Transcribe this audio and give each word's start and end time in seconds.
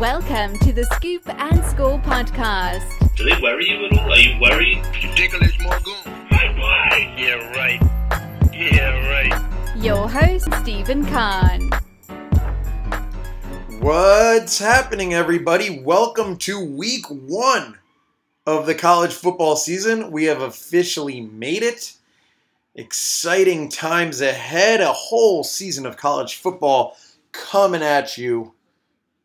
Welcome 0.00 0.58
to 0.60 0.72
the 0.72 0.84
Scoop 0.94 1.28
and 1.28 1.62
Score 1.66 1.98
podcast. 1.98 2.86
Do 3.16 3.24
they 3.24 3.38
worry 3.42 3.68
you 3.68 3.84
at 3.84 3.98
all? 3.98 4.10
Are 4.10 4.16
you 4.16 4.40
worried? 4.40 4.82
Ridiculous 4.94 5.52
Morgoon. 5.58 6.30
My 6.30 6.48
boy! 6.54 7.14
Yeah, 7.18 7.34
right. 7.54 7.82
Yeah, 8.50 9.06
right. 9.10 9.76
Your 9.76 10.08
host, 10.08 10.48
Stephen 10.62 11.04
Kahn. 11.04 11.68
What's 13.80 14.58
happening, 14.58 15.12
everybody? 15.12 15.80
Welcome 15.80 16.38
to 16.38 16.64
week 16.64 17.04
one 17.10 17.76
of 18.46 18.64
the 18.64 18.74
college 18.74 19.12
football 19.12 19.54
season. 19.54 20.10
We 20.10 20.24
have 20.24 20.40
officially 20.40 21.20
made 21.20 21.62
it. 21.62 21.92
Exciting 22.74 23.68
times 23.68 24.22
ahead. 24.22 24.80
A 24.80 24.94
whole 24.94 25.44
season 25.44 25.84
of 25.84 25.98
college 25.98 26.36
football 26.36 26.96
coming 27.32 27.82
at 27.82 28.16
you. 28.16 28.54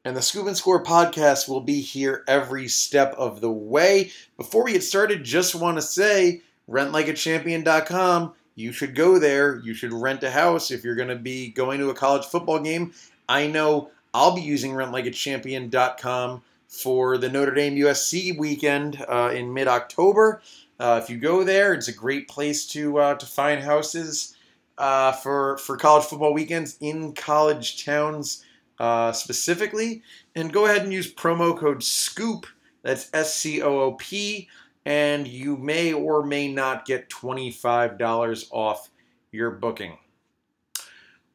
And 0.06 0.16
the 0.16 0.22
Scoop 0.22 0.46
and 0.46 0.56
Score 0.56 0.84
podcast 0.84 1.50
will 1.50 1.62
be 1.62 1.82
here 1.82 2.24
every 2.28 2.68
step 2.68 3.16
of 3.18 3.42
the 3.42 3.52
way. 3.52 4.12
Before 4.38 4.64
we 4.64 4.74
get 4.74 4.84
started, 4.84 5.24
just 5.24 5.56
want 5.56 5.78
to 5.78 5.82
say 5.82 6.44
rentlikeachampion.com. 6.70 8.34
You 8.54 8.72
should 8.72 8.94
go 8.94 9.18
there. 9.18 9.58
You 9.58 9.74
should 9.74 9.92
rent 9.92 10.22
a 10.22 10.30
house 10.30 10.70
if 10.70 10.84
you're 10.84 10.96
going 10.96 11.10
to 11.10 11.16
be 11.16 11.50
going 11.50 11.80
to 11.80 11.90
a 11.90 11.96
college 11.96 12.26
football 12.26 12.60
game. 12.60 12.94
I 13.28 13.48
know 13.48 13.90
I'll 14.14 14.36
be 14.36 14.44
using 14.44 14.74
rentlikeachampion.com 14.74 16.44
for 16.68 17.18
the 17.18 17.30
Notre 17.30 17.56
Dame 17.56 17.76
USC 17.76 18.38
weekend 18.38 19.04
uh, 19.10 19.32
in 19.34 19.56
mid 19.56 19.68
October. 19.68 20.44
Uh, 20.80 21.02
if 21.02 21.10
you 21.10 21.18
go 21.18 21.44
there, 21.44 21.74
it's 21.74 21.88
a 21.88 21.94
great 21.94 22.28
place 22.28 22.68
to 22.68 23.00
uh, 23.00 23.16
to 23.16 23.26
find 23.26 23.64
houses 23.64 24.38
uh, 24.78 25.14
for 25.14 25.58
for 25.58 25.78
college 25.78 26.06
football 26.06 26.34
weekends 26.34 26.78
in 26.80 27.14
college 27.14 27.84
towns 27.84 28.44
uh, 28.80 29.12
specifically. 29.12 30.04
And 30.36 30.52
go 30.52 30.66
ahead 30.66 30.84
and 30.84 30.94
use 30.94 31.14
promo 31.14 31.58
code 31.58 31.84
SCOOP. 31.84 32.46
That's 32.84 33.10
S 33.14 33.34
C 33.34 33.62
O 33.62 33.80
O 33.80 33.92
P, 33.94 34.48
and 34.86 35.28
you 35.28 35.58
may 35.58 35.92
or 35.92 36.24
may 36.24 36.48
not 36.48 36.86
get 36.86 37.10
twenty 37.10 37.50
five 37.50 37.98
dollars 37.98 38.48
off 38.52 38.90
your 39.32 39.52
booking. 39.52 39.98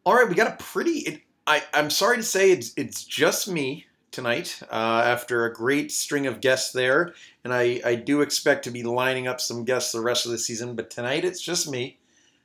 All 0.07 0.15
right, 0.15 0.29
we 0.29 0.35
got 0.35 0.53
a 0.53 0.63
pretty. 0.63 1.01
It, 1.01 1.23
I 1.47 1.63
I'm 1.75 1.91
sorry 1.91 2.19
to 2.19 2.23
say 2.23 2.53
it's 2.53 2.73
it's 2.77 3.03
just 3.05 3.49
me 3.49 3.87
tonight 4.13 4.61
uh, 4.71 5.03
after 5.05 5.45
a 5.45 5.53
great 5.53 5.91
string 5.91 6.27
of 6.27 6.41
guests 6.41 6.73
there. 6.73 7.15
And 7.45 7.53
I, 7.53 7.81
I 7.85 7.95
do 7.95 8.23
expect 8.23 8.65
to 8.65 8.71
be 8.71 8.83
lining 8.83 9.29
up 9.29 9.41
some 9.41 9.65
guests 9.65 9.93
the 9.93 10.01
rest 10.01 10.27
of 10.27 10.33
the 10.33 10.39
season. 10.39 10.75
But 10.75 10.91
tonight 10.91 11.25
it's 11.25 11.41
just 11.41 11.71
me, 11.71 11.99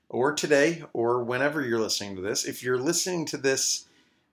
or 0.09 0.33
today, 0.33 0.83
or 0.93 1.23
whenever 1.23 1.61
you're 1.61 1.79
listening 1.79 2.15
to 2.15 2.21
this. 2.21 2.45
If 2.45 2.63
you're 2.63 2.79
listening 2.79 3.25
to 3.27 3.37
this, 3.37 3.87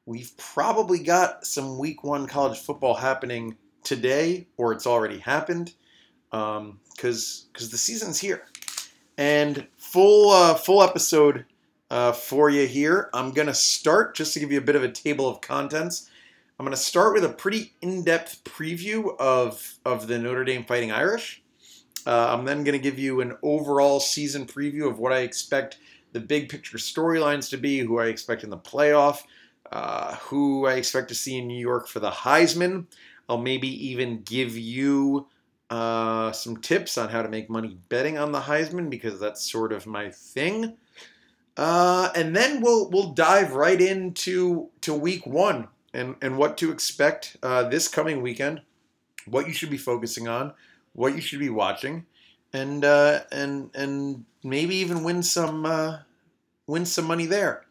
we've 0.06 0.36
probably 0.36 0.98
got 0.98 1.46
some 1.46 1.78
week 1.78 2.04
one 2.04 2.26
college 2.26 2.58
football 2.58 2.94
happening 2.94 3.56
today, 3.84 4.46
or 4.56 4.72
it's 4.72 4.86
already 4.86 5.18
happened. 5.18 5.74
Because 6.30 6.58
um, 6.58 6.78
because 6.96 7.70
the 7.70 7.78
season's 7.78 8.18
here. 8.18 8.44
And 9.18 9.66
full 9.76 10.30
uh, 10.30 10.54
full 10.54 10.82
episode 10.82 11.44
uh, 11.90 12.12
for 12.12 12.48
you 12.48 12.66
here. 12.66 13.10
I'm 13.12 13.32
gonna 13.32 13.54
start 13.54 14.16
just 14.16 14.32
to 14.34 14.40
give 14.40 14.50
you 14.50 14.58
a 14.58 14.62
bit 14.62 14.76
of 14.76 14.82
a 14.82 14.90
table 14.90 15.28
of 15.28 15.40
contents. 15.40 16.08
I'm 16.58 16.66
to 16.76 16.76
start 16.76 17.14
with 17.14 17.24
a 17.24 17.28
pretty 17.28 17.72
in-depth 17.82 18.44
preview 18.44 19.16
of 19.18 19.78
of 19.84 20.06
the 20.06 20.18
Notre 20.18 20.44
Dame 20.44 20.64
Fighting 20.64 20.92
Irish. 20.92 21.42
Uh, 22.06 22.28
I'm 22.32 22.44
then 22.44 22.64
to 22.64 22.78
give 22.78 22.98
you 22.98 23.20
an 23.20 23.36
overall 23.42 24.00
season 24.00 24.46
preview 24.46 24.88
of 24.88 24.98
what 24.98 25.12
I 25.12 25.20
expect 25.20 25.78
the 26.12 26.20
big 26.20 26.48
picture 26.48 26.78
storylines 26.78 27.50
to 27.50 27.56
be, 27.56 27.80
who 27.80 27.98
I 27.98 28.06
expect 28.06 28.44
in 28.44 28.50
the 28.50 28.58
playoff, 28.58 29.22
uh, 29.72 30.16
who 30.16 30.66
I 30.66 30.74
expect 30.74 31.08
to 31.08 31.14
see 31.14 31.38
in 31.38 31.46
New 31.46 31.58
York 31.58 31.88
for 31.88 31.98
the 31.98 32.10
Heisman. 32.10 32.86
I'll 33.28 33.38
maybe 33.38 33.68
even 33.88 34.20
give 34.22 34.56
you 34.56 35.26
uh, 35.70 36.30
some 36.32 36.58
tips 36.58 36.98
on 36.98 37.08
how 37.08 37.22
to 37.22 37.28
make 37.30 37.48
money 37.48 37.78
betting 37.88 38.18
on 38.18 38.32
the 38.32 38.40
Heisman 38.40 38.90
because 38.90 39.18
that's 39.18 39.50
sort 39.50 39.72
of 39.72 39.86
my 39.86 40.10
thing. 40.10 40.76
Uh, 41.56 42.10
and 42.14 42.36
then 42.36 42.60
we'll 42.60 42.90
we'll 42.90 43.12
dive 43.12 43.52
right 43.52 43.80
into 43.80 44.68
to 44.82 44.92
week 44.92 45.26
one 45.26 45.68
and, 45.94 46.16
and 46.20 46.36
what 46.36 46.58
to 46.58 46.70
expect 46.70 47.36
uh, 47.42 47.62
this 47.62 47.88
coming 47.88 48.20
weekend, 48.20 48.60
what 49.26 49.46
you 49.46 49.52
should 49.52 49.70
be 49.70 49.78
focusing 49.78 50.28
on, 50.28 50.52
what 50.92 51.14
you 51.14 51.20
should 51.20 51.40
be 51.40 51.50
watching, 51.50 52.04
and 52.52 52.84
uh, 52.84 53.20
and 53.32 53.70
and 53.74 54.24
maybe 54.44 54.76
even 54.76 55.04
win 55.04 55.22
some 55.22 55.64
uh, 55.64 55.98
win 56.66 56.84
some 56.84 57.06
money 57.06 57.26
there. 57.26 57.64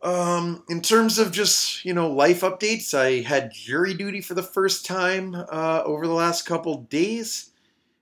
Um, 0.00 0.62
in 0.68 0.80
terms 0.80 1.18
of 1.18 1.32
just 1.32 1.84
you 1.84 1.92
know 1.92 2.10
life 2.10 2.42
updates, 2.42 2.94
I 2.94 3.22
had 3.26 3.52
jury 3.52 3.94
duty 3.94 4.20
for 4.20 4.34
the 4.34 4.42
first 4.42 4.86
time 4.86 5.34
uh, 5.34 5.82
over 5.84 6.06
the 6.06 6.12
last 6.12 6.46
couple 6.46 6.82
days. 6.82 7.50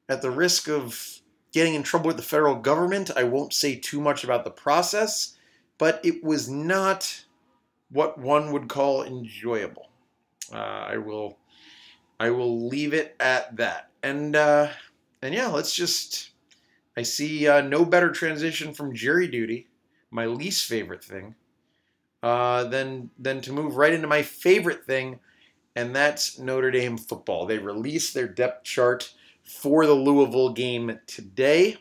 At 0.08 0.22
the 0.22 0.30
risk 0.30 0.68
of 0.68 1.20
getting 1.52 1.74
in 1.74 1.82
trouble 1.82 2.06
with 2.08 2.16
the 2.16 2.22
federal 2.22 2.54
government, 2.56 3.10
I 3.16 3.24
won't 3.24 3.52
say 3.52 3.74
too 3.74 4.00
much 4.00 4.22
about 4.22 4.44
the 4.44 4.50
process, 4.50 5.36
but 5.78 6.00
it 6.04 6.22
was 6.22 6.48
not 6.48 7.24
what 7.90 8.18
one 8.18 8.52
would 8.52 8.68
call 8.68 9.02
enjoyable. 9.02 9.88
Uh, 10.52 10.58
I 10.58 10.98
will 10.98 11.38
I 12.20 12.30
will 12.30 12.68
leave 12.68 12.94
it 12.94 13.16
at 13.20 13.56
that. 13.56 13.90
And 14.02 14.36
uh, 14.36 14.68
and 15.22 15.34
yeah, 15.34 15.48
let's 15.48 15.74
just 15.74 16.30
I 16.96 17.02
see 17.02 17.48
uh, 17.48 17.62
no 17.62 17.84
better 17.84 18.10
transition 18.10 18.72
from 18.72 18.94
jury 18.94 19.28
duty, 19.28 19.68
my 20.10 20.26
least 20.26 20.68
favorite 20.68 21.04
thing, 21.04 21.34
uh, 22.22 22.64
than 22.64 23.10
than 23.18 23.40
to 23.42 23.52
move 23.52 23.76
right 23.76 23.92
into 23.92 24.08
my 24.08 24.22
favorite 24.22 24.84
thing, 24.84 25.18
and 25.74 25.94
that's 25.94 26.38
Notre 26.38 26.70
Dame 26.70 26.98
football. 26.98 27.46
They 27.46 27.58
released 27.58 28.14
their 28.14 28.28
depth 28.28 28.64
chart 28.64 29.12
for 29.44 29.86
the 29.86 29.94
Louisville 29.94 30.52
game 30.52 30.98
today. 31.06 31.76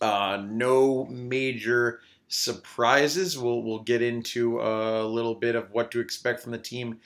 Uh, 0.00 0.42
no 0.46 1.06
major 1.06 2.00
surprises. 2.28 3.38
We'll 3.38 3.62
we'll 3.62 3.82
get 3.82 4.02
into 4.02 4.60
a 4.60 5.04
little 5.06 5.34
bit 5.34 5.54
of 5.54 5.70
what 5.70 5.90
to 5.92 6.00
expect 6.00 6.40
from 6.40 6.52
the 6.52 6.58
team 6.58 6.98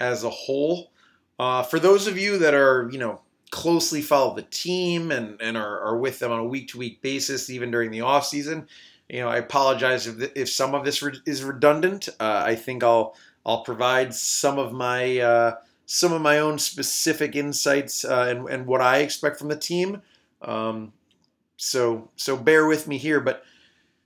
as 0.00 0.24
a 0.24 0.30
whole. 0.30 0.92
Uh, 1.38 1.62
for 1.62 1.80
those 1.80 2.06
of 2.06 2.16
you 2.16 2.38
that 2.38 2.54
are 2.54 2.88
you 2.92 2.98
know 2.98 3.20
closely 3.54 4.02
follow 4.02 4.34
the 4.34 4.42
team 4.42 5.12
and, 5.12 5.40
and 5.40 5.56
are, 5.56 5.80
are 5.80 5.96
with 5.96 6.18
them 6.18 6.32
on 6.32 6.40
a 6.40 6.44
week 6.44 6.66
to 6.66 6.76
week 6.76 7.00
basis, 7.02 7.48
even 7.48 7.70
during 7.70 7.92
the 7.92 8.00
off 8.00 8.26
season, 8.26 8.66
you 9.08 9.20
know 9.20 9.28
I 9.28 9.38
apologize 9.38 10.06
if 10.06 10.32
if 10.34 10.48
some 10.48 10.74
of 10.74 10.84
this 10.84 11.02
re- 11.02 11.20
is 11.26 11.44
redundant. 11.44 12.08
Uh, 12.20 12.42
I 12.46 12.54
think 12.54 12.82
I'll 12.82 13.16
I'll 13.44 13.62
provide 13.62 14.14
some 14.14 14.58
of 14.58 14.72
my 14.72 15.18
uh, 15.18 15.56
some 15.86 16.12
of 16.12 16.22
my 16.22 16.38
own 16.38 16.58
specific 16.58 17.36
insights 17.36 18.04
uh, 18.04 18.26
and 18.28 18.48
and 18.48 18.66
what 18.66 18.80
I 18.80 18.98
expect 18.98 19.38
from 19.38 19.48
the 19.48 19.56
team. 19.56 20.02
Um, 20.42 20.92
so 21.56 22.10
so 22.16 22.36
bear 22.36 22.66
with 22.66 22.88
me 22.88 22.98
here, 22.98 23.20
but 23.20 23.44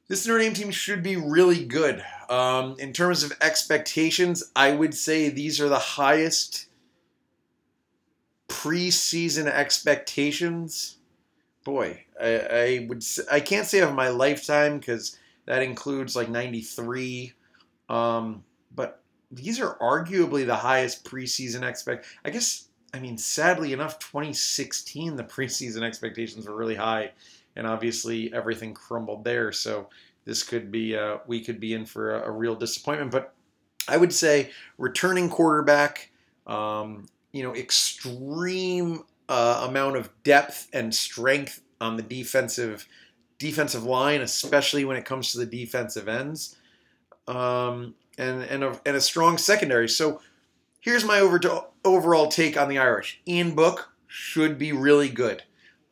this 0.09 0.27
Notre 0.27 0.41
Dame 0.41 0.55
team 0.55 0.71
should 0.71 1.03
be 1.03 1.17
really 1.17 1.65
good. 1.65 2.03
Um, 2.31 2.77
in 2.79 2.93
terms 2.93 3.23
of 3.23 3.33
expectations, 3.41 4.45
I 4.57 4.73
would 4.73 4.95
say 4.95 5.29
these 5.29 5.61
are 5.61 5.69
the 5.69 5.79
highest 5.79 6.67
preseason 8.49 9.47
expectations. 9.47 10.98
Boy, 11.69 12.03
I, 12.19 12.39
I 12.39 12.87
would 12.89 13.05
I 13.31 13.41
can't 13.41 13.67
say 13.67 13.81
of 13.81 13.95
my 13.95 14.09
lifetime 14.09 14.79
because 14.79 15.19
that 15.45 15.63
includes 15.63 16.17
like 16.17 16.31
'93, 16.31 17.35
um, 17.91 18.43
but 18.75 19.03
these 19.31 19.61
are 19.61 19.77
arguably 19.77 20.47
the 20.47 20.57
highest 20.57 21.05
preseason 21.05 21.69
expect. 21.69 22.07
I 22.25 22.31
guess 22.31 22.69
I 22.95 23.01
mean 23.01 23.19
sadly 23.19 23.75
enough, 23.75 23.99
2016 23.99 25.17
the 25.17 25.25
preseason 25.25 25.83
expectations 25.83 26.49
were 26.49 26.57
really 26.57 26.75
high 26.75 27.11
and 27.55 27.67
obviously 27.67 28.33
everything 28.33 28.73
crumbled 28.73 29.23
there. 29.23 29.53
So 29.53 29.91
this 30.25 30.43
could 30.43 30.73
be 30.73 30.97
uh, 30.97 31.19
we 31.27 31.45
could 31.45 31.61
be 31.61 31.75
in 31.75 31.85
for 31.85 32.15
a, 32.15 32.29
a, 32.29 32.31
real 32.31 32.55
disappointment. 32.55 33.11
But 33.11 33.35
I 33.87 33.99
would 33.99 34.15
say 34.15 34.53
returning 34.79 35.29
quarterback, 35.29 36.13
um, 36.47 37.09
you 37.33 37.43
know, 37.43 37.55
extreme 37.55 39.05
uh, 39.29 39.67
amount 39.69 39.97
of 39.97 40.11
depth 40.23 40.69
and 40.73 40.95
strength 40.95 41.63
on 41.81 41.97
the 41.97 42.03
defensive 42.03 42.87
defensive 43.39 43.85
line, 43.85 44.21
especially 44.21 44.85
when 44.85 44.97
it 44.97 45.05
comes 45.05 45.33
to 45.33 45.39
the 45.39 45.47
defensive 45.47 46.09
ends, 46.09 46.57
um, 47.27 47.95
and 48.17 48.43
and 48.43 48.65
a, 48.65 48.81
and 48.85 48.97
a 48.97 49.01
strong 49.01 49.39
secondary. 49.39 49.89
So 49.89 50.21
here's 50.81 51.05
my 51.05 51.21
over 51.21 51.39
to, 51.41 51.65
overall 51.85 52.29
take 52.29 52.57
on 52.57 52.69
the 52.69 52.79
Irish. 52.79 53.21
Ian 53.27 53.55
Book 53.55 53.93
should 54.07 54.59
be 54.59 54.73
really 54.73 55.09
good. 55.09 55.43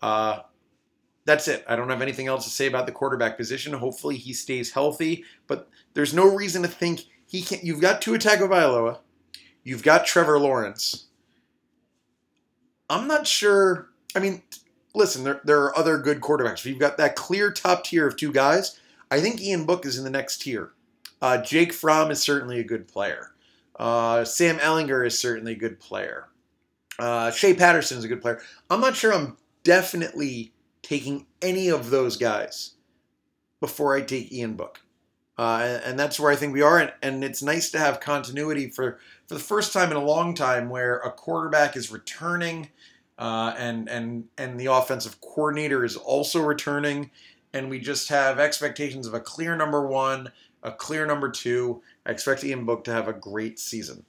Uh, 0.03 0.41
that's 1.25 1.49
it. 1.49 1.65
I 1.69 1.77
don't 1.77 1.91
have 1.91 2.03
anything 2.03 2.29
else 2.29 2.45
to 2.45 2.51
say 2.51 2.67
about 2.67 2.87
the 2.87 2.93
quarterback 2.93 3.37
position. 3.37 3.73
Hopefully 3.73 4.17
he 4.17 4.33
stays 4.33 4.73
healthy, 4.73 5.25
but 5.47 5.69
there's 5.95 6.15
no 6.15 6.35
reason 6.35 6.63
to 6.63 6.69
think 6.69 7.03
he 7.27 7.43
can't. 7.43 7.65
You've 7.65 7.81
got 7.81 8.01
Tua 8.01 8.19
Tagovailoa, 8.19 8.99
you've 9.65 9.83
got 9.83 10.07
Trevor 10.07 10.39
Lawrence. 10.39 11.07
I'm 12.89 13.09
not 13.09 13.27
sure. 13.27 13.89
I 14.15 14.21
mean, 14.21 14.43
listen, 14.95 15.25
there, 15.25 15.41
there 15.45 15.63
are 15.63 15.79
other 15.79 15.99
good 15.99 16.21
quarterbacks. 16.21 16.65
You've 16.65 16.79
got 16.79 16.97
that 16.99 17.17
clear 17.17 17.51
top 17.53 17.85
tier 17.85 18.07
of 18.07 18.17
two 18.17 18.33
guys. 18.33 18.79
I 19.11 19.21
think 19.21 19.41
Ian 19.41 19.65
Book 19.67 19.87
is 19.87 19.99
in 19.99 20.05
the 20.05 20.11
next 20.11 20.39
tier. 20.39 20.73
Uh, 21.21 21.39
Jake 21.39 21.73
Fromm 21.73 22.11
is 22.11 22.21
certainly 22.21 22.59
a 22.59 22.65
good 22.65 22.89
player. 22.89 23.33
Uh, 23.79 24.25
Sam 24.25 24.59
Ehlinger 24.59 25.07
is 25.07 25.19
certainly 25.19 25.53
a 25.53 25.57
good 25.57 25.79
player. 25.79 26.29
Uh, 26.99 27.31
Shea 27.31 27.55
Patterson 27.55 27.99
is 27.99 28.05
a 28.05 28.09
good 28.09 28.23
player. 28.23 28.41
I'm 28.71 28.81
not 28.81 28.97
sure 28.97 29.13
I'm 29.13 29.37
definitely 29.65 30.53
taking 30.83 31.27
any 31.43 31.69
of 31.69 31.91
those 31.91 32.17
guys 32.17 32.73
before 33.61 33.97
I 33.97 34.03
take 34.03 34.33
Ian 34.33 34.55
Book. 34.55 34.81
Uh, 35.39 35.81
and, 35.85 35.99
that's 35.99 36.19
where 36.19 36.33
I 36.33 36.37
think 36.37 36.55
we 36.55 36.63
are. 36.63 36.79
And, 36.79 36.93
and, 37.03 37.23
it's 37.23 37.43
nice 37.43 37.71
to 37.71 37.79
have 37.79 38.01
continuity 38.01 38.71
for, 38.71 38.99
for 39.27 39.35
the 39.35 39.41
first 39.41 39.73
time 39.73 39.91
in 39.91 39.97
a 39.97 40.05
long 40.05 40.35
time 40.35 40.71
where 40.71 40.97
a 40.99 41.11
quarterback 41.11 41.77
is 41.77 41.91
returning 41.91 42.71
uh, 43.19 43.55
and, 43.59 43.89
and, 43.89 44.25
and 44.39 44.59
the 44.59 44.67
offensive 44.67 45.21
coordinator 45.21 45.85
is 45.85 45.97
also 45.97 46.41
returning. 46.41 47.11
And 47.53 47.69
we 47.71 47.79
just 47.79 48.09
have 48.09 48.39
expectations 48.39 49.07
of 49.07 49.15
a 49.15 49.21
clear 49.21 49.57
number 49.57 49.87
one, 49.87 50.33
a 50.63 50.73
clear 50.73 51.07
number 51.07 51.31
two. 51.31 51.83
I 52.05 52.11
expect 52.11 52.45
Ian 52.45 52.65
Book 52.65 52.85
to 52.85 52.93
have 52.93 53.09
a 53.09 53.13
great 53.13 53.59
season. 53.59 54.05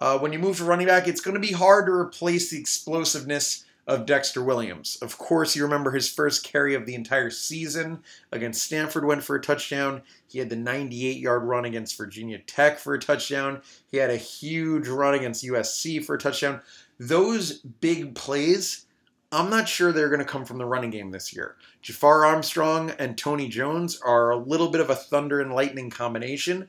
Uh, 0.00 0.18
when 0.18 0.32
you 0.32 0.38
move 0.38 0.58
to 0.58 0.64
running 0.64 0.86
back, 0.86 1.08
it's 1.08 1.20
going 1.20 1.34
to 1.34 1.40
be 1.40 1.52
hard 1.52 1.86
to 1.86 1.92
replace 1.92 2.50
the 2.50 2.58
explosiveness 2.58 3.65
of 3.86 4.04
Dexter 4.04 4.42
Williams. 4.42 4.98
Of 5.00 5.16
course, 5.16 5.54
you 5.54 5.62
remember 5.62 5.92
his 5.92 6.10
first 6.10 6.44
carry 6.44 6.74
of 6.74 6.86
the 6.86 6.94
entire 6.94 7.30
season 7.30 8.00
against 8.32 8.62
Stanford 8.62 9.04
went 9.04 9.22
for 9.22 9.36
a 9.36 9.40
touchdown. 9.40 10.02
He 10.26 10.40
had 10.40 10.50
the 10.50 10.56
98 10.56 11.18
yard 11.18 11.44
run 11.44 11.64
against 11.64 11.96
Virginia 11.96 12.38
Tech 12.38 12.78
for 12.78 12.94
a 12.94 12.98
touchdown. 12.98 13.62
He 13.90 13.98
had 13.98 14.10
a 14.10 14.16
huge 14.16 14.88
run 14.88 15.14
against 15.14 15.44
USC 15.44 16.04
for 16.04 16.16
a 16.16 16.18
touchdown. 16.18 16.60
Those 16.98 17.58
big 17.58 18.14
plays, 18.16 18.86
I'm 19.30 19.50
not 19.50 19.68
sure 19.68 19.92
they're 19.92 20.08
going 20.08 20.18
to 20.18 20.24
come 20.24 20.44
from 20.44 20.58
the 20.58 20.66
running 20.66 20.90
game 20.90 21.12
this 21.12 21.32
year. 21.32 21.56
Jafar 21.82 22.24
Armstrong 22.24 22.90
and 22.98 23.16
Tony 23.16 23.48
Jones 23.48 24.00
are 24.04 24.30
a 24.30 24.36
little 24.36 24.68
bit 24.68 24.80
of 24.80 24.90
a 24.90 24.96
thunder 24.96 25.40
and 25.40 25.54
lightning 25.54 25.90
combination. 25.90 26.68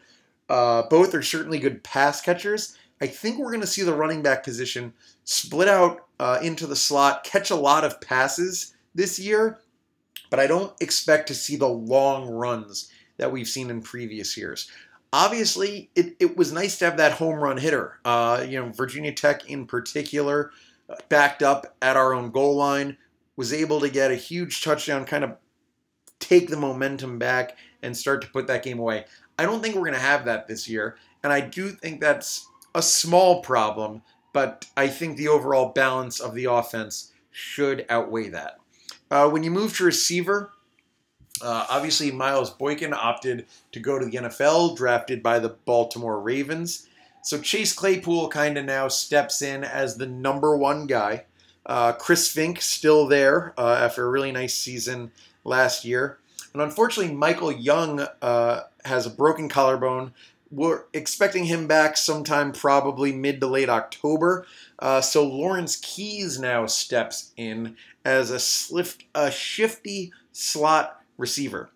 Uh, 0.50 0.84
both 0.90 1.16
are 1.16 1.24
certainly 1.24 1.58
good 1.58 1.84
pass 1.84 2.22
catchers. 2.22 2.78
I 3.02 3.08
think 3.08 3.38
we're 3.38 3.52
going 3.52 3.62
to 3.62 3.68
see 3.68 3.84
the 3.84 3.94
running 3.94 4.22
back 4.22 4.44
position 4.44 4.94
split 5.24 5.68
out 5.68 6.07
uh, 6.20 6.40
into 6.42 6.68
the 6.68 6.76
slot, 6.76 7.24
catch 7.24 7.50
a 7.50 7.56
lot 7.56 7.84
of 7.84 8.02
passes 8.02 8.74
this 8.96 9.20
year, 9.20 9.60
but 10.30 10.40
I 10.40 10.48
don't 10.48 10.74
expect 10.82 11.28
to 11.28 11.36
see 11.36 11.56
the 11.56 11.68
long 11.68 12.28
runs 12.28 12.92
that 13.18 13.32
we've 13.32 13.48
seen 13.48 13.70
in 13.70 13.82
previous 13.82 14.38
years. 14.38 14.70
Obviously, 15.14 15.90
it, 15.96 16.16
it 16.20 16.38
was 16.38 16.52
nice 16.52 16.78
to 16.80 16.86
have 16.86 16.98
that 16.98 17.14
home 17.14 17.36
run 17.40 17.58
hitter. 17.58 18.00
Uh, 18.04 18.46
you 18.48 18.60
know, 18.60 18.72
Virginia 18.72 19.14
Tech 19.14 19.50
in 19.50 19.66
particular, 19.66 20.52
uh, 20.90 20.96
backed 21.10 21.44
up 21.44 21.76
at 21.82 21.98
our 21.98 22.14
own 22.14 22.32
goal 22.32 22.56
line, 22.56 22.98
was 23.36 23.54
able 23.54 23.80
to 23.80 23.90
get 23.90 24.12
a 24.12 24.16
huge 24.16 24.64
touchdown, 24.64 25.06
kind 25.06 25.24
of 25.24 25.38
take 26.20 26.50
the 26.50 26.58
momentum 26.58 27.20
back 27.20 27.56
and 27.82 27.96
start 27.96 28.22
to 28.22 28.30
put 28.30 28.48
that 28.48 28.64
game 28.64 28.80
away. 28.80 29.06
I 29.40 29.44
don't 29.44 29.62
think 29.62 29.76
we're 29.76 29.82
going 29.82 29.94
to 29.94 30.00
have 30.00 30.26
that 30.26 30.48
this 30.48 30.68
year, 30.68 30.98
and 31.24 31.32
I 31.32 31.42
do 31.42 31.70
think 31.70 32.02
that's 32.02 32.48
a 32.76 32.82
small 32.82 33.42
problem 33.42 34.02
but 34.34 34.66
I 34.76 34.88
think 34.88 35.18
the 35.18 35.28
overall 35.28 35.70
balance 35.70 36.20
of 36.20 36.34
the 36.34 36.46
offense 36.46 37.12
should 37.32 37.86
outweigh 37.90 38.30
that. 38.30 38.60
Uh, 39.10 39.30
when 39.30 39.44
you 39.44 39.52
move 39.52 39.76
to 39.78 39.84
receiver, 39.84 40.52
uh, 41.42 41.66
obviously 41.70 42.12
Miles 42.12 42.50
Boykin 42.50 42.94
opted 42.94 43.46
to 43.72 43.80
go 43.80 44.00
to 44.00 44.06
the 44.06 44.18
NFL, 44.18 44.76
drafted 44.76 45.22
by 45.22 45.40
the 45.40 45.50
Baltimore 45.50 46.20
Ravens. 46.20 46.88
So 47.24 47.40
Chase 47.40 47.74
Claypool 47.74 48.30
kind 48.30 48.58
of 48.58 48.66
now 48.66 48.88
steps 48.88 49.42
in 49.42 49.64
as 49.64 49.98
the 49.98 50.08
number 50.08 50.56
one 50.58 50.88
guy. 50.88 51.26
Uh, 51.66 51.92
Chris 51.92 52.34
Finke 52.34 52.62
still 52.62 53.08
there 53.08 53.54
uh, 53.58 53.80
after 53.82 54.06
a 54.06 54.10
really 54.10 54.32
nice 54.32 54.54
season 54.54 55.12
last 55.44 55.84
year. 55.84 56.20
And 56.54 56.62
unfortunately, 56.62 57.14
Michael 57.14 57.52
Young 57.52 58.08
uh, 58.22 58.62
has 58.86 59.06
a 59.06 59.10
broken 59.10 59.50
collarbone, 59.50 60.14
we're 60.50 60.84
expecting 60.94 61.46
him 61.46 61.68
back 61.68 61.98
sometime 61.98 62.52
probably 62.52 63.12
mid 63.12 63.42
to 63.42 63.48
late 63.48 63.70
October. 63.70 64.46
Uh, 64.80 65.02
so 65.02 65.26
Lawrence 65.26 65.76
Keys 65.78 66.40
now 66.40 66.66
steps 66.66 67.32
in 67.38 67.76
as 68.06 68.32
a, 68.32 68.40
slift, 68.40 69.04
a 69.14 69.32
shifty 69.32 70.12
slot 70.32 71.02
receiver. 71.18 71.70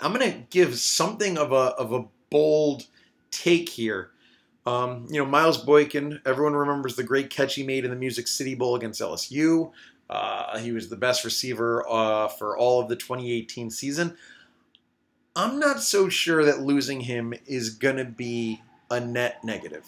I'm 0.00 0.12
going 0.12 0.30
to 0.30 0.38
give 0.50 0.78
something 0.78 1.38
of 1.38 1.52
a, 1.52 1.74
of 1.76 1.92
a 1.92 2.04
bold 2.30 2.86
take 3.30 3.68
here. 3.68 4.10
Um, 4.66 5.06
you 5.08 5.18
know, 5.18 5.24
Miles 5.24 5.58
Boykin, 5.58 6.20
everyone 6.26 6.52
remembers 6.52 6.94
the 6.94 7.02
great 7.02 7.30
catch 7.30 7.54
he 7.54 7.62
made 7.62 7.84
in 7.84 7.90
the 7.90 7.96
Music 7.96 8.28
City 8.28 8.54
Bowl 8.54 8.76
against 8.76 9.00
LSU. 9.00 9.72
Uh, 10.10 10.58
he 10.58 10.72
was 10.72 10.88
the 10.88 10.96
best 10.96 11.24
receiver 11.24 11.86
uh, 11.88 12.28
for 12.28 12.56
all 12.56 12.80
of 12.80 12.88
the 12.88 12.96
2018 12.96 13.70
season. 13.70 14.16
I'm 15.36 15.58
not 15.58 15.82
so 15.82 16.08
sure 16.08 16.44
that 16.44 16.60
losing 16.60 17.00
him 17.00 17.34
is 17.46 17.70
going 17.70 17.96
to 17.96 18.04
be 18.04 18.62
a 18.90 19.00
net 19.00 19.44
negative. 19.44 19.84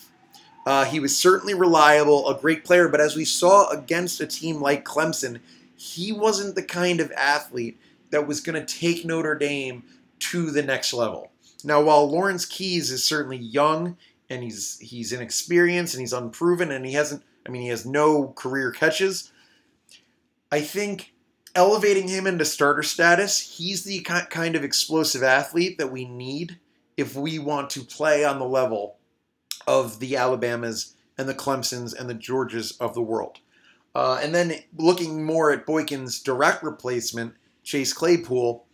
Uh, 0.67 0.85
he 0.85 1.01
was 1.01 1.17
certainly 1.17 1.55
reliable, 1.55 2.29
a 2.29 2.39
great 2.39 2.65
player, 2.65 2.89
but 2.89 3.01
as 3.01 3.17
we 3.17 3.25
saw 3.25 3.69
against 3.71 4.21
a 4.21 4.27
team 4.27 4.61
like 4.61 4.85
Clemson, 4.85 5.41
he 5.75 6.13
wasn't 6.13 6.55
the 6.55 6.63
kind 6.63 7.01
of 7.01 7.11
athlete 7.13 7.81
that 8.11 8.27
was 8.27 8.41
going 8.41 8.65
to 8.65 8.75
take 8.79 9.05
Notre 9.05 9.35
Dame 9.35 9.83
to 10.19 10.51
the 10.51 10.63
next 10.63 10.93
level. 10.93 11.31
Now, 11.65 11.83
while 11.83 12.09
Lawrence 12.09 12.45
Keys 12.45 12.91
is 12.91 13.05
certainly 13.05 13.39
young 13.39 13.97
and 14.29 14.43
he's 14.43 14.79
he's 14.79 15.13
inexperienced 15.13 15.95
and 15.95 16.01
he's 16.01 16.13
unproven 16.13 16.71
and 16.71 16.85
he 16.87 16.93
hasn't, 16.93 17.23
I 17.47 17.51
mean, 17.51 17.63
he 17.63 17.69
has 17.69 17.87
no 17.87 18.29
career 18.29 18.71
catches. 18.71 19.33
I 20.53 20.61
think 20.61 21.13
elevating 21.55 22.09
him 22.09 22.27
into 22.27 22.45
starter 22.45 22.83
status, 22.83 23.57
he's 23.57 23.85
the 23.85 24.01
kind 24.01 24.57
of 24.57 24.65
explosive 24.65 25.23
athlete 25.23 25.79
that 25.79 25.93
we 25.93 26.05
need 26.05 26.59
if 26.97 27.15
we 27.15 27.39
want 27.39 27.71
to 27.71 27.81
play 27.81 28.25
on 28.25 28.39
the 28.39 28.45
level 28.45 28.97
of 29.67 30.01
the 30.01 30.17
Alabamas 30.17 30.95
and 31.17 31.29
the 31.29 31.35
Clemsons 31.35 31.99
and 31.99 32.09
the 32.09 32.15
Georges 32.15 32.73
of 32.73 32.95
the 32.95 33.03
world. 33.03 33.39
Uh, 33.95 34.21
and 34.23 34.35
then 34.35 34.55
looking 34.77 35.25
more 35.25 35.51
at 35.51 35.67
Boykin's 35.67 36.21
direct 36.21 36.63
replacement, 36.63 37.35
Chase 37.65 37.93
Claypool, 37.93 38.67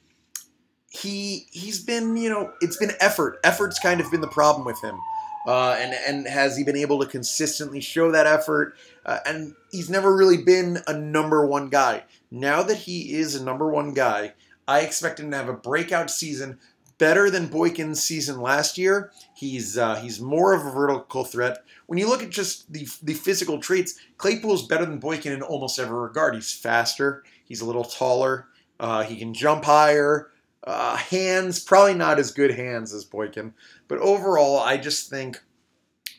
he 0.88 1.46
he's 1.50 1.82
been 1.82 2.16
you 2.16 2.30
know 2.30 2.52
it's 2.60 2.76
been 2.76 2.92
effort. 3.00 3.42
Effort's 3.42 3.78
kind 3.78 4.00
of 4.00 4.10
been 4.10 4.20
the 4.20 4.28
problem 4.28 4.64
with 4.64 4.80
him. 4.82 4.98
Uh, 5.46 5.76
and 5.78 5.94
and 6.06 6.26
has 6.26 6.56
he 6.56 6.64
been 6.64 6.76
able 6.76 6.98
to 6.98 7.06
consistently 7.06 7.80
show 7.80 8.10
that 8.10 8.26
effort? 8.26 8.74
Uh, 9.04 9.20
and 9.24 9.54
he's 9.70 9.88
never 9.88 10.14
really 10.14 10.38
been 10.38 10.78
a 10.88 10.98
number 10.98 11.46
one 11.46 11.68
guy. 11.68 12.02
Now 12.30 12.62
that 12.64 12.78
he 12.78 13.14
is 13.14 13.36
a 13.36 13.44
number 13.44 13.70
one 13.70 13.94
guy, 13.94 14.34
I 14.66 14.80
expect 14.80 15.20
him 15.20 15.30
to 15.30 15.36
have 15.36 15.48
a 15.48 15.52
breakout 15.52 16.10
season, 16.10 16.58
better 16.98 17.30
than 17.30 17.46
Boykin's 17.46 18.02
season 18.02 18.40
last 18.40 18.76
year. 18.76 19.12
He's 19.36 19.78
uh, 19.78 19.96
he's 19.96 20.20
more 20.20 20.52
of 20.52 20.66
a 20.66 20.70
vertical 20.70 21.24
threat. 21.24 21.58
When 21.86 21.98
you 21.98 22.08
look 22.08 22.24
at 22.24 22.30
just 22.30 22.72
the 22.72 22.88
the 23.02 23.14
physical 23.14 23.60
traits, 23.60 23.98
Claypool's 24.18 24.66
better 24.66 24.84
than 24.84 24.98
Boykin 24.98 25.32
in 25.32 25.42
almost 25.42 25.78
every 25.78 25.98
regard. 25.98 26.34
He's 26.34 26.52
faster. 26.52 27.22
He's 27.44 27.60
a 27.60 27.66
little 27.66 27.84
taller. 27.84 28.48
Uh, 28.80 29.04
he 29.04 29.16
can 29.16 29.32
jump 29.32 29.64
higher. 29.64 30.30
Uh, 30.66 30.96
hands, 30.96 31.60
probably 31.60 31.94
not 31.94 32.18
as 32.18 32.32
good 32.32 32.50
hands 32.50 32.92
as 32.92 33.04
Boykin, 33.04 33.54
but 33.86 33.98
overall, 33.98 34.58
I 34.58 34.76
just 34.76 35.08
think, 35.08 35.40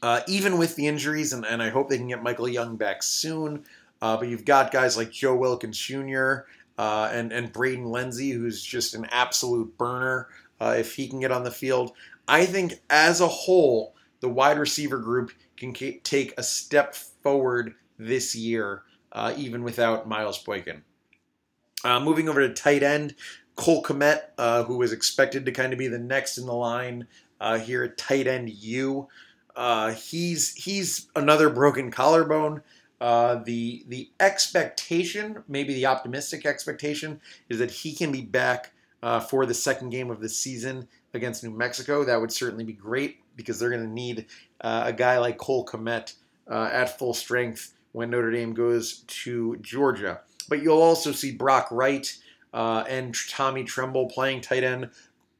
uh, 0.01 0.21
even 0.25 0.57
with 0.57 0.77
the 0.77 0.87
injuries, 0.87 1.33
and, 1.33 1.45
and 1.45 1.61
I 1.61 1.69
hope 1.69 1.89
they 1.89 1.97
can 1.97 2.07
get 2.07 2.23
Michael 2.23 2.47
Young 2.47 2.77
back 2.77 3.03
soon, 3.03 3.65
uh, 4.01 4.15
but 4.15 4.29
you've 4.29 4.45
got 4.45 4.71
guys 4.71 4.95
like 4.95 5.11
Joe 5.11 5.35
Wilkins 5.35 5.77
Jr. 5.77 6.45
Uh, 6.77 7.09
and, 7.11 7.33
and 7.33 7.51
Braden 7.51 7.85
Lenzy, 7.85 8.31
who's 8.31 8.63
just 8.63 8.93
an 8.95 9.05
absolute 9.11 9.77
burner 9.77 10.29
uh, 10.61 10.75
if 10.77 10.95
he 10.95 11.09
can 11.09 11.19
get 11.19 11.31
on 11.31 11.43
the 11.43 11.51
field. 11.51 11.91
I 12.27 12.45
think 12.45 12.75
as 12.89 13.19
a 13.19 13.27
whole, 13.27 13.95
the 14.21 14.29
wide 14.29 14.59
receiver 14.59 14.99
group 14.99 15.31
can 15.57 15.73
take 15.73 16.33
a 16.37 16.43
step 16.43 16.95
forward 16.95 17.73
this 17.99 18.33
year, 18.33 18.83
uh, 19.11 19.33
even 19.35 19.63
without 19.63 20.07
Miles 20.07 20.41
Boykin. 20.41 20.83
moving 21.83 22.29
over 22.29 22.47
to 22.47 22.53
tight 22.53 22.83
end, 22.83 23.15
Cole 23.57 23.83
Kmet, 23.83 24.21
uh, 24.37 24.63
who 24.63 24.77
was 24.77 24.93
expected 24.93 25.45
to 25.45 25.51
kind 25.51 25.73
of 25.73 25.79
be 25.79 25.87
the 25.87 25.99
next 25.99 26.37
in 26.37 26.45
the 26.45 26.53
line 26.53 27.07
uh, 27.41 27.57
here 27.57 27.83
at 27.83 27.97
tight 27.97 28.27
end 28.27 28.49
U. 28.49 29.07
Uh, 29.55 29.91
he's 29.91 30.53
he's 30.53 31.07
another 31.15 31.49
broken 31.49 31.91
collarbone. 31.91 32.61
Uh, 33.01 33.35
the 33.43 33.83
the 33.87 34.09
expectation, 34.19 35.43
maybe 35.47 35.73
the 35.73 35.87
optimistic 35.87 36.45
expectation, 36.45 37.19
is 37.49 37.57
that 37.57 37.71
he 37.71 37.93
can 37.93 38.11
be 38.11 38.21
back 38.21 38.71
uh, 39.01 39.19
for 39.19 39.45
the 39.45 39.53
second 39.53 39.89
game 39.89 40.11
of 40.11 40.21
the 40.21 40.29
season 40.29 40.87
against 41.15 41.43
New 41.43 41.49
Mexico. 41.49 42.05
That 42.05 42.21
would 42.21 42.31
certainly 42.31 42.63
be 42.63 42.73
great 42.73 43.17
because 43.35 43.59
they're 43.59 43.71
going 43.71 43.83
to 43.83 43.89
need 43.89 44.27
uh, 44.61 44.83
a 44.85 44.93
guy 44.93 45.17
like 45.17 45.37
Cole 45.37 45.65
Kmet 45.65 46.13
at 46.47 46.97
full 46.97 47.15
strength 47.15 47.73
when 47.91 48.11
Notre 48.11 48.31
Dame 48.31 48.53
goes 48.53 48.99
to 49.07 49.57
Georgia. 49.57 50.21
But 50.47 50.61
you'll 50.61 50.81
also 50.81 51.11
see 51.11 51.31
Brock 51.31 51.69
Wright 51.71 52.15
uh, 52.53 52.83
and 52.87 53.15
Tommy 53.29 53.63
Tremble 53.63 54.07
playing 54.07 54.41
tight 54.41 54.63
end. 54.63 54.89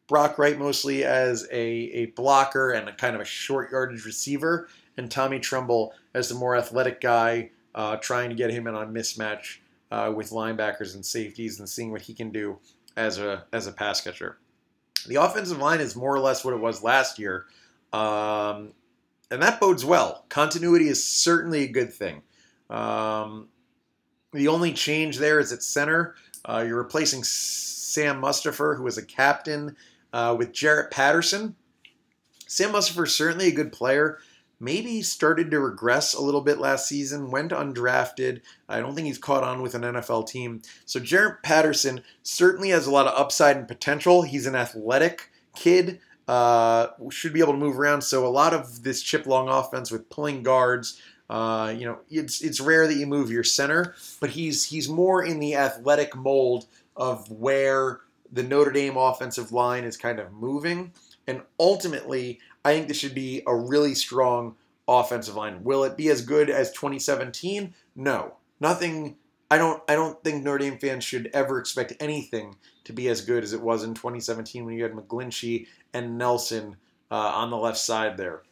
Brock 0.07 0.37
Wright 0.37 0.57
mostly 0.57 1.03
as 1.03 1.47
a, 1.51 1.65
a 1.65 2.05
blocker 2.07 2.71
and 2.71 2.87
a 2.87 2.93
kind 2.93 3.15
of 3.15 3.21
a 3.21 3.25
short 3.25 3.71
yardage 3.71 4.05
receiver, 4.05 4.69
and 4.95 5.11
Tommy 5.11 5.39
Tremble 5.39 5.93
as 6.13 6.29
the 6.29 6.35
more 6.35 6.55
athletic 6.55 7.01
guy, 7.01 7.51
uh, 7.75 7.97
trying 7.97 8.29
to 8.29 8.35
get 8.35 8.49
him 8.49 8.67
in 8.67 8.75
on 8.75 8.93
mismatch 8.93 9.57
uh, 9.91 10.11
with 10.15 10.31
linebackers 10.31 10.95
and 10.95 11.05
safeties 11.05 11.59
and 11.59 11.67
seeing 11.67 11.91
what 11.91 12.01
he 12.01 12.13
can 12.13 12.31
do 12.31 12.57
as 12.95 13.19
a 13.19 13.45
as 13.53 13.67
a 13.67 13.71
pass 13.71 14.01
catcher. 14.01 14.37
The 15.07 15.15
offensive 15.15 15.59
line 15.59 15.79
is 15.79 15.95
more 15.95 16.13
or 16.13 16.19
less 16.19 16.43
what 16.43 16.53
it 16.53 16.59
was 16.59 16.83
last 16.83 17.19
year. 17.19 17.45
Um, 17.93 18.73
and 19.29 19.41
that 19.41 19.59
bodes 19.59 19.85
well. 19.85 20.25
Continuity 20.29 20.87
is 20.87 21.03
certainly 21.03 21.63
a 21.63 21.67
good 21.67 21.93
thing. 21.93 22.21
Um, 22.69 23.49
the 24.33 24.47
only 24.47 24.73
change 24.73 25.17
there 25.17 25.39
is 25.39 25.51
at 25.53 25.63
center. 25.63 26.15
Uh, 26.47 26.63
you're 26.65 26.77
replacing 26.77 27.23
Sam 27.23 28.21
Mustipher, 28.21 28.77
who 28.77 28.83
was 28.83 28.97
a 28.97 29.05
captain, 29.05 29.75
uh, 30.13 30.35
with 30.37 30.53
Jarrett 30.53 30.91
Patterson. 30.91 31.55
Sam 32.47 32.71
Mustipher 32.71 33.05
is 33.05 33.13
certainly 33.13 33.47
a 33.47 33.55
good 33.55 33.73
player. 33.73 34.19
Maybe 34.59 35.03
started 35.03 35.51
to 35.51 35.59
regress 35.59 36.15
a 36.15 36.21
little 36.21 36.41
bit 36.41 36.57
last 36.57 36.87
season, 36.87 37.29
went 37.29 37.51
undrafted. 37.51 38.41
I 38.67 38.79
don't 38.79 38.95
think 38.95 39.05
he's 39.05 39.19
caught 39.19 39.43
on 39.43 39.61
with 39.61 39.75
an 39.75 39.83
NFL 39.83 40.27
team. 40.27 40.63
So 40.85 40.99
Jarrett 40.99 41.43
Patterson 41.43 42.01
certainly 42.23 42.69
has 42.69 42.87
a 42.87 42.91
lot 42.91 43.05
of 43.05 43.19
upside 43.19 43.57
and 43.57 43.67
potential. 43.67 44.23
He's 44.23 44.47
an 44.47 44.55
athletic 44.55 45.29
kid, 45.55 45.99
uh, 46.27 46.87
should 47.11 47.33
be 47.33 47.39
able 47.39 47.53
to 47.53 47.59
move 47.59 47.79
around. 47.79 48.01
So 48.01 48.25
a 48.25 48.29
lot 48.29 48.53
of 48.53 48.81
this 48.83 49.03
Chip 49.03 49.27
Long 49.27 49.47
offense 49.47 49.91
with 49.91 50.09
pulling 50.09 50.41
guards, 50.41 50.99
uh, 51.29 51.74
you 51.77 51.86
know, 51.86 52.00
it's 52.10 52.41
it's 52.41 52.60
rare 52.60 52.88
that 52.88 52.96
you 52.96 53.05
move 53.05 53.29
your 53.29 53.43
center, 53.43 53.96
but 54.19 54.29
he's 54.29 54.65
he's 54.65 54.88
more 54.88 55.24
in 55.24 55.39
the 55.39 55.55
athletic 55.55 56.15
mold 56.15 56.65
of 56.96 57.29
where 57.29 58.00
the 58.31 58.43
Notre 58.43 58.72
Dame 58.72 58.98
offensive 58.98 59.51
line 59.51 59.84
is 59.84 59.98
kind 59.98 60.19
of 60.19 60.31
moving. 60.31 60.93
And 61.27 61.41
ultimately, 61.60 62.39
I 62.63 62.74
think 62.74 62.88
this 62.88 62.98
should 62.98 63.15
be 63.15 63.43
a 63.46 63.55
really 63.55 63.93
strong 63.96 64.55
offensive 64.88 65.36
line. 65.36 65.63
Will 65.63 65.84
it 65.84 65.98
be 65.98 66.10
as 66.10 66.22
good 66.22 66.50
as 66.50 66.72
2017? 66.72 67.74
No. 67.96 68.36
Nothing 68.60 69.17
I 69.50 69.57
don't 69.57 69.81
I 69.88 69.96
don't 69.96 70.22
think 70.24 70.43
Notre 70.43 70.60
Dame 70.60 70.77
fans 70.77 71.03
should 71.03 71.29
ever 71.34 71.60
expect 71.60 71.93
anything 72.00 72.55
to 72.86 72.93
be 72.93 73.07
as 73.10 73.22
good 73.22 73.43
as 73.43 73.53
it 73.53 73.62
was 73.62 73.84
in 73.84 73.93
2017 73.93 74.65
when 74.65 74.75
you 74.75 74.84
had 74.84 74.93
McGlinchey 74.93 75.67
and 75.93 76.17
Nelson 76.17 76.77
uh, 77.12 77.15
on 77.15 77.50
the 77.50 77.57
left 77.57 77.77
side 77.77 78.17
there. 78.17 78.43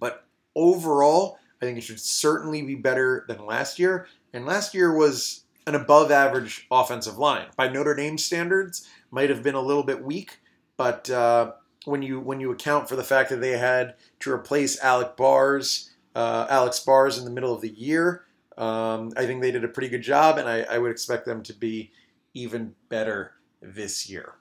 But 0.00 0.24
overall, 0.54 1.38
I 1.62 1.64
think 1.64 1.78
it 1.78 1.82
should 1.82 2.00
certainly 2.00 2.60
be 2.62 2.74
better 2.74 3.24
than 3.28 3.46
last 3.46 3.78
year. 3.78 4.08
And 4.32 4.44
last 4.44 4.74
year 4.74 4.92
was 4.92 5.44
an 5.64 5.76
above 5.76 6.10
average 6.10 6.66
offensive 6.72 7.18
line. 7.18 7.46
By 7.56 7.68
Notre 7.68 7.94
Dame 7.94 8.18
standards, 8.18 8.88
might 9.12 9.30
have 9.30 9.44
been 9.44 9.54
a 9.54 9.60
little 9.60 9.84
bit 9.84 10.02
weak, 10.02 10.40
but 10.76 11.08
uh, 11.08 11.52
when 11.84 12.02
you 12.02 12.18
when 12.18 12.40
you 12.40 12.50
account 12.50 12.88
for 12.88 12.96
the 12.96 13.04
fact 13.04 13.30
that 13.30 13.40
they 13.40 13.58
had 13.58 13.94
to 14.20 14.32
replace 14.32 14.82
Alec 14.82 15.16
Bars, 15.16 15.90
uh, 16.16 16.46
Alex 16.50 16.80
Bars 16.80 17.16
in 17.16 17.24
the 17.24 17.30
middle 17.30 17.54
of 17.54 17.60
the 17.60 17.68
year, 17.68 18.24
um, 18.58 19.12
I 19.16 19.26
think 19.26 19.40
they 19.40 19.52
did 19.52 19.64
a 19.64 19.68
pretty 19.68 19.88
good 19.88 20.02
job, 20.02 20.38
and 20.38 20.48
I, 20.48 20.62
I 20.62 20.78
would 20.78 20.90
expect 20.90 21.26
them 21.26 21.44
to 21.44 21.52
be 21.52 21.92
even 22.34 22.74
better 22.88 23.34
this 23.60 24.10
year. 24.10 24.34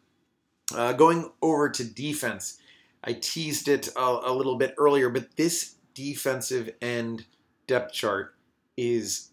Uh, 0.73 0.93
going 0.93 1.29
over 1.41 1.69
to 1.69 1.83
defense, 1.83 2.57
I 3.03 3.13
teased 3.13 3.67
it 3.67 3.89
a, 3.95 4.19
a 4.23 4.33
little 4.33 4.57
bit 4.57 4.73
earlier, 4.77 5.09
but 5.09 5.35
this 5.35 5.75
defensive 5.93 6.71
end 6.81 7.25
depth 7.67 7.93
chart 7.93 8.35
is 8.77 9.29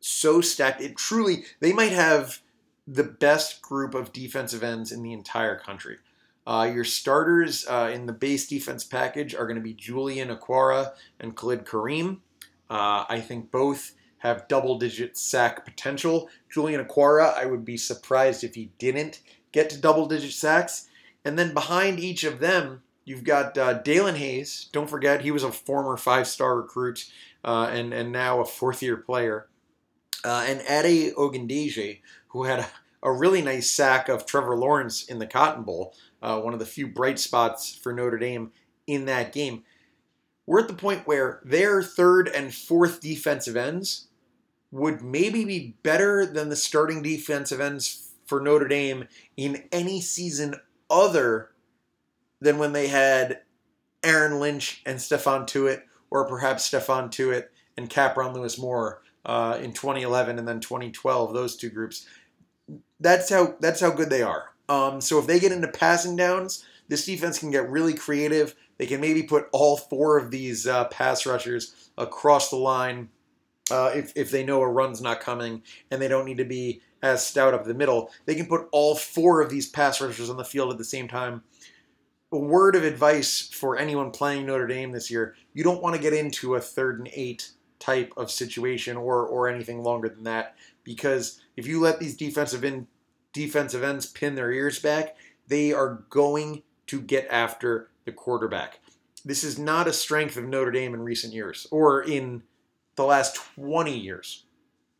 so 0.00 0.40
stacked. 0.40 0.80
It 0.80 0.96
truly, 0.96 1.44
they 1.60 1.72
might 1.72 1.92
have 1.92 2.40
the 2.86 3.04
best 3.04 3.62
group 3.62 3.94
of 3.94 4.12
defensive 4.12 4.62
ends 4.62 4.92
in 4.92 5.02
the 5.02 5.12
entire 5.12 5.58
country. 5.58 5.98
Uh, 6.46 6.70
your 6.72 6.84
starters 6.84 7.66
uh, 7.68 7.90
in 7.92 8.06
the 8.06 8.12
base 8.12 8.46
defense 8.46 8.84
package 8.84 9.34
are 9.34 9.46
going 9.46 9.56
to 9.56 9.62
be 9.62 9.74
Julian 9.74 10.28
Okwara 10.28 10.92
and 11.18 11.36
Khalid 11.36 11.64
Kareem. 11.64 12.18
Uh, 12.70 13.04
I 13.08 13.20
think 13.20 13.50
both 13.50 13.92
have 14.18 14.48
double 14.48 14.78
digit 14.78 15.16
sack 15.16 15.64
potential. 15.64 16.28
Julian 16.48 16.84
Okwara, 16.84 17.34
I 17.34 17.46
would 17.46 17.64
be 17.64 17.76
surprised 17.76 18.44
if 18.44 18.54
he 18.54 18.70
didn't 18.78 19.20
get 19.50 19.68
to 19.70 19.78
double 19.78 20.06
digit 20.06 20.32
sacks. 20.32 20.88
And 21.24 21.36
then 21.36 21.52
behind 21.52 21.98
each 21.98 22.22
of 22.22 22.38
them, 22.38 22.82
you've 23.06 23.24
got 23.24 23.56
uh, 23.56 23.78
Daelin 23.82 24.16
Hayes. 24.16 24.68
Don't 24.72 24.90
forget, 24.90 25.22
he 25.22 25.30
was 25.30 25.42
a 25.42 25.50
former 25.50 25.96
five 25.96 26.26
star 26.26 26.56
recruit 26.56 27.10
uh, 27.42 27.70
and, 27.72 27.94
and 27.94 28.12
now 28.12 28.40
a 28.40 28.44
fourth 28.44 28.82
year 28.82 28.98
player. 28.98 29.48
Uh, 30.22 30.44
and 30.46 30.60
Ade 30.68 31.14
Ogundeji, 31.14 32.00
who 32.28 32.44
had 32.44 32.58
a, 32.58 32.68
a, 33.02 33.12
really 33.12 33.40
nice 33.40 33.70
sack 33.70 34.08
of 34.08 34.26
Trevor 34.26 34.56
Lawrence 34.56 35.04
in 35.04 35.20
the 35.20 35.26
Cotton 35.26 35.62
Bowl, 35.62 35.94
uh, 36.20 36.40
one 36.40 36.52
of 36.52 36.58
the 36.58 36.66
few 36.66 36.88
bright 36.88 37.18
spots 37.18 37.74
for 37.74 37.92
Notre 37.92 38.18
Dame 38.18 38.50
in 38.86 39.04
that 39.04 39.32
game. 39.32 39.62
We're 40.44 40.60
at 40.60 40.68
the 40.68 40.74
point 40.74 41.06
where 41.06 41.40
their 41.44 41.82
third 41.82 42.28
and 42.28 42.52
fourth 42.52 43.00
defensive 43.00 43.56
ends 43.56 44.08
would 44.72 45.00
maybe 45.00 45.44
be 45.44 45.76
better 45.82 46.26
than 46.26 46.48
the 46.48 46.56
starting 46.56 47.02
defensive 47.02 47.60
ends 47.60 48.10
for 48.26 48.40
Notre 48.40 48.68
Dame 48.68 49.06
in 49.36 49.64
any 49.70 50.00
season 50.00 50.56
other 50.90 51.50
than 52.40 52.58
when 52.58 52.72
they 52.72 52.88
had 52.88 53.40
Aaron 54.02 54.40
Lynch 54.40 54.82
and 54.86 54.98
Stephon 54.98 55.46
Tuitt, 55.46 55.82
or 56.10 56.26
perhaps 56.26 56.68
Stephon 56.68 57.10
Tuitt 57.10 57.48
and 57.76 57.90
Kapron 57.90 58.34
Lewis 58.34 58.58
Moore 58.58 59.02
uh, 59.24 59.58
in 59.60 59.72
2011 59.72 60.38
and 60.38 60.46
then 60.46 60.60
2012. 60.60 61.34
Those 61.34 61.56
two 61.56 61.70
groups. 61.70 62.06
That's 63.00 63.30
how 63.30 63.56
that's 63.60 63.80
how 63.80 63.90
good 63.90 64.10
they 64.10 64.22
are. 64.22 64.52
Um, 64.68 65.00
so 65.00 65.18
if 65.18 65.26
they 65.26 65.38
get 65.38 65.52
into 65.52 65.68
passing 65.68 66.16
downs, 66.16 66.64
this 66.88 67.06
defense 67.06 67.38
can 67.38 67.50
get 67.50 67.70
really 67.70 67.94
creative. 67.94 68.54
They 68.78 68.86
can 68.86 69.00
maybe 69.00 69.22
put 69.22 69.48
all 69.52 69.76
four 69.76 70.18
of 70.18 70.30
these 70.30 70.66
uh, 70.66 70.86
pass 70.86 71.26
rushers 71.26 71.90
across 71.96 72.50
the 72.50 72.56
line 72.56 73.08
uh, 73.70 73.92
if, 73.94 74.12
if 74.16 74.30
they 74.30 74.44
know 74.44 74.60
a 74.60 74.68
run's 74.68 75.00
not 75.00 75.20
coming 75.20 75.62
and 75.90 76.00
they 76.00 76.08
don't 76.08 76.26
need 76.26 76.38
to 76.38 76.44
be 76.44 76.82
as 77.02 77.24
stout 77.24 77.54
up 77.54 77.64
the 77.64 77.74
middle. 77.74 78.10
They 78.24 78.34
can 78.34 78.46
put 78.46 78.68
all 78.72 78.94
four 78.94 79.40
of 79.40 79.50
these 79.50 79.68
pass 79.68 80.00
rushers 80.00 80.30
on 80.30 80.36
the 80.36 80.44
field 80.44 80.72
at 80.72 80.78
the 80.78 80.84
same 80.84 81.08
time. 81.08 81.42
A 82.36 82.38
word 82.38 82.76
of 82.76 82.84
advice 82.84 83.48
for 83.50 83.78
anyone 83.78 84.10
playing 84.10 84.44
Notre 84.44 84.66
Dame 84.66 84.92
this 84.92 85.10
year 85.10 85.36
you 85.54 85.64
don't 85.64 85.82
want 85.82 85.96
to 85.96 86.02
get 86.02 86.12
into 86.12 86.54
a 86.54 86.60
third 86.60 86.98
and 86.98 87.08
eight 87.14 87.52
type 87.78 88.12
of 88.18 88.30
situation 88.30 88.94
or, 88.94 89.24
or 89.26 89.48
anything 89.48 89.82
longer 89.82 90.06
than 90.06 90.24
that 90.24 90.54
because 90.84 91.40
if 91.56 91.66
you 91.66 91.80
let 91.80 91.98
these 91.98 92.14
defensive 92.14 92.62
in, 92.62 92.86
defensive 93.32 93.82
ends 93.82 94.04
pin 94.04 94.34
their 94.34 94.52
ears 94.52 94.78
back, 94.78 95.16
they 95.48 95.72
are 95.72 96.04
going 96.10 96.62
to 96.88 97.00
get 97.00 97.26
after 97.30 97.88
the 98.04 98.12
quarterback. 98.12 98.80
This 99.24 99.42
is 99.42 99.58
not 99.58 99.88
a 99.88 99.94
strength 99.94 100.36
of 100.36 100.44
Notre 100.44 100.70
Dame 100.70 100.92
in 100.92 101.00
recent 101.00 101.32
years 101.32 101.66
or 101.70 102.02
in 102.02 102.42
the 102.96 103.04
last 103.04 103.36
20 103.56 103.96
years. 103.96 104.44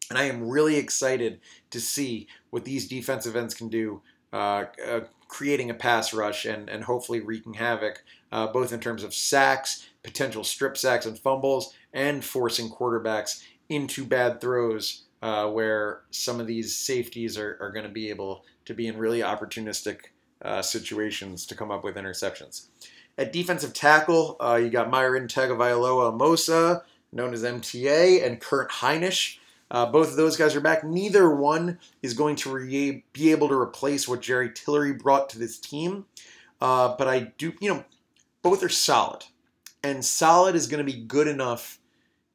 And 0.09 0.19
I 0.19 0.23
am 0.23 0.49
really 0.49 0.77
excited 0.77 1.41
to 1.69 1.81
see 1.81 2.29
what 2.49 2.65
these 2.65 2.89
defensive 2.89 3.37
ends 3.37 3.53
can 3.53 3.69
do, 3.69 4.01
uh, 4.33 4.65
uh, 4.89 5.01
creating 5.29 5.71
a 5.71 5.75
pass 5.75 6.13
rush 6.13 6.45
and, 6.45 6.69
and 6.69 6.85
hopefully 6.85 7.21
wreaking 7.21 7.55
havoc, 7.55 8.03
uh, 8.33 8.47
both 8.47 8.73
in 8.73 8.81
terms 8.81 9.03
of 9.03 9.15
sacks, 9.15 9.87
potential 10.03 10.45
strip 10.45 10.77
sacks 10.77 11.07
and 11.07 11.19
fumbles, 11.19 11.75
and 11.93 12.25
forcing 12.25 12.71
quarterbacks 12.71 13.43
into 13.69 14.05
bad 14.05 14.41
throws 14.41 15.03
uh, 15.23 15.49
where 15.49 16.03
some 16.11 16.41
of 16.41 16.47
these 16.47 16.77
safeties 16.77 17.39
are, 17.39 17.57
are 17.61 17.73
going 17.73 17.87
to 17.87 17.93
be 17.93 18.11
able 18.11 18.45
to 18.65 18.75
be 18.75 18.87
in 18.87 18.99
really 18.99 19.21
opportunistic 19.21 19.99
uh, 20.43 20.63
situations 20.63 21.47
to 21.47 21.55
come 21.55 21.71
up 21.71 21.83
with 21.83 21.97
interceptions. 21.97 22.67
At 23.19 23.33
defensive 23.33 23.73
tackle, 23.73 24.37
uh, 24.41 24.57
you 24.57 24.69
got 24.69 24.91
Myron 24.91 25.27
Tagovailoa 25.27 26.13
Amosa, 26.13 26.83
known 27.13 27.33
as 27.33 27.43
MTA, 27.43 28.25
and 28.25 28.41
Kurt 28.41 28.71
Hinish. 28.71 29.39
Uh, 29.71 29.87
both 29.87 30.11
of 30.11 30.17
those 30.17 30.37
guys 30.37 30.55
are 30.55 30.61
back. 30.61 30.85
Neither 30.85 31.35
one 31.35 31.79
is 32.03 32.15
going 32.15 32.37
to 32.37 32.53
re- 32.53 33.05
be 33.13 33.31
able 33.31 33.49
to 33.49 33.55
replace 33.55 34.07
what 34.07 34.23
Jerry 34.23 34.51
Tillery 34.53 34.93
brought 34.93 35.29
to 35.31 35.39
this 35.39 35.59
team. 35.59 36.07
Uh, 36.61 36.95
but 36.97 37.09
I 37.09 37.33
do, 37.39 37.53
you 37.61 37.73
know, 37.73 37.85
both 38.43 38.63
are 38.63 38.69
solid. 38.69 39.25
And 39.83 40.05
solid 40.05 40.55
is 40.55 40.67
going 40.67 40.85
to 40.85 40.93
be 40.93 41.01
good 41.01 41.29
enough 41.29 41.79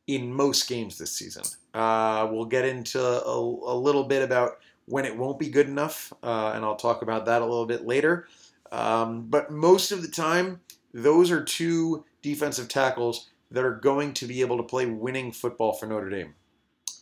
in 0.07 0.33
most 0.33 0.67
games 0.67 0.97
this 0.97 1.11
season. 1.11 1.43
Uh, 1.73 2.27
we'll 2.29 2.45
get 2.45 2.65
into 2.65 3.01
a, 3.01 3.39
a, 3.39 3.75
little 3.75 4.03
bit 4.03 4.23
about 4.23 4.59
when 4.85 5.05
it 5.05 5.15
won't 5.15 5.39
be 5.39 5.49
good 5.49 5.67
enough, 5.67 6.11
uh, 6.21 6.51
and 6.53 6.65
I'll 6.65 6.75
talk 6.75 7.01
about 7.01 7.25
that 7.25 7.41
a 7.41 7.45
little 7.45 7.65
bit 7.65 7.85
later. 7.85 8.27
Um, 8.71 9.27
but 9.29 9.51
most 9.51 9.91
of 9.91 10.01
the 10.01 10.07
time, 10.07 10.59
those 10.93 11.31
are 11.31 11.43
two 11.43 12.03
defensive 12.21 12.67
tackles 12.67 13.29
that 13.51 13.63
are 13.63 13.75
going 13.75 14.13
to 14.15 14.25
be 14.25 14.41
able 14.41 14.57
to 14.57 14.63
play 14.63 14.85
winning 14.85 15.31
football 15.31 15.73
for 15.73 15.85
Notre 15.85 16.09
Dame. 16.09 16.35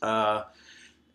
Uh, 0.02 0.44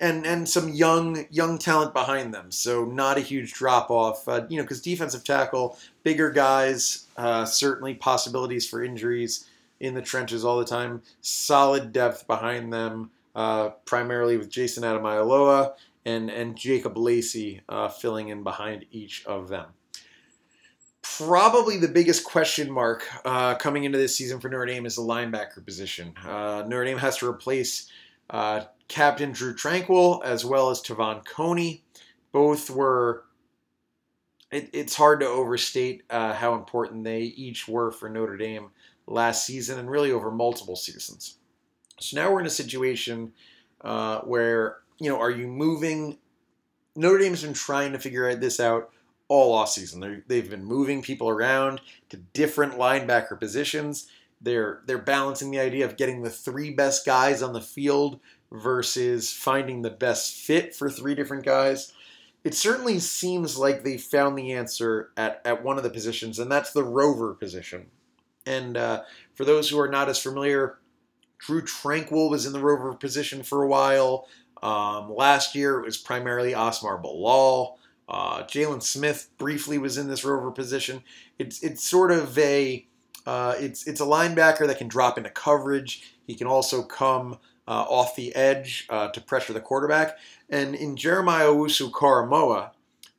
and 0.01 0.27
and 0.27 0.49
some 0.49 0.71
young 0.71 1.25
young 1.31 1.59
talent 1.59 1.95
behind 1.95 2.35
them, 2.35 2.51
so 2.51 2.85
not 2.85 3.17
a 3.17 3.21
huge 3.21 3.53
drop 3.53 3.91
off. 3.91 4.27
Uh, 4.29 4.45
you 4.49 4.57
know, 4.57 4.63
because 4.63 4.81
defensive 4.81 5.25
tackle, 5.25 5.79
bigger 6.03 6.31
guys, 6.31 7.07
uh, 7.17 7.45
certainly 7.45 7.95
possibilities 7.95 8.69
for 8.69 8.83
injuries 8.83 9.49
in 9.81 9.95
the 9.95 10.03
trenches 10.03 10.45
all 10.45 10.59
the 10.59 10.65
time. 10.65 11.01
Solid 11.21 11.93
depth 11.93 12.27
behind 12.27 12.73
them, 12.73 13.11
uh, 13.35 13.71
primarily 13.85 14.37
with 14.37 14.51
Jayson 14.51 14.83
Ademilola 14.83 15.75
and 16.05 16.29
and 16.29 16.57
Jacob 16.57 16.99
Lacey 16.99 17.61
uh, 17.69 17.89
filling 17.89 18.29
in 18.29 18.43
behind 18.43 18.87
each 18.91 19.25
of 19.27 19.49
them 19.49 19.67
probably 21.05 21.77
the 21.77 21.89
biggest 21.89 22.25
question 22.25 22.71
mark 22.71 23.07
uh, 23.25 23.55
coming 23.57 23.85
into 23.85 23.99
this 23.99 24.17
season 24.17 24.41
for 24.41 24.49
Notre 24.49 24.67
Dame 24.67 24.87
is 24.87 24.97
the 24.97 25.03
linebacker 25.03 25.65
position. 25.65 26.15
Uh, 26.25 26.65
Notre 26.67 26.85
Dame 26.87 26.99
has 26.99 27.19
to 27.19 27.29
replace 27.29 27.91
uh, 28.31 28.63
Captain 28.89 29.33
Drew 29.33 29.55
Tranquill 29.55 30.25
as 30.25 30.45
well 30.45 30.71
as 30.71 30.81
Te'von 30.81 31.25
Coney. 31.25 31.83
Both 32.33 32.71
were 32.71 33.25
it, 34.51 34.71
it's 34.73 34.95
hard 34.95 35.21
to 35.21 35.27
overstate 35.27 36.05
uh, 36.11 36.33
how 36.33 36.55
important 36.55 37.05
they 37.05 37.23
each 37.23 37.67
were 37.69 37.91
for 37.91 38.09
Notre 38.09 38.37
Dame 38.37 38.71
last 39.07 39.45
season 39.45 39.79
and 39.79 39.91
really 39.91 40.13
over 40.13 40.31
multiple 40.31 40.77
seasons. 40.77 41.37
So 42.01 42.21
now 42.21 42.33
we're 42.33 42.41
in 42.41 42.47
a 42.47 42.51
situation 42.51 43.33
uh, 43.83 44.21
where, 44.21 44.79
you 44.99 45.11
know, 45.11 45.21
are 45.21 45.31
you 45.31 45.47
moving? 45.47 46.19
Notre 46.97 47.19
Dame's 47.19 47.43
been 47.43 47.53
trying 47.53 47.93
to 47.93 47.99
figure 47.99 48.35
this 48.35 48.61
out 48.61 48.91
all 49.29 49.61
offseason. 49.61 50.23
They've 50.27 50.49
been 50.49 50.65
moving 50.65 51.03
people 51.03 51.29
around 51.29 51.81
to 52.11 52.17
different 52.17 52.75
linebacker 52.75 53.39
positions. 53.39 54.09
They're 54.45 54.83
they're 54.87 54.99
balancing 54.99 55.51
the 55.51 55.59
idea 55.59 55.87
of 55.87 55.97
getting 55.97 56.23
the 56.23 56.31
three 56.31 56.71
best 56.71 57.07
guys 57.07 57.43
on 57.43 57.55
the 57.55 57.61
field 57.61 58.21
versus 58.53 59.33
finding 59.33 59.83
the 59.83 59.91
best 59.91 60.37
fit 60.37 60.75
for 60.75 60.91
three 60.91 61.15
different 61.15 61.45
guys. 61.45 61.93
It 62.45 62.55
certainly 62.55 62.99
seems 62.99 63.57
like 63.57 63.83
they 63.83 63.97
found 63.97 64.37
the 64.37 64.53
answer 64.53 65.11
at, 65.17 65.41
at 65.47 65.65
one 65.65 65.79
of 65.79 65.83
the 65.83 65.89
positions, 65.91 66.39
and 66.39 66.53
that's 66.53 66.73
the 66.73 66.85
rover 66.85 67.33
position. 67.33 67.87
And 68.47 68.77
uh, 68.77 69.03
for 69.33 69.47
those 69.47 69.71
who 69.71 69.81
are 69.81 69.89
not 69.89 70.11
as 70.11 70.21
familiar, 70.21 70.79
Drew 71.39 71.63
Tranquill 71.63 72.31
was 72.31 72.45
in 72.45 72.53
the 72.53 72.61
rover 72.61 72.93
position 72.95 73.43
for 73.43 73.63
a 73.63 73.67
while. 73.67 74.29
Um, 74.63 75.15
last 75.15 75.55
year 75.55 75.79
it 75.81 75.87
was 75.87 75.97
primarily 75.97 76.53
Asmar 76.53 77.01
Bilal. 77.01 77.79
Uh, 78.07 78.43
Jaylon 78.43 78.83
Smith 78.83 79.31
briefly 79.39 79.79
was 79.79 79.97
in 79.97 80.09
this 80.09 80.25
rover 80.25 80.51
position. 80.51 81.03
It's 81.39 81.63
it's 81.63 81.83
sort 81.83 82.11
of 82.13 82.39
a 82.39 82.87
uh, 83.27 83.55
it's 83.59 83.87
it's 83.87 84.01
a 84.01 84.05
linebacker 84.05 84.67
that 84.67 84.79
can 84.79 84.89
drop 84.89 85.19
into 85.19 85.31
coverage. 85.31 86.15
He 86.27 86.35
can 86.35 86.47
also 86.47 86.83
come 86.83 87.39
uh, 87.67 87.85
off 87.89 88.17
the 88.17 88.35
edge 88.35 88.87
uh, 88.91 89.09
to 89.09 89.21
pressure 89.21 89.53
the 89.53 89.61
quarterback. 89.61 90.19
And 90.51 90.75
in 90.75 90.97
Jeremiah 90.97 91.47
Owusu-Koramoah, 91.47 92.71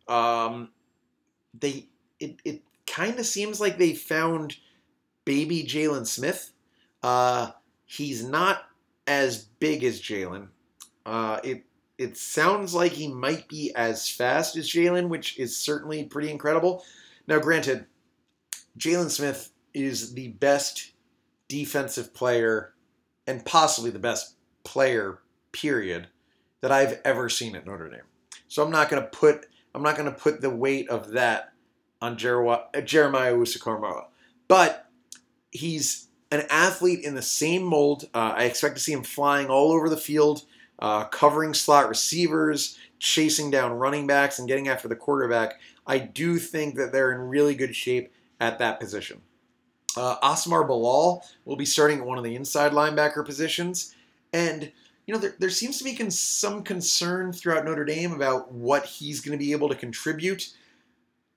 um, 0.07 0.69
they 1.59 1.88
it, 2.19 2.39
it 2.45 2.62
kind 2.88 3.19
of 3.19 3.25
seems 3.25 3.59
like 3.59 3.77
they 3.77 3.93
found 3.93 4.57
baby 5.25 5.63
Jaylon 5.63 6.05
Smith. 6.05 6.51
Uh, 7.01 7.51
he's 7.85 8.24
not 8.24 8.63
as 9.07 9.45
big 9.59 9.83
as 9.83 10.01
Jaylon. 10.01 10.50
Uh, 11.05 11.39
it 11.43 11.63
it 11.97 12.17
sounds 12.17 12.74
like 12.74 12.91
he 12.91 13.07
might 13.07 13.47
be 13.47 13.74
as 13.75 14.09
fast 14.09 14.55
as 14.57 14.69
Jaylon, 14.69 15.07
which 15.07 15.39
is 15.39 15.55
certainly 15.55 16.03
pretty 16.03 16.29
incredible. 16.29 16.83
Now, 17.27 17.39
granted, 17.39 17.85
Jaylon 18.77 19.09
Smith 19.09 19.51
is 19.75 20.13
the 20.13 20.29
best 20.29 20.94
defensive 21.48 22.13
player 22.13 22.74
and 23.27 23.46
possibly 23.46 23.91
the 23.91 24.00
best 24.00 24.36
player, 24.63 25.20
period, 25.51 26.08
that 26.62 26.72
I've 26.72 27.00
ever 27.05 27.29
seen 27.29 27.55
at 27.55 27.65
Notre 27.65 27.89
Dame. 27.89 28.01
So 28.48 28.63
I'm 28.63 28.72
not 28.72 28.89
going 28.89 29.03
to 29.03 29.08
put 29.08 29.46
I'm 29.75 29.84
not 29.84 29.98
going 29.98 30.12
to 30.12 30.17
put 30.17 30.39
the 30.39 30.50
weight 30.50 30.89
of 30.89 31.12
that 31.12 31.51
on 32.01 32.17
Jeremiah, 32.17 32.62
Jeremiah 32.84 33.36
But 34.48 34.89
he's 35.51 36.08
an 36.32 36.46
athlete 36.50 37.03
in 37.03 37.13
the 37.13 37.22
same 37.22 37.63
mold. 37.63 38.05
Uh, 38.13 38.34
I 38.38 38.44
expect 38.46 38.75
to 38.75 38.82
see 38.82 38.94
him 38.94 39.03
flying 39.03 39.48
all 39.48 39.74
over 39.74 39.89
the 39.89 39.98
field 39.98 40.46
uh, 40.79 41.05
covering 41.05 41.53
slot 41.53 41.89
receivers, 41.89 42.77
chasing 43.00 43.51
down 43.51 43.74
running 43.74 44.08
backs, 44.08 44.39
and 44.39 44.48
getting 44.48 44.67
after 44.67 44.88
the 44.88 44.96
quarterback. 44.96 45.60
I 45.88 46.00
do 46.00 46.38
think 46.38 46.75
that 46.75 46.91
they're 46.91 47.12
in 47.12 47.20
really 47.29 47.55
good 47.55 47.75
shape 47.75 48.13
at 48.39 48.60
that 48.60 48.79
position. 48.79 49.22
Uh, 49.97 50.17
Asmar 50.19 50.67
Bilal 50.67 51.23
will 51.45 51.55
be 51.55 51.65
starting 51.65 51.99
at 51.99 52.05
one 52.05 52.17
of 52.17 52.23
the 52.23 52.35
inside 52.35 52.71
linebacker 52.71 53.25
positions. 53.25 53.95
And, 54.33 54.71
you 55.05 55.13
know, 55.13 55.19
there, 55.19 55.35
there 55.39 55.49
seems 55.49 55.77
to 55.77 55.83
be 55.83 55.95
con- 55.95 56.11
some 56.11 56.63
concern 56.63 57.33
throughout 57.33 57.65
Notre 57.65 57.85
Dame 57.85 58.13
about 58.13 58.51
what 58.51 58.85
he's 58.85 59.21
going 59.21 59.37
to 59.37 59.43
be 59.43 59.51
able 59.51 59.69
to 59.69 59.75
contribute. 59.75 60.53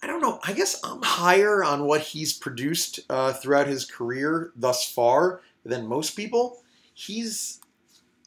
I 0.02 0.06
don't 0.06 0.20
know. 0.22 0.38
I 0.44 0.52
guess 0.52 0.80
I'm 0.84 1.02
higher 1.02 1.64
on 1.64 1.84
what 1.84 2.00
he's 2.00 2.32
produced 2.32 3.00
uh, 3.10 3.32
throughout 3.32 3.66
his 3.66 3.84
career 3.84 4.52
thus 4.54 4.90
far 4.90 5.40
than 5.64 5.86
most 5.86 6.16
people. 6.16 6.62
He's 6.94 7.60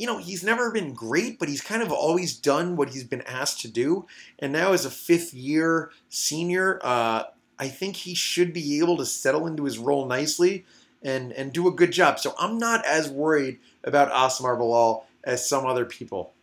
you 0.01 0.07
know, 0.07 0.17
he's 0.17 0.43
never 0.43 0.71
been 0.71 0.93
great, 0.93 1.37
but 1.37 1.47
he's 1.47 1.61
kind 1.61 1.83
of 1.83 1.91
always 1.91 2.35
done 2.35 2.75
what 2.75 2.89
he's 2.89 3.03
been 3.03 3.21
asked 3.21 3.61
to 3.61 3.67
do. 3.67 4.07
And 4.39 4.51
now, 4.51 4.73
as 4.73 4.83
a 4.83 4.89
fifth 4.89 5.31
year 5.31 5.91
senior, 6.09 6.79
uh, 6.81 7.25
I 7.61 7.67
think 7.67 7.95
he 7.95 8.15
should 8.15 8.53
be 8.53 8.79
able 8.79 8.97
to 8.97 9.05
settle 9.05 9.45
into 9.45 9.65
his 9.65 9.77
role 9.77 10.07
nicely 10.07 10.65
and, 11.03 11.31
and 11.31 11.53
do 11.53 11.67
a 11.67 11.71
good 11.71 11.91
job. 11.91 12.19
So 12.19 12.33
I'm 12.39 12.57
not 12.57 12.83
as 12.87 13.07
worried 13.07 13.59
about 13.83 14.11
Asmar 14.11 14.57
Bilal 14.57 15.05
as 15.23 15.47
some 15.47 15.67
other 15.67 15.85
people. 15.85 16.33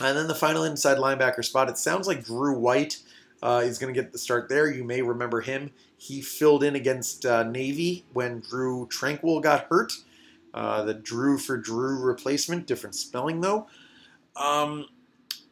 And 0.00 0.16
then 0.16 0.28
the 0.28 0.36
final 0.36 0.62
inside 0.62 0.98
linebacker 0.98 1.44
spot, 1.44 1.68
it 1.68 1.78
sounds 1.78 2.06
like 2.06 2.24
Drew 2.24 2.56
White 2.56 2.98
uh, 3.42 3.62
is 3.64 3.78
going 3.78 3.92
to 3.92 4.00
get 4.00 4.12
the 4.12 4.18
start 4.18 4.48
there. 4.48 4.70
You 4.70 4.84
may 4.84 5.02
remember 5.02 5.40
him. 5.40 5.72
He 5.98 6.22
filled 6.22 6.62
in 6.62 6.76
against 6.76 7.26
uh, 7.26 7.42
Navy 7.42 8.04
when 8.12 8.38
Drew 8.38 8.86
Tranquill 8.86 9.42
got 9.42 9.66
hurt. 9.68 9.92
Uh, 10.54 10.84
the 10.84 10.94
Drew 10.94 11.38
for 11.38 11.56
Drew 11.56 12.00
replacement, 12.00 12.68
different 12.68 12.94
spelling 12.94 13.40
though. 13.40 13.66
Um, 14.36 14.86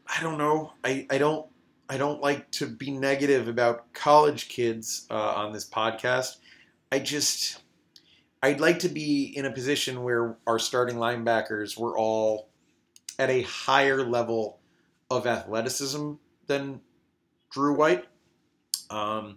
I 0.07 0.23
don't 0.23 0.39
know. 0.39 0.75
I, 0.85 1.07
I 1.11 1.19
don't 1.19 1.50
I 1.91 1.97
don't 1.97 2.21
like 2.21 2.49
to 2.53 2.67
be 2.69 2.93
negative 2.93 3.49
about 3.49 3.93
college 3.93 4.49
kids 4.49 5.09
uh, 5.11 5.35
on 5.35 5.53
this 5.53 5.69
podcast. 5.69 6.37
I 6.93 7.01
just 7.01 7.61
I'd 8.45 8.61
like 8.61 8.79
to 8.81 8.89
be 8.89 9.25
in 9.37 9.45
a 9.45 9.51
position 9.51 10.05
where 10.05 10.37
our 10.47 10.61
starting 10.61 10.97
linebackers 10.97 11.77
were 11.77 11.99
all 11.99 12.49
at 13.19 13.29
a 13.29 13.43
higher 13.43 14.05
level 14.05 14.61
of 15.11 15.27
athleticism 15.27 16.13
than 16.47 16.81
Drew 17.51 17.75
White. 17.75 18.07
Um, 18.89 19.37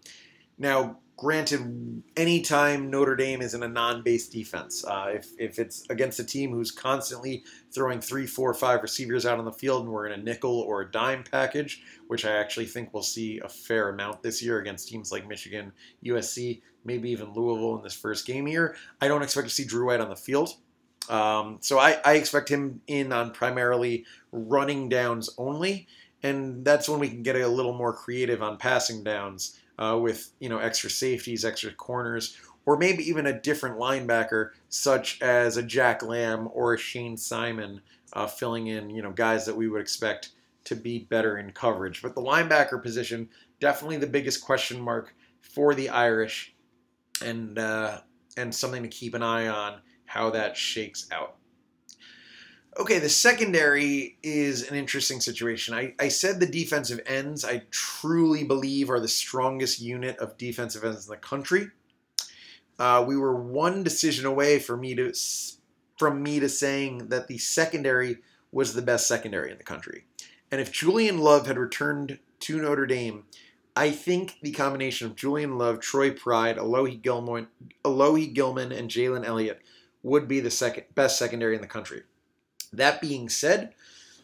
now, 0.60 1.00
granted, 1.18 2.04
anytime 2.18 2.90
Notre 2.90 3.16
Dame 3.16 3.42
is 3.42 3.54
in 3.54 3.64
a 3.64 3.68
non-base 3.68 4.28
defense, 4.30 4.84
uh, 4.86 5.12
if, 5.14 5.30
if 5.38 5.60
it's 5.60 5.88
against 5.90 6.20
a 6.20 6.24
team 6.24 6.52
who's 6.52 6.72
constantly 6.72 7.44
throwing 7.74 8.02
three, 8.02 8.26
four, 8.26 8.54
five 8.54 8.82
receivers 8.82 9.26
out 9.26 9.40
on 9.40 9.46
the 9.46 9.52
field, 9.52 9.84
and 9.84 9.94
we're 9.94 10.08
in 10.08 10.20
a 10.20 10.24
nickel 10.24 10.62
or 10.62 10.82
a 10.82 10.92
dime 10.92 11.24
package, 11.24 11.84
which 12.08 12.26
I 12.26 12.32
actually 12.32 12.66
think 12.66 12.94
we'll 12.94 13.04
see 13.04 13.40
a 13.40 13.50
fair 13.50 13.90
amount 13.90 14.24
this 14.24 14.42
year 14.42 14.60
against 14.60 14.90
teams 14.90 15.12
like 15.12 15.28
Michigan, 15.28 15.72
USC, 16.06 16.62
maybe 16.84 17.10
even 17.12 17.34
Louisville 17.34 17.78
in 17.78 17.84
this 17.84 17.94
first 17.94 18.26
game 18.26 18.46
here, 18.46 18.76
I 19.00 19.08
don't 19.08 19.24
expect 19.24 19.48
to 19.48 19.54
see 19.54 19.66
Drew 19.66 19.88
White 19.88 20.02
on 20.02 20.10
the 20.10 20.16
field. 20.16 20.56
Um, 21.10 21.58
so 21.62 21.80
I, 21.80 22.00
I 22.06 22.14
expect 22.14 22.50
him 22.50 22.82
in 22.88 23.12
on 23.12 23.32
primarily 23.32 24.06
running 24.32 24.90
downs 24.90 25.30
only, 25.38 25.88
and 26.24 26.64
that's 26.64 26.88
when 26.88 27.00
we 27.00 27.10
can 27.10 27.24
get 27.24 27.36
a 27.36 27.48
little 27.48 27.74
more 27.74 27.94
creative 27.94 28.42
on 28.42 28.58
passing 28.58 29.04
downs 29.04 29.60
uh, 29.80 29.98
with 30.02 30.32
you 30.40 30.50
know 30.50 30.60
extra 30.60 30.90
safeties, 30.90 31.46
extra 31.46 31.72
corners, 31.72 32.38
or 32.66 32.78
maybe 32.78 33.04
even 33.10 33.26
a 33.26 33.40
different 33.40 33.78
linebacker, 33.78 34.52
such 34.70 35.22
as 35.22 35.58
a 35.58 35.64
Jack 35.64 36.04
Lamb 36.04 36.50
or 36.54 36.74
a 36.74 36.78
Shane 36.78 37.18
Simon, 37.18 37.82
uh, 38.14 38.28
filling 38.28 38.68
in 38.68 38.90
you 38.90 39.02
know 39.02 39.12
guys 39.12 39.46
that 39.46 39.56
we 39.56 39.68
would 39.68 39.82
expect 39.82 40.30
to 40.66 40.76
be 40.76 41.00
better 41.00 41.38
in 41.38 41.52
coverage. 41.52 42.02
But 42.02 42.16
the 42.16 42.22
linebacker 42.22 42.82
position 42.82 43.30
definitely 43.60 43.98
the 43.98 44.08
biggest 44.08 44.44
question 44.44 44.82
mark 44.82 45.16
for 45.42 45.74
the 45.74 45.90
Irish, 45.90 46.54
and 47.24 47.58
uh, 47.58 48.00
and 48.38 48.54
something 48.54 48.84
to 48.84 48.90
keep 48.90 49.14
an 49.14 49.24
eye 49.24 49.48
on 49.48 49.82
how 50.06 50.30
that 50.32 50.58
shakes 50.58 51.08
out. 51.12 51.36
Okay, 52.76 52.98
the 52.98 53.10
secondary 53.10 54.18
is 54.24 54.68
an 54.68 54.76
interesting 54.76 55.20
situation. 55.20 55.76
I, 55.76 55.94
I 56.00 56.08
said 56.08 56.40
the 56.40 56.48
defensive 56.48 57.00
ends, 57.06 57.46
I 57.46 57.64
truly 57.70 58.44
believe, 58.44 58.90
are 58.90 59.00
the 59.00 59.08
strongest 59.08 59.80
unit 59.80 60.18
of 60.18 60.38
defensive 60.40 60.84
ends 60.84 61.06
in 61.06 61.12
the 61.12 61.18
country. 61.18 61.70
Uh, 62.80 63.04
we 63.08 63.16
were 63.16 63.36
one 63.36 63.84
decision 63.84 64.26
away 64.26 64.58
for 64.58 64.76
me 64.76 64.96
to 64.96 65.14
from 66.00 66.24
me 66.24 66.40
to 66.40 66.50
saying 66.50 67.10
that 67.10 67.28
the 67.28 67.38
secondary 67.38 68.18
was 68.52 68.74
the 68.74 68.82
best 68.82 69.08
secondary 69.08 69.52
in 69.52 69.60
the 69.60 69.64
country. 69.64 70.06
And 70.52 70.60
if 70.60 70.72
Julian 70.72 71.20
Love 71.20 71.46
had 71.46 71.60
returned 71.60 72.18
to 72.40 72.60
Notre 72.60 72.88
Dame, 72.88 73.26
I 73.76 73.92
think 73.92 74.40
the 74.42 74.52
combination 74.52 75.06
of 75.08 75.16
Julian 75.16 75.60
Love, 75.60 75.80
Troy 75.80 76.10
Pride, 76.10 76.58
Alohi 76.58 77.00
Gilman, 77.00 77.48
Alohi 77.86 78.34
Gilman, 78.34 78.72
and 78.72 78.90
Jalen 78.90 79.26
Elliott 79.26 79.62
would 80.02 80.28
be 80.28 80.40
the 80.40 80.52
second 80.52 80.86
best 80.96 81.20
secondary 81.20 81.56
in 81.56 81.62
the 81.62 81.68
country. 81.68 82.02
That 82.74 83.02
being 83.02 83.30
said, 83.30 83.74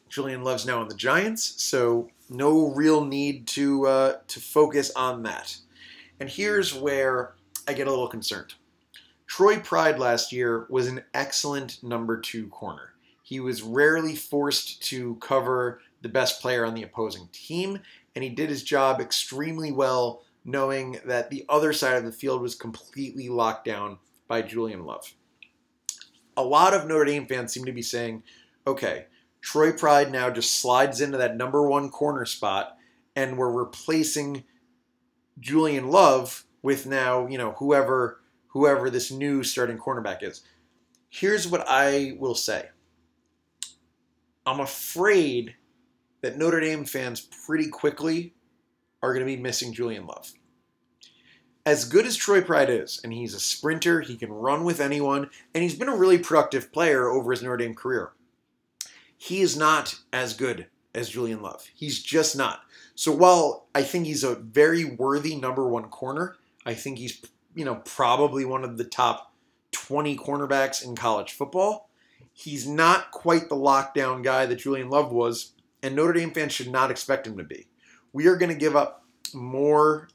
Julian 0.09 0.43
Love's 0.43 0.65
now 0.65 0.81
on 0.81 0.87
the 0.87 0.95
Giants, 0.95 1.63
so 1.63 2.09
no 2.29 2.73
real 2.73 3.05
need 3.05 3.47
to 3.47 3.87
uh, 3.87 4.13
to 4.27 4.39
focus 4.39 4.91
on 4.95 5.23
that. 5.23 5.57
And 6.19 6.29
here's 6.29 6.73
where 6.73 7.35
I 7.67 7.73
get 7.73 7.87
a 7.87 7.91
little 7.91 8.07
concerned. 8.07 8.55
Troy 9.27 9.59
Pride 9.59 9.99
last 9.99 10.31
year 10.31 10.65
was 10.69 10.87
an 10.87 11.03
excellent 11.13 11.83
number 11.83 12.19
two 12.19 12.47
corner. 12.47 12.93
He 13.21 13.39
was 13.39 13.61
rarely 13.61 14.15
forced 14.15 14.81
to 14.87 15.15
cover 15.17 15.81
the 16.01 16.09
best 16.09 16.41
player 16.41 16.65
on 16.65 16.73
the 16.73 16.83
opposing 16.83 17.29
team, 17.31 17.79
and 18.15 18.23
he 18.23 18.29
did 18.31 18.49
his 18.49 18.63
job 18.63 18.99
extremely 18.99 19.71
well, 19.71 20.23
knowing 20.45 20.99
that 21.05 21.29
the 21.29 21.45
other 21.47 21.71
side 21.73 21.97
of 21.97 22.05
the 22.05 22.11
field 22.11 22.41
was 22.41 22.55
completely 22.55 23.29
locked 23.29 23.65
down 23.65 23.99
by 24.27 24.41
Julian 24.41 24.83
Love. 24.83 25.13
A 26.37 26.43
lot 26.43 26.73
of 26.73 26.87
Notre 26.87 27.05
Dame 27.05 27.27
fans 27.27 27.53
seem 27.53 27.65
to 27.65 27.71
be 27.71 27.81
saying, 27.81 28.23
okay, 28.69 29.05
Troy 29.41 29.71
Pride 29.71 30.11
now 30.11 30.29
just 30.29 30.59
slides 30.61 31.01
into 31.01 31.17
that 31.17 31.37
number 31.37 31.67
one 31.67 31.89
corner 31.89 32.25
spot, 32.25 32.77
and 33.15 33.37
we're 33.37 33.51
replacing 33.51 34.43
Julian 35.39 35.89
Love 35.89 36.45
with 36.61 36.85
now, 36.85 37.27
you 37.27 37.37
know, 37.37 37.51
whoever 37.53 38.21
whoever 38.47 38.89
this 38.89 39.11
new 39.11 39.43
starting 39.43 39.77
cornerback 39.77 40.23
is. 40.23 40.41
Here's 41.09 41.47
what 41.47 41.63
I 41.67 42.15
will 42.19 42.35
say. 42.35 42.69
I'm 44.45 44.59
afraid 44.59 45.55
that 46.21 46.37
Notre 46.37 46.59
Dame 46.59 46.85
fans 46.85 47.21
pretty 47.45 47.69
quickly 47.69 48.33
are 49.01 49.13
going 49.13 49.25
to 49.25 49.35
be 49.35 49.41
missing 49.41 49.73
Julian 49.73 50.07
Love. 50.07 50.31
As 51.65 51.85
good 51.85 52.05
as 52.05 52.15
Troy 52.15 52.41
Pride 52.41 52.69
is, 52.69 52.99
and 53.03 53.13
he's 53.13 53.33
a 53.33 53.39
sprinter, 53.39 54.01
he 54.01 54.17
can 54.17 54.31
run 54.31 54.63
with 54.63 54.79
anyone, 54.79 55.29
and 55.53 55.63
he's 55.63 55.75
been 55.75 55.89
a 55.89 55.95
really 55.95 56.17
productive 56.17 56.71
player 56.71 57.09
over 57.09 57.31
his 57.31 57.43
Notre 57.43 57.57
Dame 57.57 57.75
career. 57.75 58.11
He 59.21 59.41
is 59.41 59.57
not 59.57 59.99
as 60.13 60.33
good 60.33 60.67
as 60.95 61.09
Julian 61.09 61.41
Love. 61.41 61.67
He's 61.75 62.01
just 62.01 62.37
not. 62.37 62.61
So 62.95 63.11
while 63.11 63.67
I 63.75 63.83
think 63.83 64.05
he's 64.05 64.23
a 64.23 64.35
very 64.35 64.85
worthy 64.85 65.35
number 65.35 65.67
one 65.67 65.89
corner, 65.89 66.37
I 66.65 66.73
think 66.73 66.97
he's 66.97 67.21
you 67.53 67.65
know 67.65 67.75
probably 67.85 68.45
one 68.45 68.63
of 68.63 68.77
the 68.77 68.85
top 68.85 69.33
20 69.73 70.15
cornerbacks 70.15 70.83
in 70.83 70.95
college 70.95 71.33
football. 71.33 71.89
He's 72.31 72.65
not 72.65 73.11
quite 73.11 73.49
the 73.49 73.55
lockdown 73.55 74.23
guy 74.23 74.45
that 74.45 74.55
Julian 74.55 74.89
Love 74.89 75.11
was, 75.11 75.51
and 75.83 75.97
Notre 75.97 76.13
Dame 76.13 76.31
fans 76.31 76.53
should 76.53 76.71
not 76.71 76.89
expect 76.89 77.27
him 77.27 77.37
to 77.37 77.43
be. 77.43 77.67
We 78.13 78.27
are 78.27 78.37
going 78.37 78.53
to 78.53 78.57
give 78.57 78.77
up 78.77 79.03
more 79.33 80.07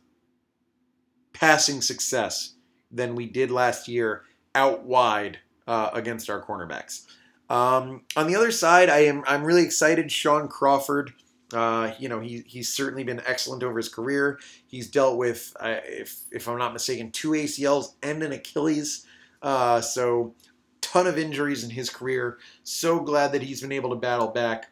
passing 1.35 1.83
success 1.83 2.55
than 2.91 3.15
we 3.15 3.27
did 3.27 3.51
last 3.51 3.87
year 3.87 4.23
out 4.55 4.85
wide 4.85 5.41
uh, 5.67 5.91
against 5.93 6.31
our 6.31 6.43
cornerbacks. 6.43 7.03
Um, 7.51 8.03
on 8.17 8.27
the 8.27 8.37
other 8.37 8.51
side, 8.51 8.89
I 8.89 9.01
am 9.01 9.23
I'm 9.27 9.45
really 9.45 9.63
excited. 9.63 10.11
Shaun 10.11 10.49
Crawford, 10.49 11.13
uh, 11.53 11.93
you 11.99 12.09
know, 12.09 12.21
he 12.21 12.43
he's 12.47 12.69
certainly 12.69 13.05
been 13.05 13.23
excellent 13.27 13.63
over 13.63 13.77
his 13.77 13.89
career. 13.89 14.39
He's 14.67 14.91
dealt 14.91 15.19
with, 15.19 15.55
uh, 15.61 15.77
if 15.85 16.21
if 16.33 16.49
I'm 16.49 16.59
not 16.59 16.73
mistaken, 16.73 17.11
two 17.11 17.31
ACLs 17.31 17.95
and 18.03 18.23
an 18.23 18.33
Achilles. 18.33 19.07
Uh, 19.43 19.81
so, 19.81 20.35
ton 20.81 21.07
of 21.07 21.19
injuries 21.19 21.65
in 21.65 21.71
his 21.71 21.91
career. 21.91 22.39
So 22.63 23.01
glad 23.01 23.33
that 23.33 23.43
he's 23.43 23.61
been 23.61 23.73
able 23.73 23.91
to 23.91 23.97
battle 23.97 24.29
back, 24.29 24.71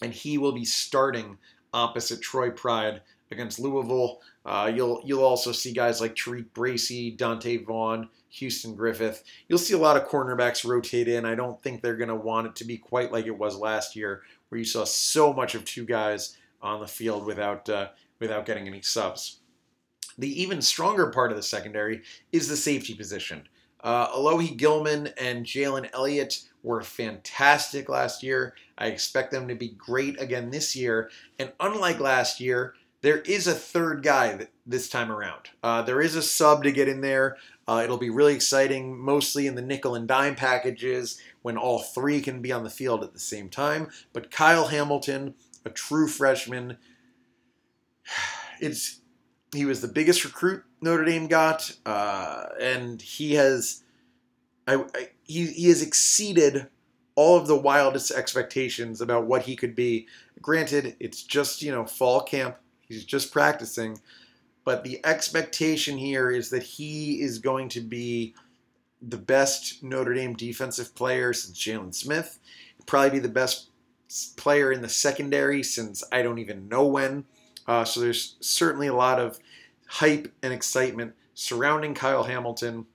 and 0.00 0.12
he 0.12 0.38
will 0.38 0.52
be 0.52 0.64
starting 0.64 1.38
opposite 1.74 2.22
Troy 2.22 2.50
Pride 2.50 3.02
against 3.30 3.58
Louisville. 3.58 4.20
Uh, 4.44 4.70
you'll 4.74 5.02
you'll 5.04 5.24
also 5.24 5.52
see 5.52 5.72
guys 5.72 6.00
like 6.00 6.14
Tariq 6.14 6.46
Bracy, 6.54 7.14
Donte 7.14 7.64
Vaughn, 7.66 8.08
Houston 8.36 8.74
Griffith. 8.74 9.24
You'll 9.48 9.58
see 9.58 9.74
a 9.74 9.78
lot 9.78 9.96
of 9.96 10.08
cornerbacks 10.08 10.64
rotate 10.64 11.08
in. 11.08 11.24
I 11.24 11.34
don't 11.34 11.60
think 11.62 11.80
they're 11.80 11.96
going 11.96 12.08
to 12.08 12.14
want 12.14 12.46
it 12.46 12.56
to 12.56 12.64
be 12.64 12.76
quite 12.76 13.12
like 13.12 13.26
it 13.26 13.38
was 13.38 13.56
last 13.56 13.96
year, 13.96 14.22
where 14.48 14.58
you 14.58 14.64
saw 14.64 14.84
so 14.84 15.32
much 15.32 15.54
of 15.54 15.64
two 15.64 15.84
guys 15.84 16.36
on 16.62 16.80
the 16.80 16.86
field 16.86 17.24
without 17.24 17.68
uh, 17.68 17.88
without 18.18 18.46
getting 18.46 18.66
any 18.66 18.82
subs. 18.82 19.40
The 20.18 20.42
even 20.42 20.62
stronger 20.62 21.08
part 21.08 21.30
of 21.30 21.36
the 21.36 21.42
secondary 21.42 22.02
is 22.32 22.48
the 22.48 22.56
safety 22.56 22.94
position. 22.94 23.48
Uh, 23.80 24.08
Alohi 24.08 24.56
Gilman 24.56 25.08
and 25.18 25.44
Jalen 25.44 25.90
Elliott 25.92 26.42
were 26.62 26.82
fantastic 26.82 27.88
last 27.88 28.22
year. 28.22 28.54
I 28.78 28.86
expect 28.86 29.30
them 29.30 29.46
to 29.48 29.54
be 29.54 29.68
great 29.68 30.20
again 30.20 30.50
this 30.50 30.74
year. 30.74 31.10
And 31.38 31.52
unlike 31.60 32.00
last 32.00 32.40
year, 32.40 32.74
there 33.02 33.18
is 33.18 33.46
a 33.46 33.54
third 33.54 34.02
guy 34.02 34.48
this 34.66 34.88
time 34.88 35.12
around. 35.12 35.50
Uh, 35.62 35.82
there 35.82 36.00
is 36.00 36.16
a 36.16 36.22
sub 36.22 36.64
to 36.64 36.72
get 36.72 36.88
in 36.88 37.02
there. 37.02 37.36
Uh, 37.68 37.80
it'll 37.82 37.96
be 37.96 38.10
really 38.10 38.34
exciting, 38.34 38.96
mostly 38.96 39.46
in 39.46 39.54
the 39.54 39.62
nickel 39.62 39.94
and 39.94 40.06
dime 40.06 40.36
packages 40.36 41.20
when 41.42 41.56
all 41.56 41.80
three 41.80 42.20
can 42.20 42.40
be 42.40 42.52
on 42.52 42.62
the 42.62 42.70
field 42.70 43.02
at 43.02 43.12
the 43.12 43.18
same 43.18 43.48
time. 43.48 43.88
But 44.12 44.30
Kyle 44.30 44.68
Hamilton, 44.68 45.34
a 45.64 45.70
true 45.70 46.08
freshman, 46.08 46.78
it's 48.60 49.00
he 49.52 49.64
was 49.64 49.80
the 49.80 49.88
biggest 49.88 50.24
recruit 50.24 50.64
Notre 50.80 51.04
Dame 51.04 51.28
got, 51.28 51.76
uh, 51.86 52.46
and 52.60 53.00
he 53.00 53.34
has 53.34 53.82
I, 54.66 54.74
I, 54.74 55.08
he, 55.22 55.46
he 55.46 55.68
has 55.68 55.82
exceeded 55.82 56.68
all 57.14 57.38
of 57.38 57.46
the 57.46 57.56
wildest 57.56 58.10
expectations 58.10 59.00
about 59.00 59.26
what 59.26 59.42
he 59.42 59.56
could 59.56 59.74
be. 59.74 60.06
Granted, 60.42 60.96
it's 61.00 61.22
just 61.22 61.62
you 61.62 61.72
know 61.72 61.84
fall 61.84 62.22
camp 62.22 62.56
He's 62.88 63.04
just 63.04 63.32
practicing. 63.32 64.00
But 64.66 64.82
the 64.82 65.00
expectation 65.06 65.96
here 65.96 66.28
is 66.28 66.50
that 66.50 66.64
he 66.64 67.22
is 67.22 67.38
going 67.38 67.68
to 67.70 67.80
be 67.80 68.34
the 69.00 69.16
best 69.16 69.80
Notre 69.80 70.12
Dame 70.12 70.34
defensive 70.34 70.92
player 70.96 71.32
since 71.32 71.56
Jaylon 71.56 71.94
Smith. 71.94 72.40
Probably 72.84 73.10
be 73.10 73.18
the 73.20 73.28
best 73.28 73.70
player 74.36 74.72
in 74.72 74.82
the 74.82 74.88
secondary 74.88 75.62
since 75.62 76.02
I 76.10 76.22
don't 76.22 76.40
even 76.40 76.68
know 76.68 76.84
when. 76.84 77.26
Uh, 77.68 77.84
so 77.84 78.00
there's 78.00 78.34
certainly 78.40 78.88
a 78.88 78.94
lot 78.94 79.20
of 79.20 79.38
hype 79.86 80.34
and 80.42 80.52
excitement 80.52 81.14
surrounding 81.34 81.94
Kyle 81.94 82.24
Hamilton. 82.24 82.86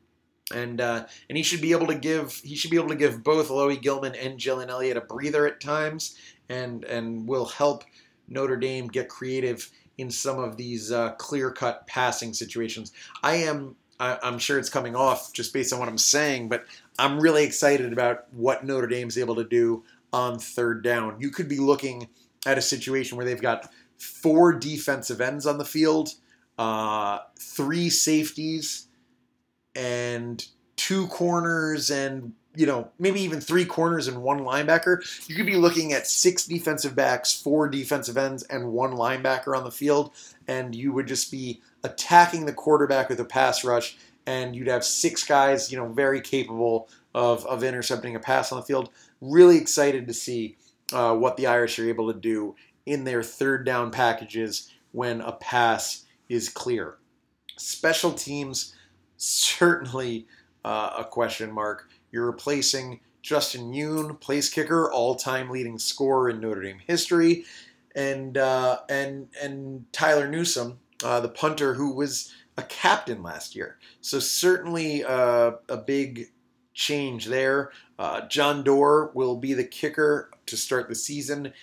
And 0.54 0.82
uh, 0.82 1.06
and 1.30 1.38
he 1.38 1.44
should 1.44 1.62
be 1.62 1.72
able 1.72 1.88
to 1.88 1.96
give 1.96 2.34
he 2.44 2.58
should 2.58 2.72
be 2.72 2.78
able 2.78 2.90
to 2.90 2.96
give 2.96 3.24
both 3.24 3.48
Alohi 3.48 3.82
Gilman 3.82 4.16
and 4.16 4.38
Jalen 4.38 4.68
Elliott 4.68 4.98
a 4.98 5.02
breather 5.02 5.48
at 5.48 5.62
times, 5.62 6.18
and 6.50 6.84
and 6.84 7.26
will 7.26 7.46
help 7.46 7.86
Notre 8.28 8.58
Dame 8.58 8.88
get 8.88 9.08
creative 9.08 9.72
in 10.02 10.12
some 10.12 10.40
of 10.40 10.58
these 10.58 10.92
uh, 10.92 11.12
clear-cut 11.14 11.88
passing 11.88 12.34
situations. 12.34 12.92
I 13.24 13.36
am. 13.36 13.76
I, 14.00 14.18
I'm 14.24 14.40
sure 14.40 14.58
it's 14.58 14.70
coming 14.70 14.96
off 14.96 15.32
just 15.32 15.54
based 15.54 15.72
on 15.72 15.80
what 15.80 15.88
I'm 15.88 15.98
saying, 15.98 16.50
but 16.50 16.66
I'm 16.98 17.20
really 17.20 17.44
excited 17.44 17.94
about 17.94 18.26
what 18.34 18.66
Notre 18.66 18.88
Dame's 18.88 19.18
able 19.18 19.36
to 19.36 19.44
do 19.44 19.84
on 20.12 20.40
third 20.40 20.84
down. 20.84 21.18
You 21.20 21.30
could 21.30 21.48
be 21.48 21.60
looking 21.60 22.10
at 22.46 22.58
a 22.58 22.62
situation 22.62 23.16
where 23.16 23.26
they've 23.26 23.42
got 23.42 23.72
four 23.98 24.54
defensive 24.54 25.22
ends 25.22 25.46
on 25.46 25.60
the 25.60 25.66
field, 25.66 26.10
uh, 26.58 27.20
three 27.40 27.90
safeties, 27.90 28.88
and 29.76 30.46
two 30.76 31.08
corners 31.08 31.92
and 31.92 32.34
you 32.56 32.66
know, 32.66 32.92
maybe 33.00 33.22
even 33.22 33.40
three 33.40 33.66
corners 33.66 34.08
and 34.08 34.22
one 34.22 34.40
linebacker, 34.40 35.02
you 35.28 35.36
could 35.36 35.46
be 35.46 35.56
looking 35.56 35.94
at 35.94 36.08
six 36.08 36.46
defensive 36.46 36.96
backs, 36.96 37.34
four 37.34 37.70
defensive 37.70 38.18
ends, 38.18 38.44
and 38.44 38.72
one 38.72 38.92
linebacker 38.92 39.56
on 39.56 39.64
the 39.64 39.72
field, 39.72 40.12
and 40.48 40.76
you 40.76 40.92
would 40.92 41.08
just 41.08 41.32
be 41.32 41.62
attacking 41.84 42.46
the 42.46 42.54
quarterback 42.54 43.10
with 43.10 43.20
a 43.20 43.26
pass 43.26 43.64
rush, 43.64 43.98
and 44.26 44.56
you'd 44.56 44.68
have 44.68 44.84
six 44.84 45.24
guys, 45.24 45.72
you 45.72 45.78
know, 45.78 45.88
very 45.88 46.20
capable 46.22 46.90
of, 47.16 47.46
of 47.46 47.64
intercepting 47.64 48.16
a 48.16 48.20
pass 48.20 48.52
on 48.52 48.60
the 48.60 48.66
field. 48.66 48.90
Really 49.22 49.58
excited 49.58 50.08
to 50.08 50.14
see 50.14 50.58
uh, 50.94 51.16
what 51.16 51.38
the 51.38 51.48
Irish 51.48 51.80
are 51.80 51.88
able 51.88 52.12
to 52.12 52.20
do 52.20 52.56
in 52.86 53.04
their 53.04 53.24
third 53.24 53.66
down 53.66 53.92
packages 53.92 54.72
when 54.92 55.22
a 55.22 55.32
pass 55.32 56.06
is 56.28 56.50
clear. 56.50 56.98
Special 57.58 58.12
teams, 58.12 58.76
certainly 59.18 60.28
uh, 60.66 60.96
a 61.00 61.04
question 61.04 61.52
mark. 61.52 61.90
You're 62.12 62.26
replacing 62.26 63.00
Justin 63.21 63.71
Yoon, 63.71 64.19
place 64.19 64.50
kicker, 64.50 64.91
all-time 64.91 65.50
leading 65.50 65.78
scorer 65.78 66.30
in 66.30 66.39
Notre 66.39 66.62
Dame 66.62 66.82
history, 66.86 67.45
and 67.95 68.38
uh, 68.38 68.80
and 68.89 69.28
and 69.41 69.86
Tyler 69.91 70.28
Newsome, 70.28 70.80
uh, 71.04 71.19
the 71.19 71.30
punter 71.30 71.76
who 71.76 71.93
was 71.93 72.34
a 72.58 72.63
captain 72.63 73.24
last 73.24 73.56
year. 73.56 73.78
So 74.02 74.19
certainly 74.19 75.04
uh, 75.04 75.52
a 75.69 75.78
big 75.78 76.32
change 76.74 77.26
there. 77.26 77.71
Uh, 78.00 78.28
John 78.28 78.63
Doerer 78.63 79.13
will 79.13 79.36
be 79.38 79.54
the 79.54 79.63
kicker 79.63 80.32
to 80.47 80.58
start 80.58 80.89
the 80.89 80.95
season. 80.95 81.54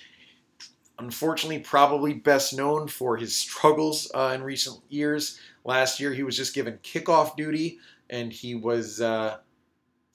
Unfortunately, 0.98 1.60
probably 1.60 2.14
best 2.14 2.56
known 2.56 2.88
for 2.88 3.16
his 3.16 3.34
struggles 3.34 4.10
uh, 4.14 4.32
in 4.34 4.42
recent 4.42 4.80
years. 4.88 5.38
Last 5.64 6.00
year, 6.00 6.12
he 6.12 6.22
was 6.22 6.36
just 6.36 6.54
given 6.54 6.78
kickoff 6.82 7.36
duty, 7.36 7.78
and 8.10 8.32
he 8.32 8.54
was 8.54 9.00
uh, 9.00 9.38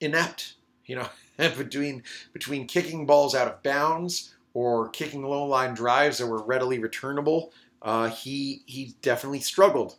inept, 0.04 0.56
you 0.86 0.96
know, 0.96 1.10
between 1.38 2.04
between 2.34 2.68
kicking 2.68 3.06
balls 3.06 3.34
out 3.34 3.48
of 3.48 3.64
bounds 3.64 4.34
or 4.54 4.90
kicking 4.90 5.24
low 5.24 5.46
line 5.46 5.74
drives 5.74 6.20
that 6.20 6.28
were 6.28 6.44
readily 6.44 6.80
returnable. 6.80 7.52
Uh, 7.82 8.10
he 8.10 8.64
he 8.66 8.96
definitely 9.02 9.40
struggled. 9.40 9.96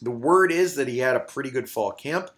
The 0.00 0.10
word 0.10 0.50
is 0.50 0.74
that 0.76 0.88
he 0.88 0.98
had 0.98 1.16
a 1.16 1.20
pretty 1.20 1.50
good 1.50 1.68
fall 1.68 1.92
camp. 1.92 2.30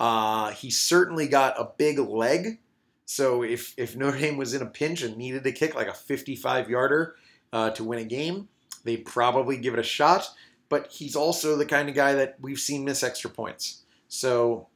Uh, 0.00 0.50
he 0.50 0.70
certainly 0.70 1.28
got 1.28 1.60
a 1.60 1.70
big 1.76 1.98
leg. 1.98 2.58
So 3.04 3.42
if 3.42 3.74
if 3.76 3.96
Notre 3.96 4.18
Dame 4.18 4.36
was 4.36 4.54
in 4.54 4.62
a 4.62 4.66
pinch 4.66 5.02
and 5.02 5.16
needed 5.16 5.44
to 5.44 5.52
kick 5.52 5.74
like 5.74 5.88
a 5.88 5.94
55 5.94 6.70
yarder 6.70 7.16
uh, 7.52 7.70
to 7.70 7.84
win 7.84 7.98
a 7.98 8.04
game, 8.04 8.48
they'd 8.84 9.04
probably 9.04 9.56
give 9.56 9.74
it 9.74 9.80
a 9.80 9.84
shot. 9.84 10.30
But 10.68 10.90
he's 10.90 11.14
also 11.14 11.56
the 11.56 11.66
kind 11.66 11.88
of 11.88 11.94
guy 11.94 12.14
that 12.14 12.36
we've 12.40 12.58
seen 12.58 12.84
miss 12.84 13.02
extra 13.02 13.28
points. 13.28 13.82
So 14.08 14.68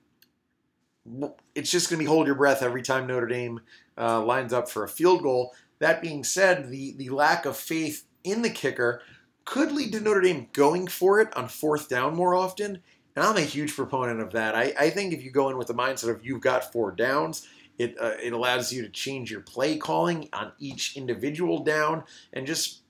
it's 1.54 1.70
just 1.70 1.88
going 1.88 1.98
to 1.98 2.04
be 2.04 2.08
hold 2.08 2.26
your 2.26 2.36
breath 2.36 2.62
every 2.62 2.82
time 2.82 3.06
Notre 3.06 3.26
Dame 3.26 3.60
uh, 3.98 4.22
lines 4.22 4.52
up 4.52 4.68
for 4.68 4.84
a 4.84 4.88
field 4.88 5.22
goal. 5.22 5.54
That 5.78 6.02
being 6.02 6.24
said, 6.24 6.70
the, 6.70 6.94
the 6.96 7.10
lack 7.10 7.44
of 7.44 7.56
faith 7.56 8.04
in 8.24 8.42
the 8.42 8.50
kicker 8.50 9.02
could 9.44 9.72
lead 9.72 9.92
to 9.92 10.00
Notre 10.00 10.20
Dame 10.20 10.48
going 10.52 10.86
for 10.86 11.20
it 11.20 11.34
on 11.36 11.48
fourth 11.48 11.88
down 11.88 12.14
more 12.14 12.34
often. 12.34 12.80
And 13.14 13.24
I'm 13.24 13.36
a 13.36 13.42
huge 13.42 13.74
proponent 13.74 14.20
of 14.20 14.32
that. 14.32 14.54
I, 14.54 14.74
I 14.78 14.90
think 14.90 15.12
if 15.12 15.22
you 15.22 15.30
go 15.30 15.48
in 15.48 15.56
with 15.56 15.68
the 15.68 15.74
mindset 15.74 16.10
of 16.10 16.24
you've 16.24 16.40
got 16.40 16.72
four 16.72 16.92
downs, 16.92 17.46
it, 17.78 17.96
uh, 18.00 18.14
it 18.22 18.32
allows 18.32 18.72
you 18.72 18.82
to 18.82 18.88
change 18.88 19.30
your 19.30 19.40
play 19.40 19.76
calling 19.76 20.28
on 20.32 20.52
each 20.58 20.96
individual 20.96 21.62
down 21.62 22.04
and 22.32 22.46
just 22.46 22.82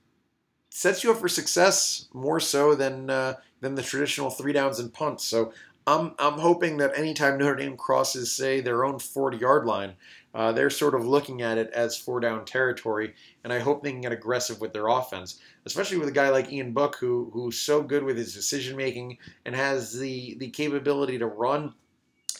sets 0.69 1.03
you 1.03 1.11
up 1.11 1.17
for 1.17 1.27
success 1.27 2.07
more 2.13 2.39
so 2.39 2.75
than 2.75 3.09
uh, 3.09 3.33
than 3.61 3.73
the 3.73 3.81
traditional 3.81 4.29
three 4.29 4.53
downs 4.53 4.79
and 4.79 4.93
punts. 4.93 5.25
So 5.25 5.51
I'm, 5.87 6.13
I'm 6.19 6.37
hoping 6.37 6.77
that 6.77 6.97
anytime 6.97 7.37
Notre 7.37 7.55
Dame 7.55 7.77
crosses, 7.77 8.31
say, 8.31 8.59
their 8.59 8.83
own 8.83 8.99
40 8.99 9.37
yard 9.37 9.65
line, 9.65 9.93
uh, 10.37 10.51
they're 10.51 10.69
sort 10.69 10.93
of 10.93 11.07
looking 11.07 11.41
at 11.41 11.57
it 11.57 11.71
as 11.73 11.97
four 11.97 12.19
down 12.19 12.45
territory, 12.45 13.15
and 13.43 13.51
I 13.51 13.57
hope 13.57 13.81
they 13.81 13.91
can 13.91 14.01
get 14.01 14.11
aggressive 14.11 14.61
with 14.61 14.71
their 14.71 14.87
offense, 14.87 15.39
especially 15.65 15.97
with 15.97 16.09
a 16.09 16.11
guy 16.11 16.29
like 16.29 16.51
Ian 16.51 16.73
Book, 16.73 16.97
who 16.99 17.31
who's 17.33 17.59
so 17.59 17.81
good 17.81 18.03
with 18.03 18.17
his 18.17 18.35
decision 18.35 18.77
making 18.77 19.17
and 19.45 19.55
has 19.55 19.97
the 19.97 20.35
the 20.37 20.49
capability 20.49 21.17
to 21.17 21.25
run 21.25 21.73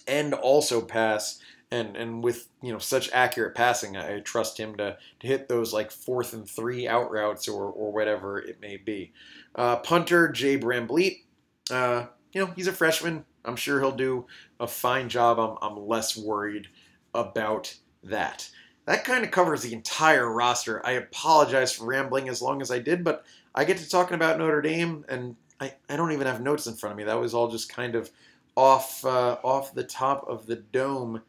and 0.08 0.34
also 0.36 0.80
pass. 0.82 1.40
And, 1.70 1.98
and 1.98 2.24
with 2.24 2.48
you 2.62 2.72
know 2.72 2.78
such 2.78 3.12
accurate 3.12 3.56
passing, 3.56 3.98
I, 3.98 4.20
trust 4.20 4.58
him 4.60 4.78
to, 4.78 4.98
to 5.20 5.28
hit 5.28 5.50
those 5.50 5.74
like 5.74 5.92
fourth 5.92 6.34
and 6.34 6.48
three 6.48 6.88
out 6.88 7.12
routes 7.12 7.48
or, 7.48 7.66
or 7.66 7.92
whatever 7.92 8.40
it 8.40 8.62
may 8.62 8.78
be. 8.78 9.12
Uh, 9.56 9.78
punter 9.78 10.30
Jay 10.30 10.58
Bramblett, 10.58 11.24
uh, 11.72 12.06
you 12.32 12.46
know 12.46 12.54
he's 12.56 12.68
a 12.68 12.74
freshman. 12.74 13.26
I'm 13.48 13.56
sure 13.56 13.80
he'll 13.80 13.92
do 13.92 14.26
a 14.60 14.68
fine 14.68 15.10
job. 15.10 15.40
I'm, 15.40 15.58
I'm 15.62 15.88
less 15.88 16.18
worried 16.18 16.68
about 17.14 17.74
that. 18.04 18.50
That 18.86 19.04
kind 19.04 19.24
of 19.24 19.32
covers 19.32 19.64
the 19.64 19.74
entire 19.74 20.32
roster. 20.32 20.86
I 20.86 20.92
apologize 20.94 21.74
for 21.74 21.86
rambling 21.86 22.30
as 22.30 22.42
long 22.42 22.62
as 22.62 22.72
I 22.72 22.80
did, 22.80 23.04
but 23.04 23.26
I 23.54 23.66
get 23.66 23.78
to 23.78 23.90
talking 23.90 24.16
about 24.16 24.38
Notre 24.38 24.62
Dame, 24.62 25.04
and 25.10 25.36
I, 25.60 25.74
I 25.90 25.96
don't 25.98 26.12
even 26.12 26.28
have 26.28 26.42
notes 26.42 26.68
in 26.68 26.76
front 26.76 26.92
of 26.92 26.98
me. 26.98 27.04
That 27.04 27.20
was 27.20 27.34
all 27.34 27.50
just 27.50 27.70
kind 27.70 27.96
of 27.96 28.12
off 28.56 29.04
uh, 29.06 29.38
off 29.44 29.74
the 29.74 29.84
top 29.84 30.28
of 30.28 30.46
the 30.46 30.56
dome, 30.56 31.22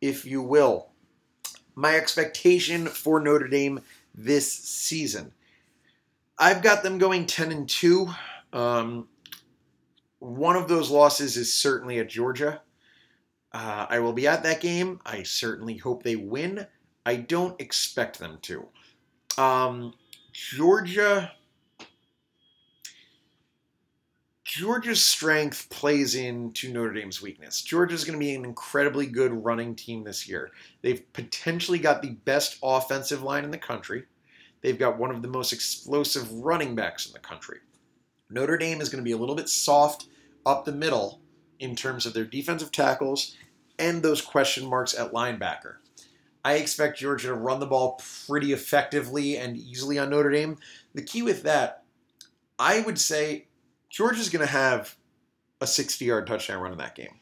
if 0.00 0.24
you 0.24 0.42
will. 0.42 0.88
My 1.74 1.96
expectation 1.96 2.86
for 2.86 3.20
Notre 3.20 3.48
Dame 3.48 3.80
this 4.14 4.50
season. 4.52 5.32
I've 6.38 6.62
got 6.62 6.82
them 6.82 6.98
going 6.98 7.26
10 7.26 7.52
and 7.52 7.68
2. 7.68 8.08
Um, 8.52 9.08
one 10.24 10.56
of 10.56 10.68
those 10.68 10.90
losses 10.90 11.36
is 11.36 11.52
certainly 11.52 11.98
at 11.98 12.08
Georgia. 12.08 12.62
Uh, 13.52 13.86
I 13.88 14.00
will 14.00 14.12
be 14.12 14.26
at 14.26 14.42
that 14.42 14.60
game. 14.60 15.00
I 15.04 15.22
certainly 15.22 15.76
hope 15.76 16.02
they 16.02 16.16
win. 16.16 16.66
I 17.06 17.16
don't 17.16 17.60
expect 17.60 18.18
them 18.18 18.38
to. 18.42 18.66
Um, 19.38 19.92
Georgia. 20.32 21.32
Georgia's 24.44 25.04
strength 25.04 25.68
plays 25.68 26.14
into 26.14 26.72
Notre 26.72 26.92
Dame's 26.92 27.20
weakness. 27.20 27.60
Georgia's 27.62 28.04
going 28.04 28.18
to 28.18 28.24
be 28.24 28.34
an 28.34 28.44
incredibly 28.44 29.06
good 29.06 29.32
running 29.44 29.74
team 29.74 30.04
this 30.04 30.28
year. 30.28 30.50
They've 30.80 31.02
potentially 31.12 31.78
got 31.78 32.02
the 32.02 32.12
best 32.24 32.58
offensive 32.62 33.22
line 33.22 33.44
in 33.44 33.50
the 33.50 33.58
country. 33.58 34.04
They've 34.62 34.78
got 34.78 34.98
one 34.98 35.10
of 35.10 35.22
the 35.22 35.28
most 35.28 35.52
explosive 35.52 36.30
running 36.32 36.74
backs 36.74 37.06
in 37.06 37.12
the 37.12 37.18
country. 37.18 37.58
Notre 38.30 38.56
Dame 38.56 38.80
is 38.80 38.88
going 38.88 39.02
to 39.02 39.08
be 39.08 39.12
a 39.12 39.16
little 39.16 39.34
bit 39.34 39.48
soft 39.48 40.06
up 40.46 40.64
the 40.64 40.72
middle 40.72 41.20
in 41.58 41.76
terms 41.76 42.06
of 42.06 42.14
their 42.14 42.24
defensive 42.24 42.72
tackles 42.72 43.36
and 43.78 44.02
those 44.02 44.20
question 44.20 44.68
marks 44.68 44.94
at 44.98 45.12
linebacker. 45.12 45.76
I 46.44 46.54
expect 46.54 46.98
Georgia 46.98 47.28
to 47.28 47.34
run 47.34 47.60
the 47.60 47.66
ball 47.66 48.00
pretty 48.26 48.52
effectively 48.52 49.38
and 49.38 49.56
easily 49.56 49.98
on 49.98 50.10
Notre 50.10 50.30
Dame. 50.30 50.58
The 50.94 51.02
key 51.02 51.22
with 51.22 51.42
that, 51.44 51.84
I 52.58 52.80
would 52.80 52.98
say 52.98 53.46
Georgia's 53.88 54.28
going 54.28 54.46
to 54.46 54.52
have 54.52 54.96
a 55.60 55.66
60 55.66 56.04
yard 56.04 56.26
touchdown 56.26 56.60
run 56.60 56.72
in 56.72 56.78
that 56.78 56.94
game. 56.94 57.20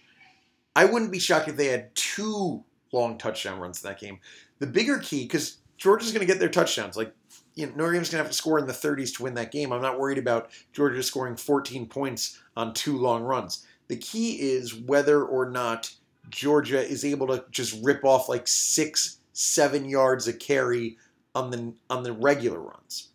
I 0.75 0.87
wouldn't 0.87 1.13
be 1.13 1.19
shocked 1.19 1.49
if 1.49 1.57
they 1.57 1.67
had 1.67 1.95
two 1.95 2.65
long 2.93 3.19
touchdown 3.19 3.61
runs 3.61 3.83
in 3.83 3.89
that 3.89 4.01
game. 4.01 4.19
The 4.59 4.67
bigger 4.67 4.99
key, 4.99 5.23
because 5.23 5.59
Georgia's 5.77 6.13
going 6.13 6.27
to 6.27 6.33
get 6.33 6.41
their 6.41 6.49
touchdowns. 6.49 6.97
Like, 6.97 7.15
you 7.55 7.67
know, 7.67 7.73
Notre 7.77 7.93
Dame's 7.93 8.11
going 8.11 8.19
to 8.19 8.25
have 8.25 8.31
to 8.31 8.37
score 8.37 8.59
in 8.59 8.67
the 8.67 8.73
30s 8.73 9.15
to 9.17 9.25
win 9.25 9.35
that 9.35 9.53
game. 9.53 9.73
I'm 9.73 9.83
not 9.83 9.99
worried 9.99 10.19
about 10.19 10.51
Georgia 10.73 11.03
scoring 11.03 11.37
14 11.37 11.87
points 11.87 12.41
on 12.57 12.75
two 12.75 12.97
long 12.97 13.23
runs. 13.23 13.67
The 13.89 13.97
key 13.97 14.41
is 14.41 14.75
whether 14.75 15.23
or 15.23 15.51
not 15.51 15.95
Georgia 16.31 16.81
is 16.81 17.05
able 17.05 17.27
to 17.29 17.45
just 17.51 17.83
rip 17.83 18.05
off 18.05 18.29
like 18.29 18.49
six, 18.49 19.19
seven 19.33 19.89
yards 19.89 20.29
a 20.29 20.33
carry 20.33 20.97
on 21.35 21.51
the 21.51 21.75
on 21.91 22.03
the 22.03 22.13
regular 22.13 22.61
runs. 22.61 23.09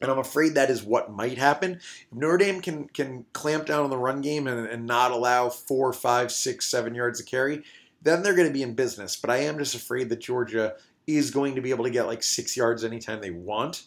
And 0.00 0.10
I'm 0.10 0.18
afraid 0.18 0.54
that 0.54 0.70
is 0.70 0.82
what 0.82 1.12
might 1.12 1.38
happen. 1.38 1.74
If 1.74 2.06
Notre 2.12 2.38
Dame 2.38 2.60
can 2.60 2.88
can 2.88 3.26
clamp 3.32 3.66
down 3.66 3.84
on 3.84 3.90
the 3.90 3.96
run 3.96 4.20
game 4.20 4.46
and, 4.46 4.66
and 4.66 4.86
not 4.86 5.12
allow 5.12 5.48
four, 5.48 5.92
five, 5.92 6.32
six, 6.32 6.66
seven 6.66 6.94
yards 6.94 7.20
a 7.20 7.24
carry, 7.24 7.64
then 8.02 8.22
they're 8.22 8.34
going 8.34 8.48
to 8.48 8.54
be 8.54 8.62
in 8.62 8.74
business. 8.74 9.16
But 9.16 9.30
I 9.30 9.38
am 9.38 9.58
just 9.58 9.74
afraid 9.74 10.08
that 10.10 10.20
Georgia 10.20 10.74
is 11.06 11.30
going 11.30 11.54
to 11.54 11.60
be 11.60 11.70
able 11.70 11.84
to 11.84 11.90
get 11.90 12.06
like 12.06 12.22
six 12.22 12.56
yards 12.56 12.84
anytime 12.84 13.20
they 13.20 13.30
want, 13.30 13.84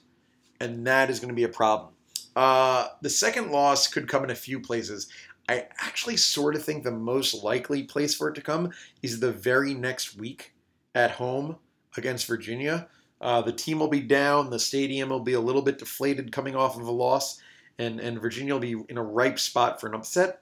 and 0.60 0.86
that 0.88 1.10
is 1.10 1.20
going 1.20 1.30
to 1.30 1.36
be 1.36 1.44
a 1.44 1.50
problem. 1.50 1.94
Uh, 2.36 2.88
the 3.02 3.10
second 3.10 3.52
loss 3.52 3.88
could 3.88 4.08
come 4.08 4.24
in 4.24 4.30
a 4.30 4.36
few 4.36 4.60
places. 4.60 5.08
I 5.50 5.66
actually 5.80 6.18
sort 6.18 6.56
of 6.56 6.64
think 6.64 6.84
the 6.84 6.92
most 6.92 7.44
likely 7.44 7.84
place 7.84 8.14
for 8.14 8.28
it 8.30 8.36
to 8.36 8.42
come 8.42 8.72
is 9.02 9.20
the 9.20 9.32
very 9.32 9.74
next 9.74 10.18
week 10.18 10.54
at 10.94 11.12
home 11.12 11.58
against 11.96 12.28
Virginia. 12.28 12.88
Uh, 13.20 13.42
the 13.42 13.52
team 13.52 13.80
will 13.80 13.88
be 13.88 14.02
down, 14.02 14.50
the 14.50 14.60
stadium 14.60 15.10
will 15.10 15.22
be 15.22 15.34
a 15.34 15.40
little 15.40 15.62
bit 15.62 15.80
deflated 15.80 16.32
coming 16.32 16.56
off 16.56 16.78
of 16.78 16.86
a 16.86 16.92
loss, 16.92 17.42
and, 17.80 18.00
and 18.00 18.22
Virginia 18.22 18.54
will 18.54 18.60
be 18.60 18.76
in 18.90 18.98
a 18.98 19.04
ripe 19.04 19.40
spot 19.40 19.80
for 19.80 19.88
an 19.88 19.96
upset. 19.96 20.42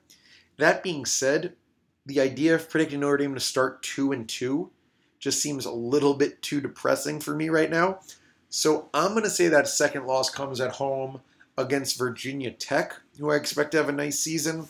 That 0.58 0.84
being 0.84 1.06
said, 1.06 1.54
the 2.06 2.20
idea 2.20 2.56
of 2.56 2.70
predicting 2.70 3.00
Notre 3.00 3.18
Dame 3.18 3.34
to 3.34 3.40
start 3.40 3.82
2 3.84 4.12
and 4.12 4.28
2 4.28 4.70
just 5.26 5.42
seems 5.42 5.66
a 5.66 5.72
little 5.72 6.14
bit 6.14 6.40
too 6.44 6.62
depressing 6.62 7.20
for 7.20 7.36
me 7.36 7.50
right 7.50 7.72
now. 7.72 7.98
So 8.50 8.90
I'm 8.94 9.14
going 9.14 9.24
to 9.24 9.30
say 9.32 9.48
that 9.48 9.68
second 9.68 10.06
loss 10.06 10.30
comes 10.30 10.62
at 10.62 10.74
home 10.74 11.20
against 11.58 11.98
Virginia 11.98 12.52
Tech, 12.52 12.94
who 13.18 13.32
I 13.32 13.36
expect 13.36 13.72
to 13.72 13.78
have 13.78 13.90
a 13.90 13.92
nice 13.92 14.20
season. 14.20 14.68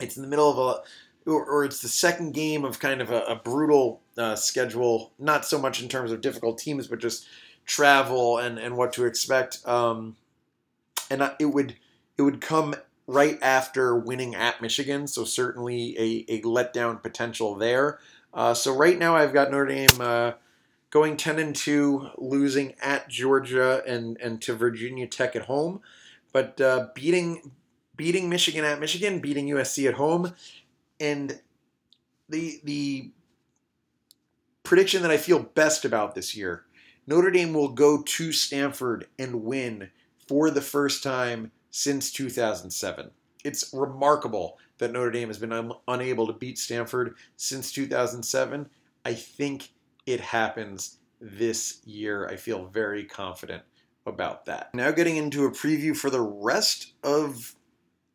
It's 0.00 0.16
in 0.16 0.22
the 0.24 0.28
middle 0.28 0.50
of 0.50 0.58
a, 0.58 1.30
or, 1.30 1.64
it's 1.64 1.80
the 1.80 1.86
second 1.86 2.34
game 2.34 2.64
of 2.64 2.80
kind 2.80 3.00
of 3.00 3.12
a, 3.12 3.20
a 3.26 3.36
brutal 3.36 4.00
uh, 4.16 4.34
schedule. 4.34 5.12
Not 5.16 5.44
so 5.44 5.60
much 5.60 5.80
in 5.80 5.88
terms 5.88 6.10
of 6.10 6.22
difficult 6.22 6.58
teams, 6.58 6.88
but 6.88 6.98
just 6.98 7.28
travel 7.64 8.38
and, 8.38 8.58
and 8.58 8.76
what 8.76 8.92
to 8.94 9.06
expect. 9.06 9.64
Um, 9.64 10.16
and 11.08 11.30
it 11.38 11.46
would 11.46 11.76
it 12.16 12.22
would 12.22 12.40
come 12.40 12.74
right 13.06 13.38
after 13.40 13.94
winning 13.94 14.34
at 14.34 14.60
Michigan, 14.60 15.06
so 15.06 15.22
certainly 15.22 15.96
a, 15.96 16.32
a 16.32 16.42
letdown 16.42 17.00
potential 17.00 17.54
there. 17.54 18.00
Uh, 18.32 18.54
so 18.54 18.74
right 18.74 18.98
now 18.98 19.16
I've 19.16 19.32
got 19.32 19.50
Notre 19.50 19.66
Dame 19.66 20.00
uh, 20.00 20.32
going 20.90 21.16
10 21.16 21.38
and 21.38 21.56
2, 21.56 22.10
losing 22.18 22.74
at 22.80 23.08
Georgia 23.08 23.82
and, 23.86 24.16
and 24.20 24.40
to 24.42 24.54
Virginia 24.54 25.06
Tech 25.06 25.36
at 25.36 25.42
home, 25.42 25.80
but 26.32 26.60
uh, 26.60 26.88
beating 26.94 27.52
beating 27.96 28.28
Michigan 28.28 28.64
at 28.64 28.78
Michigan, 28.78 29.18
beating 29.18 29.48
USC 29.48 29.88
at 29.88 29.94
home, 29.94 30.34
and 31.00 31.40
the 32.28 32.60
the 32.64 33.10
prediction 34.62 35.02
that 35.02 35.10
I 35.10 35.16
feel 35.16 35.40
best 35.40 35.84
about 35.84 36.14
this 36.14 36.36
year, 36.36 36.64
Notre 37.06 37.30
Dame 37.30 37.52
will 37.54 37.70
go 37.70 38.02
to 38.02 38.32
Stanford 38.32 39.08
and 39.18 39.42
win 39.42 39.90
for 40.28 40.50
the 40.50 40.60
first 40.60 41.02
time 41.02 41.50
since 41.70 42.12
2007. 42.12 43.10
It's 43.44 43.72
remarkable 43.72 44.58
that 44.78 44.92
Notre 44.92 45.10
Dame 45.10 45.28
has 45.28 45.38
been 45.38 45.52
un- 45.52 45.72
unable 45.86 46.26
to 46.26 46.32
beat 46.32 46.58
Stanford 46.58 47.16
since 47.36 47.72
2007. 47.72 48.68
I 49.04 49.14
think 49.14 49.70
it 50.06 50.20
happens 50.20 50.98
this 51.20 51.80
year. 51.84 52.26
I 52.28 52.36
feel 52.36 52.66
very 52.66 53.04
confident 53.04 53.62
about 54.06 54.46
that. 54.46 54.74
Now, 54.74 54.90
getting 54.90 55.16
into 55.16 55.44
a 55.44 55.50
preview 55.50 55.96
for 55.96 56.10
the 56.10 56.20
rest 56.20 56.92
of 57.02 57.54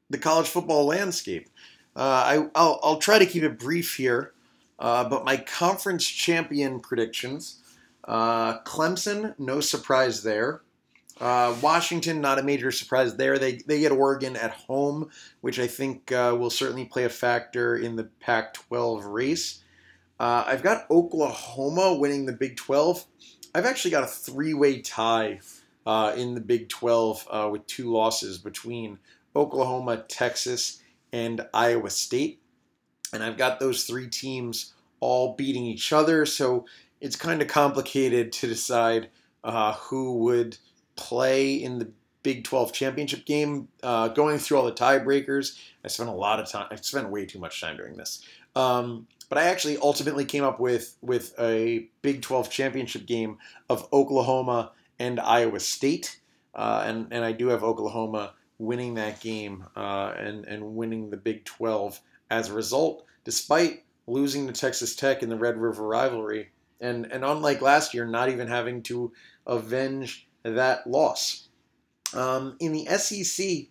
the 0.10 0.18
college 0.18 0.48
football 0.48 0.86
landscape. 0.86 1.50
Uh, 1.96 2.24
I, 2.26 2.38
will 2.38 2.80
I'll 2.84 2.98
try 2.98 3.20
to 3.20 3.26
keep 3.26 3.44
it 3.44 3.60
brief 3.60 3.96
here, 3.96 4.34
uh, 4.80 5.08
but 5.08 5.26
my 5.26 5.38
conference 5.38 6.08
champion 6.08 6.80
predictions 6.80 7.60
uh, 8.06 8.60
Clemson, 8.64 9.34
no 9.40 9.60
surprise 9.60 10.24
there. 10.24 10.62
Uh, 11.22 11.56
Washington, 11.62 12.22
not 12.22 12.40
a 12.40 12.44
major 12.44 12.72
surprise 12.72 13.16
there. 13.16 13.38
They, 13.38 13.58
they 13.68 13.80
get 13.80 13.92
Oregon 13.92 14.36
at 14.36 14.52
home, 14.52 15.10
which 15.42 15.60
I 15.60 15.68
think 15.68 16.12
uh, 16.12 16.36
will 16.38 16.50
certainly 16.50 16.86
play 16.86 17.06
a 17.06 17.10
factor 17.10 17.76
in 17.76 17.96
the 17.96 18.06
Pac 18.20 18.54
12 18.54 19.06
race. 19.06 19.64
Uh, 20.20 20.44
I've 20.48 20.64
got 20.64 20.90
Oklahoma 20.90 21.96
winning 21.96 22.26
the 22.26 22.34
Big 22.34 22.58
12. 22.58 23.06
I've 23.54 23.66
actually 23.66 23.92
got 23.92 24.04
a 24.04 24.08
three 24.08 24.54
way 24.54 24.82
tie 24.82 25.40
in 26.16 26.34
the 26.34 26.42
Big 26.42 26.70
12 26.70 27.52
with 27.52 27.68
two 27.68 27.92
losses 27.92 28.38
between 28.38 28.98
Oklahoma, 29.36 30.04
Texas, 30.08 30.82
and 31.12 31.46
Iowa 31.54 31.90
State. 31.90 32.42
And 33.14 33.24
I've 33.24 33.38
got 33.38 33.60
those 33.60 33.86
three 33.86 34.08
teams 34.08 34.74
all 35.00 35.36
beating 35.36 35.66
each 35.66 35.94
other, 35.94 36.26
so 36.26 36.66
it's 37.00 37.16
kind 37.16 37.42
of 37.42 37.48
complicated 37.48 38.32
to 38.32 38.48
decide 38.48 39.10
uh, 39.44 39.74
who 39.74 40.20
would 40.20 40.58
play 40.96 41.56
in 41.56 41.80
the 41.80 41.92
Big 42.24 42.46
12 42.46 42.72
championship 42.72 43.26
game. 43.26 43.68
Uh, 43.84 44.08
going 44.08 44.40
through 44.40 44.58
all 44.58 44.66
the 44.66 44.72
tiebreakers, 44.72 45.60
I 45.84 45.90
spent 45.90 46.10
a 46.10 46.14
lot 46.14 46.40
of 46.40 46.50
time. 46.50 46.68
I 46.72 46.76
spent 46.76 47.10
way 47.10 47.26
too 47.26 47.40
much 47.40 47.60
time 47.60 47.76
doing 47.76 47.98
this. 47.98 48.24
Um, 48.56 49.08
but 49.30 49.38
I 49.38 49.46
actually 49.46 49.78
ultimately 49.78 50.26
came 50.26 50.44
up 50.44 50.60
with 50.60 50.96
with 51.02 51.34
a 51.40 51.88
Big 52.02 52.22
12 52.22 52.50
championship 52.50 53.06
game 53.06 53.40
of 53.70 53.88
Oklahoma 53.92 54.72
and 55.00 55.20
Iowa 55.20 55.60
State, 55.60 56.20
uh, 56.56 56.84
and 56.86 57.08
and 57.12 57.26
I 57.26 57.32
do 57.32 57.48
have 57.48 57.64
Oklahoma 57.64 58.34
winning 58.60 58.94
that 58.94 59.20
game 59.20 59.66
uh, 59.76 60.14
and 60.18 60.46
and 60.46 60.76
winning 60.76 61.10
the 61.10 61.18
Big 61.18 61.46
12 61.46 62.00
as 62.30 62.50
a 62.50 62.54
result, 62.54 63.06
despite 63.24 63.84
losing 64.08 64.48
to 64.48 64.54
Texas 64.54 64.96
Tech 64.96 65.24
in 65.24 65.30
the 65.30 65.36
Red 65.36 65.58
River 65.58 65.88
rivalry, 65.88 66.52
and 66.80 67.12
and 67.12 67.26
unlike 67.26 67.62
last 67.62 67.94
year, 67.94 68.06
not 68.06 68.30
even 68.30 68.48
having 68.48 68.84
to 68.84 69.12
avenge 69.48 70.28
that 70.44 70.88
loss. 70.88 71.48
Um, 72.14 72.58
in 72.60 72.74
the 72.74 72.86
SEC, 72.98 73.68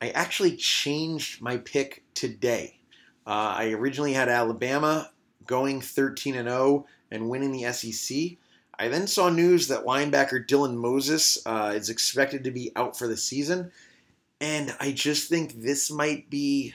I 0.00 0.10
actually 0.10 0.56
changed 0.56 1.42
my 1.42 1.58
pick 1.58 2.04
today. 2.14 2.80
Uh, 3.26 3.54
I 3.56 3.70
originally 3.72 4.12
had 4.12 4.28
Alabama 4.28 5.10
going 5.46 5.80
13 5.80 6.36
and 6.36 6.48
0 6.48 6.86
and 7.10 7.28
winning 7.28 7.52
the 7.52 7.72
SEC. 7.72 8.38
I 8.78 8.88
then 8.88 9.06
saw 9.06 9.28
news 9.28 9.68
that 9.68 9.84
linebacker 9.84 10.46
Dylan 10.46 10.76
Moses 10.76 11.38
uh, 11.46 11.72
is 11.74 11.88
expected 11.88 12.44
to 12.44 12.50
be 12.50 12.72
out 12.74 12.98
for 12.98 13.06
the 13.06 13.16
season, 13.16 13.70
and 14.40 14.74
I 14.80 14.92
just 14.92 15.28
think 15.28 15.52
this 15.62 15.90
might 15.90 16.28
be 16.28 16.74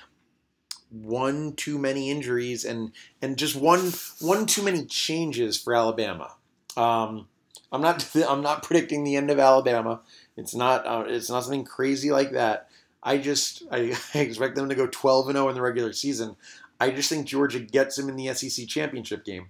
one 0.89 1.54
too 1.54 1.78
many 1.78 2.10
injuries 2.10 2.65
and 2.65 2.91
and 3.21 3.38
just 3.38 3.56
one 3.56 3.91
one 4.21 4.45
too 4.45 4.63
many 4.63 4.86
changes 4.86 5.62
for 5.62 5.75
Alabama. 5.75 6.36
Um, 6.78 7.28
I'm 7.71 7.82
not 7.82 8.08
I'm 8.27 8.41
not 8.41 8.63
predicting 8.63 9.03
the 9.03 9.15
end 9.15 9.32
of 9.32 9.39
Alabama. 9.39 10.01
It's 10.38 10.55
not 10.55 10.86
uh, 10.86 11.03
it's 11.08 11.29
not 11.29 11.43
something 11.43 11.65
crazy 11.65 12.12
like 12.12 12.32
that. 12.32 12.69
I 13.01 13.17
just 13.17 13.63
I, 13.71 13.95
I 14.13 14.19
expect 14.19 14.55
them 14.55 14.69
to 14.69 14.75
go 14.75 14.88
12 14.88 15.29
and 15.29 15.36
0 15.38 15.49
in 15.49 15.55
the 15.55 15.62
regular 15.62 15.93
season. 15.93 16.36
I 16.79 16.91
just 16.91 17.10
think 17.10 17.27
Georgia 17.27 17.60
gets 17.60 17.97
them 17.97 18.08
in 18.08 18.15
the 18.15 18.34
SEC 18.34 18.67
championship 18.67 19.25
game. 19.25 19.49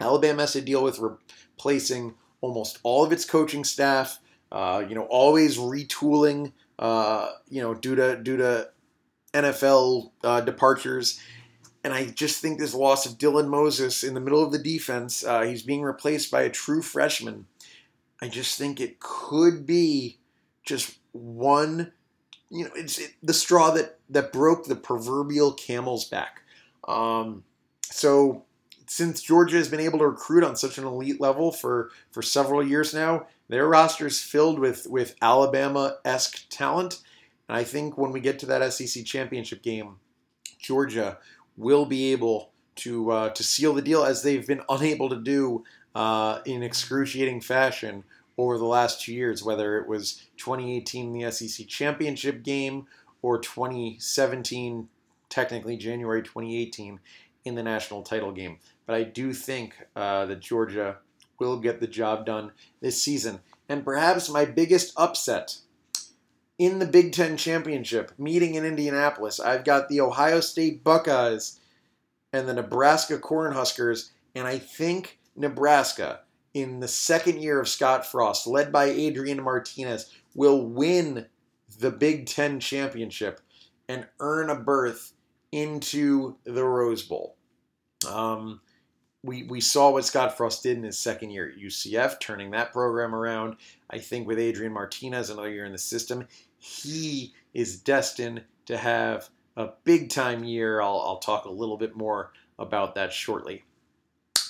Alabama 0.00 0.42
has 0.42 0.52
to 0.52 0.60
deal 0.60 0.84
with 0.84 0.98
replacing 0.98 2.14
almost 2.40 2.78
all 2.82 3.04
of 3.04 3.12
its 3.12 3.24
coaching 3.24 3.64
staff. 3.64 4.20
Uh, 4.52 4.84
you 4.88 4.94
know, 4.94 5.04
always 5.04 5.58
retooling. 5.58 6.52
Uh, 6.78 7.30
you 7.48 7.60
know, 7.60 7.74
due 7.74 7.96
to 7.96 8.16
due 8.22 8.36
to 8.36 8.68
NFL 9.34 10.10
uh, 10.24 10.40
departures. 10.40 11.20
And 11.84 11.92
I 11.92 12.06
just 12.06 12.40
think 12.40 12.58
this 12.58 12.74
loss 12.74 13.06
of 13.06 13.18
Dylan 13.18 13.48
Moses 13.48 14.02
in 14.02 14.14
the 14.14 14.20
middle 14.20 14.42
of 14.42 14.52
the 14.52 14.58
defense, 14.58 15.24
uh, 15.24 15.42
he's 15.42 15.62
being 15.62 15.82
replaced 15.82 16.30
by 16.30 16.42
a 16.42 16.50
true 16.50 16.82
freshman. 16.82 17.46
I 18.20 18.28
just 18.28 18.58
think 18.58 18.80
it 18.80 18.98
could 18.98 19.64
be 19.64 20.18
just 20.64 20.98
one, 21.12 21.92
you 22.50 22.64
know, 22.64 22.70
it's 22.74 22.98
it, 22.98 23.14
the 23.22 23.32
straw 23.32 23.70
that 23.70 23.98
that 24.10 24.32
broke 24.32 24.64
the 24.64 24.76
proverbial 24.76 25.52
camel's 25.52 26.04
back. 26.04 26.42
Um, 26.86 27.44
so 27.82 28.44
since 28.88 29.22
Georgia 29.22 29.56
has 29.56 29.68
been 29.68 29.80
able 29.80 29.98
to 29.98 30.06
recruit 30.06 30.42
on 30.42 30.56
such 30.56 30.78
an 30.78 30.84
elite 30.84 31.20
level 31.20 31.52
for 31.52 31.90
for 32.10 32.22
several 32.22 32.66
years 32.66 32.92
now, 32.92 33.26
their 33.48 33.68
roster 33.68 34.06
is 34.06 34.20
filled 34.20 34.58
with 34.58 34.86
with 34.88 35.14
Alabama 35.22 35.98
esque 36.04 36.48
talent. 36.50 37.00
And 37.48 37.56
I 37.56 37.64
think 37.64 37.96
when 37.96 38.12
we 38.12 38.20
get 38.20 38.38
to 38.40 38.46
that 38.46 38.72
SEC 38.72 39.04
championship 39.04 39.62
game, 39.62 39.96
Georgia 40.58 41.18
will 41.58 41.84
be 41.84 42.12
able 42.12 42.52
to 42.76 43.10
uh, 43.10 43.28
to 43.30 43.42
seal 43.42 43.74
the 43.74 43.82
deal 43.82 44.04
as 44.04 44.22
they've 44.22 44.46
been 44.46 44.62
unable 44.68 45.08
to 45.10 45.16
do 45.16 45.64
uh, 45.94 46.40
in 46.46 46.62
excruciating 46.62 47.40
fashion 47.40 48.04
over 48.38 48.56
the 48.56 48.64
last 48.64 49.02
two 49.02 49.12
years, 49.12 49.42
whether 49.42 49.78
it 49.78 49.88
was 49.88 50.22
2018 50.36 51.12
the 51.12 51.30
SEC 51.30 51.66
championship 51.66 52.44
game 52.44 52.86
or 53.20 53.38
2017, 53.38 54.88
technically 55.28 55.76
January 55.76 56.22
2018 56.22 57.00
in 57.44 57.54
the 57.56 57.62
national 57.62 58.02
title 58.02 58.30
game. 58.30 58.58
But 58.86 58.94
I 58.94 59.02
do 59.02 59.32
think 59.32 59.74
uh, 59.96 60.26
that 60.26 60.40
Georgia 60.40 60.98
will 61.40 61.58
get 61.58 61.80
the 61.80 61.88
job 61.88 62.26
done 62.26 62.52
this 62.80 63.02
season. 63.02 63.40
And 63.68 63.84
perhaps 63.84 64.30
my 64.30 64.44
biggest 64.44 64.92
upset 64.96 65.56
in 66.58 66.80
the 66.80 66.86
Big 66.86 67.12
Ten 67.12 67.36
Championship, 67.36 68.12
meeting 68.18 68.56
in 68.56 68.64
Indianapolis, 68.64 69.38
I've 69.38 69.64
got 69.64 69.88
the 69.88 70.00
Ohio 70.00 70.40
State 70.40 70.82
Buckeyes 70.82 71.60
and 72.32 72.48
the 72.48 72.54
Nebraska 72.54 73.18
Cornhuskers. 73.18 74.10
And 74.34 74.46
I 74.46 74.58
think 74.58 75.18
Nebraska, 75.36 76.20
in 76.54 76.80
the 76.80 76.88
second 76.88 77.40
year 77.40 77.60
of 77.60 77.68
Scott 77.68 78.04
Frost, 78.04 78.46
led 78.46 78.72
by 78.72 78.86
Adrian 78.86 79.42
Martinez, 79.42 80.12
will 80.34 80.66
win 80.66 81.26
the 81.78 81.90
Big 81.90 82.26
Ten 82.26 82.58
Championship 82.60 83.40
and 83.88 84.06
earn 84.20 84.50
a 84.50 84.54
berth 84.54 85.12
into 85.52 86.36
the 86.44 86.64
Rose 86.64 87.02
Bowl. 87.02 87.36
Um, 88.06 88.60
we, 89.24 89.44
we 89.44 89.60
saw 89.60 89.90
what 89.90 90.04
Scott 90.04 90.36
Frost 90.36 90.62
did 90.62 90.76
in 90.76 90.84
his 90.84 90.98
second 90.98 91.30
year 91.30 91.48
at 91.48 91.58
UCF, 91.58 92.20
turning 92.20 92.52
that 92.52 92.72
program 92.72 93.14
around. 93.14 93.56
I 93.90 93.98
think 93.98 94.26
with 94.26 94.38
Adrian 94.38 94.72
Martinez, 94.72 95.30
another 95.30 95.50
year 95.50 95.64
in 95.64 95.72
the 95.72 95.78
system, 95.78 96.26
he 96.58 97.34
is 97.54 97.80
destined 97.80 98.42
to 98.66 98.76
have 98.76 99.30
a 99.56 99.70
big 99.84 100.10
time 100.10 100.44
year. 100.44 100.80
I'll, 100.80 101.00
I'll 101.00 101.18
talk 101.18 101.44
a 101.44 101.50
little 101.50 101.76
bit 101.76 101.96
more 101.96 102.32
about 102.58 102.94
that 102.94 103.12
shortly. 103.12 103.64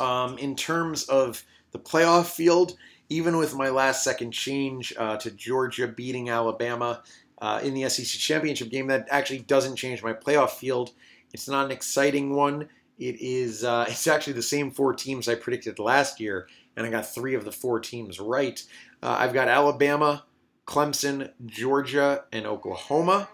Um, 0.00 0.38
in 0.38 0.54
terms 0.56 1.04
of 1.04 1.42
the 1.72 1.78
playoff 1.78 2.26
field, 2.26 2.76
even 3.08 3.36
with 3.36 3.54
my 3.54 3.70
last 3.70 4.04
second 4.04 4.32
change 4.32 4.92
uh, 4.96 5.16
to 5.18 5.30
Georgia 5.30 5.88
beating 5.88 6.28
Alabama 6.28 7.02
uh, 7.40 7.60
in 7.62 7.74
the 7.74 7.88
SEC 7.88 8.06
championship 8.20 8.70
game, 8.70 8.86
that 8.88 9.08
actually 9.10 9.40
doesn't 9.40 9.76
change 9.76 10.02
my 10.02 10.12
playoff 10.12 10.50
field. 10.50 10.90
It's 11.32 11.48
not 11.48 11.66
an 11.66 11.70
exciting 11.70 12.34
one. 12.34 12.68
It 12.98 13.20
is. 13.20 13.64
Uh, 13.64 13.86
it's 13.88 14.06
actually 14.06 14.34
the 14.34 14.42
same 14.42 14.70
four 14.70 14.94
teams 14.94 15.28
I 15.28 15.34
predicted 15.34 15.78
last 15.78 16.20
year, 16.20 16.48
and 16.76 16.86
I 16.86 16.90
got 16.90 17.12
three 17.12 17.34
of 17.34 17.44
the 17.44 17.52
four 17.52 17.80
teams 17.80 18.20
right. 18.20 18.62
Uh, 19.02 19.16
I've 19.18 19.32
got 19.32 19.48
Alabama, 19.48 20.24
Clemson, 20.68 21.30
Georgia, 21.46 22.24
and 22.30 22.46
Oklahoma. 22.46 23.26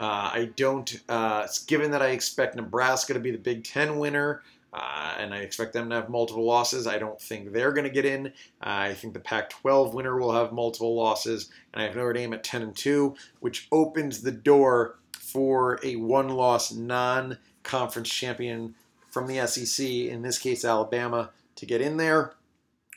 Uh, 0.00 0.30
I 0.34 0.50
don't, 0.56 1.00
uh, 1.08 1.46
given 1.68 1.92
that 1.92 2.02
I 2.02 2.08
expect 2.08 2.56
Nebraska 2.56 3.14
to 3.14 3.20
be 3.20 3.30
the 3.30 3.38
Big 3.38 3.62
Ten 3.62 3.98
winner, 3.98 4.42
uh, 4.72 5.14
and 5.18 5.32
I 5.32 5.38
expect 5.38 5.72
them 5.72 5.88
to 5.88 5.94
have 5.94 6.08
multiple 6.08 6.44
losses. 6.44 6.88
I 6.88 6.98
don't 6.98 7.20
think 7.20 7.52
they're 7.52 7.72
going 7.72 7.86
to 7.86 7.92
get 7.92 8.04
in. 8.04 8.32
I 8.60 8.94
think 8.94 9.14
the 9.14 9.20
Pac-12 9.20 9.94
winner 9.94 10.18
will 10.18 10.32
have 10.32 10.52
multiple 10.52 10.96
losses, 10.96 11.48
and 11.72 11.80
I 11.80 11.86
have 11.86 11.94
Notre 11.94 12.12
Dame 12.12 12.34
at 12.34 12.42
10 12.42 12.62
and 12.62 12.76
2, 12.76 13.14
which 13.38 13.68
opens 13.70 14.22
the 14.22 14.32
door 14.32 14.98
for 15.12 15.78
a 15.84 15.94
one-loss 15.94 16.72
non-conference 16.72 18.08
champion 18.08 18.74
from 19.10 19.28
the 19.28 19.46
SEC, 19.46 19.86
in 19.86 20.22
this 20.22 20.38
case 20.38 20.64
Alabama, 20.64 21.30
to 21.54 21.66
get 21.66 21.80
in 21.80 21.98
there. 21.98 22.34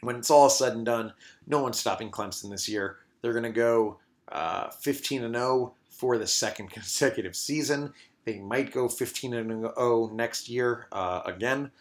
When 0.02 0.16
it's 0.16 0.32
all 0.32 0.50
said 0.50 0.74
and 0.74 0.86
done, 0.86 1.14
no 1.46 1.62
one's 1.62 1.80
stopping 1.80 2.10
Clemson 2.10 2.50
this 2.50 2.68
year. 2.68 2.98
They're 3.22 3.34
going 3.34 3.44
to 3.44 3.50
go 3.50 4.00
uh, 4.32 4.70
15 4.70 5.24
and 5.24 5.36
0 5.36 5.76
for 5.90 6.18
the 6.18 6.28
second 6.28 6.70
consecutive 6.72 7.36
season. 7.36 7.94
They 8.26 8.40
might 8.40 8.72
go 8.72 8.88
15 8.88 9.34
and 9.34 9.50
0 9.50 10.12
next 10.14 10.50
year 10.50 10.88
uh, 10.92 11.22
again. 11.26 11.72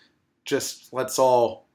Just 0.45 0.93
let's 0.93 1.19
all 1.19 1.67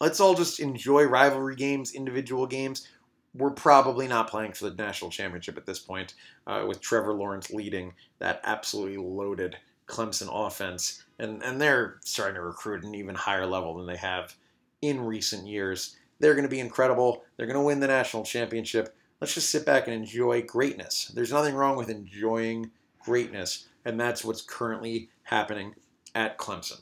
let's 0.00 0.20
all 0.20 0.34
just 0.34 0.60
enjoy 0.60 1.04
rivalry 1.04 1.56
games, 1.56 1.92
individual 1.94 2.46
games. 2.46 2.88
We're 3.34 3.50
probably 3.50 4.08
not 4.08 4.30
playing 4.30 4.52
for 4.52 4.70
the 4.70 4.82
national 4.82 5.10
championship 5.10 5.58
at 5.58 5.66
this 5.66 5.78
point, 5.78 6.14
uh, 6.46 6.64
with 6.66 6.80
Trevor 6.80 7.12
Lawrence 7.12 7.50
leading 7.50 7.92
that 8.18 8.40
absolutely 8.44 8.96
loaded 8.96 9.56
Clemson 9.86 10.28
offense, 10.32 11.04
and 11.18 11.42
and 11.42 11.60
they're 11.60 11.98
starting 12.02 12.34
to 12.34 12.42
recruit 12.42 12.84
an 12.84 12.94
even 12.94 13.14
higher 13.14 13.46
level 13.46 13.76
than 13.76 13.86
they 13.86 13.96
have 13.96 14.34
in 14.82 15.00
recent 15.00 15.46
years. 15.46 15.96
They're 16.18 16.34
going 16.34 16.44
to 16.44 16.50
be 16.50 16.60
incredible. 16.60 17.24
They're 17.36 17.46
going 17.46 17.58
to 17.58 17.64
win 17.64 17.80
the 17.80 17.86
national 17.86 18.24
championship. 18.24 18.96
Let's 19.20 19.34
just 19.34 19.50
sit 19.50 19.64
back 19.64 19.86
and 19.86 19.94
enjoy 19.94 20.42
greatness. 20.42 21.10
There's 21.14 21.32
nothing 21.32 21.54
wrong 21.54 21.76
with 21.76 21.88
enjoying 21.88 22.70
greatness, 23.00 23.66
and 23.84 23.98
that's 23.98 24.24
what's 24.24 24.42
currently 24.42 25.10
happening 25.22 25.74
at 26.14 26.38
Clemson. 26.38 26.80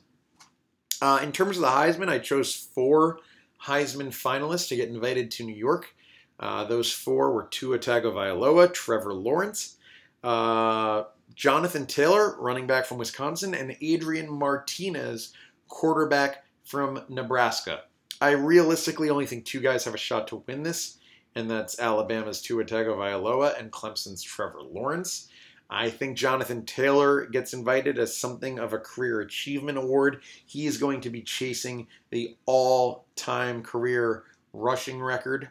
Uh, 1.00 1.20
in 1.22 1.32
terms 1.32 1.56
of 1.56 1.62
the 1.62 1.68
Heisman, 1.68 2.08
I 2.08 2.18
chose 2.18 2.54
four 2.54 3.18
Heisman 3.62 4.08
finalists 4.08 4.68
to 4.68 4.76
get 4.76 4.88
invited 4.88 5.30
to 5.32 5.44
New 5.44 5.54
York. 5.54 5.94
Uh, 6.40 6.64
those 6.64 6.90
four 6.90 7.32
were 7.32 7.46
Tua 7.50 7.78
Tagovailoa, 7.78 8.72
Trevor 8.72 9.14
Lawrence, 9.14 9.76
uh, 10.22 11.04
Jonathan 11.34 11.86
Taylor, 11.86 12.40
running 12.40 12.66
back 12.66 12.86
from 12.86 12.98
Wisconsin, 12.98 13.54
and 13.54 13.76
Adrian 13.80 14.30
Martinez, 14.30 15.32
quarterback 15.68 16.44
from 16.64 17.02
Nebraska. 17.08 17.82
I 18.20 18.30
realistically 18.30 19.10
only 19.10 19.26
think 19.26 19.44
two 19.44 19.60
guys 19.60 19.84
have 19.84 19.94
a 19.94 19.98
shot 19.98 20.28
to 20.28 20.42
win 20.46 20.62
this, 20.62 20.98
and 21.34 21.50
that's 21.50 21.80
Alabama's 21.80 22.40
Tua 22.40 22.64
Tagovailoa 22.64 23.58
and 23.58 23.72
Clemson's 23.72 24.22
Trevor 24.22 24.62
Lawrence. 24.62 25.28
I 25.68 25.90
think 25.90 26.16
Jonathan 26.16 26.64
Taylor 26.64 27.26
gets 27.26 27.54
invited 27.54 27.98
as 27.98 28.16
something 28.16 28.58
of 28.58 28.72
a 28.72 28.78
career 28.78 29.20
achievement 29.20 29.78
award. 29.78 30.22
He 30.46 30.66
is 30.66 30.78
going 30.78 31.00
to 31.02 31.10
be 31.10 31.22
chasing 31.22 31.88
the 32.10 32.36
all-time 32.46 33.62
career 33.62 34.24
rushing 34.52 35.00
record 35.02 35.48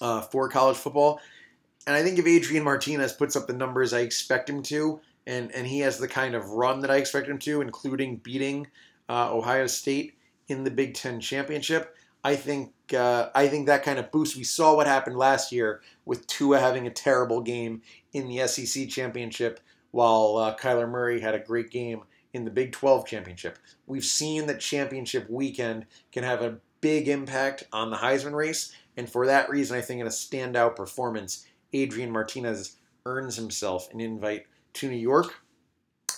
uh, 0.00 0.22
for 0.22 0.48
college 0.48 0.76
football. 0.76 1.20
And 1.86 1.94
I 1.94 2.02
think 2.02 2.18
if 2.18 2.26
Adrian 2.26 2.64
Martinez 2.64 3.12
puts 3.12 3.36
up 3.36 3.46
the 3.46 3.52
numbers 3.52 3.92
I 3.92 4.00
expect 4.00 4.48
him 4.48 4.62
to, 4.64 5.00
and, 5.26 5.52
and 5.52 5.66
he 5.66 5.80
has 5.80 5.98
the 5.98 6.08
kind 6.08 6.34
of 6.34 6.50
run 6.50 6.80
that 6.80 6.90
I 6.90 6.96
expect 6.96 7.28
him 7.28 7.38
to, 7.40 7.60
including 7.60 8.16
beating 8.18 8.68
uh, 9.08 9.34
Ohio 9.34 9.66
State 9.66 10.14
in 10.48 10.64
the 10.64 10.70
Big 10.70 10.94
Ten 10.94 11.20
championship, 11.20 11.96
I 12.24 12.36
think 12.36 12.72
uh, 12.96 13.28
I 13.34 13.48
think 13.48 13.66
that 13.66 13.82
kind 13.82 13.98
of 13.98 14.10
boost. 14.10 14.36
We 14.36 14.44
saw 14.44 14.74
what 14.74 14.86
happened 14.86 15.16
last 15.16 15.52
year 15.52 15.82
with 16.04 16.26
Tua 16.26 16.58
having 16.58 16.86
a 16.86 16.90
terrible 16.90 17.42
game 17.42 17.82
in 18.12 18.28
the 18.28 18.46
SEC 18.46 18.88
championship, 18.88 19.60
while 19.90 20.36
uh, 20.38 20.56
Kyler 20.56 20.88
Murray 20.88 21.20
had 21.20 21.34
a 21.34 21.38
great 21.38 21.70
game 21.70 22.02
in 22.32 22.44
the 22.44 22.50
Big 22.50 22.72
12 22.72 23.06
championship. 23.06 23.58
We've 23.86 24.04
seen 24.04 24.46
that 24.46 24.60
championship 24.60 25.28
weekend 25.30 25.86
can 26.12 26.24
have 26.24 26.42
a 26.42 26.58
big 26.80 27.08
impact 27.08 27.64
on 27.72 27.90
the 27.90 27.96
Heisman 27.98 28.34
race, 28.34 28.72
and 28.96 29.08
for 29.08 29.26
that 29.26 29.50
reason, 29.50 29.76
I 29.76 29.82
think 29.82 30.00
in 30.00 30.06
a 30.06 30.10
standout 30.10 30.76
performance, 30.76 31.46
Adrian 31.72 32.10
Martinez 32.10 32.76
earns 33.06 33.36
himself 33.36 33.92
an 33.92 34.00
invite 34.00 34.46
to 34.74 34.88
New 34.88 34.96
York. 34.96 35.42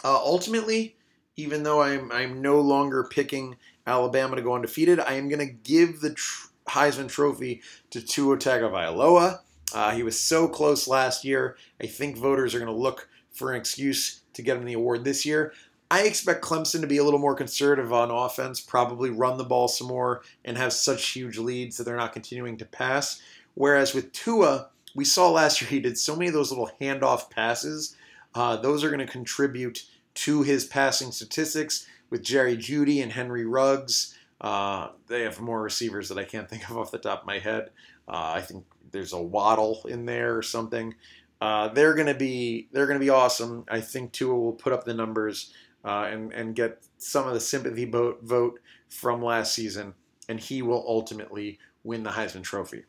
Uh, 0.05 0.17
ultimately, 0.17 0.97
even 1.37 1.63
though 1.63 1.83
I'm 1.83 2.13
I'm 2.13 2.41
no 2.41 2.61
longer 2.61 3.05
picking 3.05 3.57
Alabama 3.87 4.37
to 4.37 4.43
go 4.43 4.55
undefeated, 4.55 5.01
I 5.01 5.15
am 5.15 5.29
going 5.29 5.47
to 5.47 5.53
give 5.53 6.01
the 6.01 6.15
tr- 6.15 6.49
Heisman 6.69 7.09
Trophy 7.09 7.63
to 7.91 8.01
Tua 8.01 8.37
Tagovailoa. 8.37 9.41
Uh, 9.75 9.91
he 9.93 10.03
was 10.03 10.19
so 10.19 10.49
close 10.49 10.89
last 10.89 11.25
year. 11.25 11.57
I 11.81 11.87
think 11.87 12.17
voters 12.17 12.55
are 12.55 12.59
going 12.59 12.73
to 12.73 12.77
look 12.77 13.09
for 13.33 13.53
an 13.53 13.61
excuse 13.61 14.23
to 14.33 14.43
get 14.43 14.57
him 14.57 14.65
the 14.65 14.73
award 14.73 15.05
this 15.05 15.25
year. 15.25 15.53
I 15.91 16.03
expect 16.03 16.45
Clemson 16.45 16.81
to 16.81 16.87
be 16.87 16.97
a 16.97 17.05
little 17.05 17.21
more 17.21 17.37
conservative 17.37 17.93
on 17.93 18.11
offense, 18.11 18.61
probably 18.61 19.11
run 19.11 19.39
the 19.39 19.45
ball 19.45 19.69
some 19.69 19.87
more, 19.87 20.23
and 20.45 20.57
have 20.57 20.73
such 20.73 21.09
huge 21.09 21.39
leads 21.39 21.77
that 21.77 21.85
they're 21.85 21.97
not 21.97 22.13
continuing 22.13 22.57
to 22.59 22.65
pass. 22.65 23.23
Whereas 23.55 23.95
with 23.95 24.13
Tua, 24.13 24.69
we 24.97 25.05
saw 25.05 25.31
last 25.31 25.61
year 25.61 25.71
he 25.71 25.81
did 25.81 25.97
so 25.97 26.17
many 26.17 26.27
of 26.27 26.35
those 26.35 26.51
little 26.51 26.71
handoff 26.81 27.31
passes. 27.31 27.97
Uh, 28.35 28.57
those 28.57 28.83
are 28.83 28.91
going 28.91 29.07
to 29.07 29.13
contribute 29.13 29.85
to 30.15 30.43
his 30.43 30.65
passing 30.65 31.13
statistics 31.13 31.87
with 32.11 32.23
Jerry 32.23 32.57
Jeudy 32.57 33.03
and 33.03 33.13
Henry 33.13 33.45
Ruggs. 33.45 34.17
Uh, 34.41 34.89
they 35.07 35.23
have 35.23 35.41
more 35.41 35.63
receivers 35.63 36.09
that 36.09 36.19
I 36.19 36.25
can't 36.25 36.49
think 36.49 36.69
of 36.71 36.77
off 36.77 36.91
the 36.91 36.99
top 36.99 37.23
of 37.23 37.27
my 37.27 37.39
head. 37.39 37.71
Uh, 38.07 38.33
I 38.35 38.43
think 38.43 38.65
there's 38.93 39.13
a 39.13 39.21
Waddle 39.21 39.85
in 39.89 40.07
there 40.07 40.37
or 40.37 40.43
something. 40.43 40.95
Uh, 41.41 41.69
they're 41.69 41.95
gonna 41.95 42.15
be 42.15 42.69
they're 42.73 42.87
gonna 42.87 42.99
be 42.99 43.11
awesome. 43.11 43.65
I 43.69 43.81
think 43.81 44.13
Tua 44.13 44.35
will 44.35 44.53
put 44.53 44.73
up 44.73 44.85
the 44.85 44.95
numbers 44.95 45.53
uh, 45.85 46.09
and 46.11 46.33
and 46.33 46.55
get 46.55 46.87
some 46.99 47.27
of 47.27 47.35
the 47.35 47.41
sympathy 47.41 47.85
vote 47.85 48.21
vote 48.23 48.59
from 48.89 49.23
last 49.23 49.55
season, 49.55 49.95
and 50.29 50.41
he 50.41 50.63
will 50.63 50.85
ultimately 50.87 51.59
win 51.85 52.03
the 52.03 52.11
Heisman 52.11 52.43
Trophy. 52.43 52.85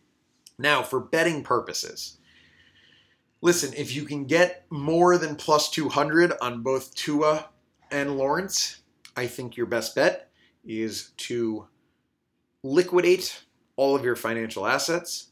Now, 0.57 0.81
for 0.81 0.99
betting 0.99 1.43
purposes, 1.43 2.17
listen, 3.41 3.73
if 3.75 3.95
you 3.95 4.03
can 4.03 4.25
get 4.25 4.65
more 4.69 5.17
than 5.17 5.35
plus 5.35 5.69
200 5.69 6.33
on 6.41 6.63
both 6.63 6.95
Tua 6.95 7.49
and 7.91 8.17
Lawrence, 8.17 8.81
I 9.17 9.25
think 9.25 9.57
your 9.57 9.65
best 9.65 9.95
bet 9.95 10.29
is 10.63 11.11
to 11.17 11.67
liquidate 12.63 13.43
all 13.75 13.95
of 13.95 14.05
your 14.05 14.15
financial 14.15 14.67
assets, 14.67 15.29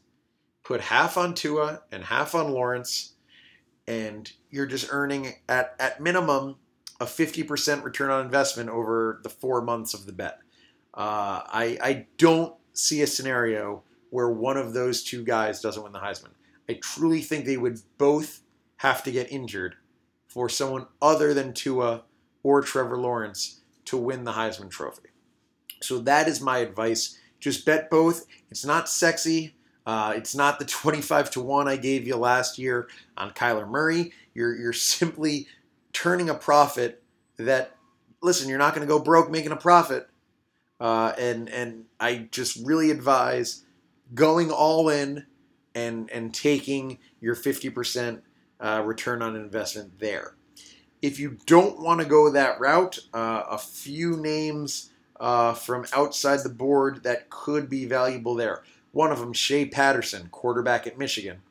put 0.64 0.80
half 0.80 1.16
on 1.16 1.34
Tua 1.34 1.82
and 1.92 2.04
half 2.04 2.34
on 2.34 2.50
Lawrence, 2.50 3.14
and 3.86 4.30
you're 4.50 4.66
just 4.66 4.88
earning 4.90 5.34
at, 5.48 5.76
at 5.78 6.00
minimum 6.00 6.56
a 6.98 7.04
50% 7.04 7.84
return 7.84 8.10
on 8.10 8.24
investment 8.24 8.70
over 8.70 9.20
the 9.22 9.28
four 9.28 9.62
months 9.62 9.94
of 9.94 10.04
the 10.06 10.12
bet. 10.12 10.40
Uh, 10.92 11.42
I, 11.46 11.78
I 11.80 12.06
don't 12.18 12.54
see 12.72 13.02
a 13.02 13.06
scenario 13.06 13.84
where 14.10 14.30
one 14.30 14.56
of 14.56 14.72
those 14.72 15.04
two 15.04 15.22
guys 15.22 15.60
doesn't 15.60 15.82
win 15.82 15.92
the 15.92 16.00
Heisman. 16.00 16.32
I 16.68 16.78
truly 16.82 17.20
think 17.20 17.44
they 17.44 17.56
would 17.56 17.78
both 17.98 18.40
have 18.78 19.04
to 19.04 19.12
get 19.12 19.30
injured 19.30 19.76
for 20.26 20.48
someone 20.48 20.86
other 21.00 21.32
than 21.34 21.52
Tua 21.52 22.02
or 22.42 22.62
Trevor 22.62 22.96
Lawrence 22.96 23.60
to 23.86 23.96
win 23.96 24.24
the 24.24 24.32
Heisman 24.32 24.70
Trophy. 24.70 25.08
So 25.80 25.98
that 26.00 26.28
is 26.28 26.40
my 26.40 26.58
advice. 26.58 27.18
Just 27.40 27.64
bet 27.64 27.90
both. 27.90 28.26
It's 28.50 28.64
not 28.64 28.88
sexy. 28.88 29.54
Uh, 29.86 30.14
it's 30.16 30.34
not 30.34 30.58
the 30.58 30.64
25 30.66 31.30
to 31.32 31.40
1 31.40 31.68
I 31.68 31.76
gave 31.76 32.06
you 32.06 32.16
last 32.16 32.58
year 32.58 32.88
on 33.16 33.30
Kyler 33.30 33.68
Murray. 33.68 34.12
You're, 34.34 34.54
you're 34.56 34.72
simply 34.72 35.46
turning 35.92 36.28
a 36.28 36.34
profit 36.34 37.02
that, 37.38 37.76
listen, 38.20 38.48
you're 38.48 38.58
not 38.58 38.74
going 38.74 38.86
to 38.86 38.92
go 38.92 38.98
broke 38.98 39.30
making 39.30 39.52
a 39.52 39.56
profit. 39.56 40.08
Uh, 40.78 41.12
and, 41.18 41.48
and 41.48 41.84
I 41.98 42.28
just 42.30 42.58
really 42.66 42.90
advise 42.90 43.64
going 44.14 44.50
all 44.50 44.88
in 44.88 45.24
and, 45.74 46.10
and 46.10 46.34
taking 46.34 46.98
your 47.20 47.34
50% 47.34 48.20
uh, 48.60 48.82
return 48.84 49.22
on 49.22 49.36
investment 49.36 49.98
there. 49.98 50.35
If 51.06 51.20
you 51.20 51.38
don't 51.46 51.80
want 51.80 52.00
to 52.00 52.04
go 52.04 52.30
that 52.30 52.58
route, 52.58 52.98
uh, 53.14 53.44
a 53.48 53.58
few 53.58 54.16
names 54.16 54.90
uh, 55.20 55.54
from 55.54 55.86
outside 55.92 56.40
the 56.42 56.48
board 56.48 57.04
that 57.04 57.30
could 57.30 57.70
be 57.70 57.84
valuable 57.84 58.34
there. 58.34 58.64
One 58.90 59.12
of 59.12 59.20
them, 59.20 59.32
Shea 59.32 59.66
Patterson, 59.66 60.28
quarterback 60.32 60.84
at 60.84 60.98
Michigan. 60.98 61.42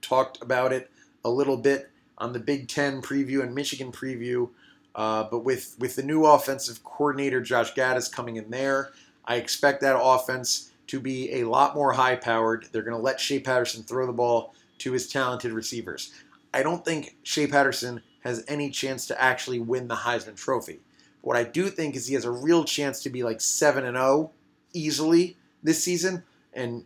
Talked 0.00 0.40
about 0.40 0.72
it 0.72 0.92
a 1.24 1.28
little 1.28 1.56
bit 1.56 1.90
on 2.18 2.32
the 2.32 2.38
Big 2.38 2.68
Ten 2.68 3.02
preview 3.02 3.42
and 3.42 3.52
Michigan 3.52 3.90
preview. 3.90 4.50
Uh, 4.94 5.24
but 5.24 5.40
with, 5.40 5.74
with 5.80 5.96
the 5.96 6.04
new 6.04 6.24
offensive 6.24 6.84
coordinator, 6.84 7.40
Josh 7.40 7.74
Gattis, 7.74 8.12
coming 8.12 8.36
in 8.36 8.48
there, 8.48 8.92
I 9.24 9.36
expect 9.36 9.80
that 9.80 9.98
offense 10.00 10.70
to 10.86 11.00
be 11.00 11.32
a 11.40 11.48
lot 11.48 11.74
more 11.74 11.94
high 11.94 12.14
powered. 12.14 12.68
They're 12.70 12.82
going 12.82 12.96
to 12.96 13.02
let 13.02 13.18
Shea 13.18 13.40
Patterson 13.40 13.82
throw 13.82 14.06
the 14.06 14.12
ball 14.12 14.54
to 14.78 14.92
his 14.92 15.08
talented 15.08 15.50
receivers. 15.50 16.12
I 16.52 16.62
don't 16.62 16.84
think 16.84 17.16
Shea 17.24 17.48
Patterson 17.48 18.00
has 18.24 18.42
any 18.48 18.70
chance 18.70 19.06
to 19.06 19.22
actually 19.22 19.60
win 19.60 19.86
the 19.86 19.94
Heisman 19.94 20.34
Trophy. 20.34 20.80
What 21.20 21.36
I 21.36 21.44
do 21.44 21.68
think 21.68 21.94
is 21.94 22.06
he 22.06 22.14
has 22.14 22.24
a 22.24 22.30
real 22.30 22.64
chance 22.64 23.02
to 23.02 23.10
be 23.10 23.22
like 23.22 23.40
7 23.40 23.84
and 23.84 23.96
0 23.96 24.30
easily 24.72 25.36
this 25.62 25.84
season 25.84 26.24
and 26.52 26.84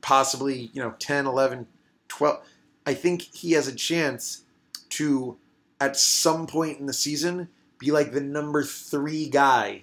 possibly, 0.00 0.70
you 0.72 0.82
know, 0.82 0.94
10, 0.98 1.26
11, 1.26 1.66
12. 2.08 2.44
I 2.86 2.94
think 2.94 3.22
he 3.22 3.52
has 3.52 3.68
a 3.68 3.74
chance 3.74 4.42
to 4.90 5.36
at 5.80 5.96
some 5.96 6.46
point 6.46 6.78
in 6.78 6.86
the 6.86 6.92
season 6.92 7.48
be 7.78 7.90
like 7.90 8.12
the 8.12 8.20
number 8.20 8.62
3 8.62 9.28
guy 9.28 9.82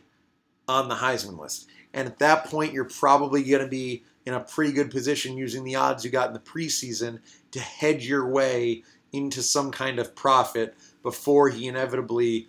on 0.68 0.90
the 0.90 0.96
Heisman 0.96 1.40
list. 1.40 1.68
And 1.94 2.08
at 2.08 2.20
that 2.20 2.46
point 2.46 2.74
you're 2.74 2.86
probably 2.86 3.44
going 3.44 3.64
to 3.64 3.70
be 3.70 4.04
in 4.26 4.34
a 4.34 4.40
pretty 4.42 4.74
good 4.74 4.92
position 4.92 5.38
using 5.38 5.64
the 5.64 5.76
odds 5.76 6.04
you 6.04 6.12
got 6.12 6.28
in 6.28 6.34
the 6.34 6.40
preseason 6.40 7.20
to 7.52 7.60
hedge 7.60 8.06
your 8.06 8.30
way 8.30 8.84
into 9.18 9.42
some 9.42 9.72
kind 9.72 10.00
of 10.00 10.16
profit 10.16 10.76
before 11.04 11.50
he 11.50 11.68
inevitably 11.68 12.48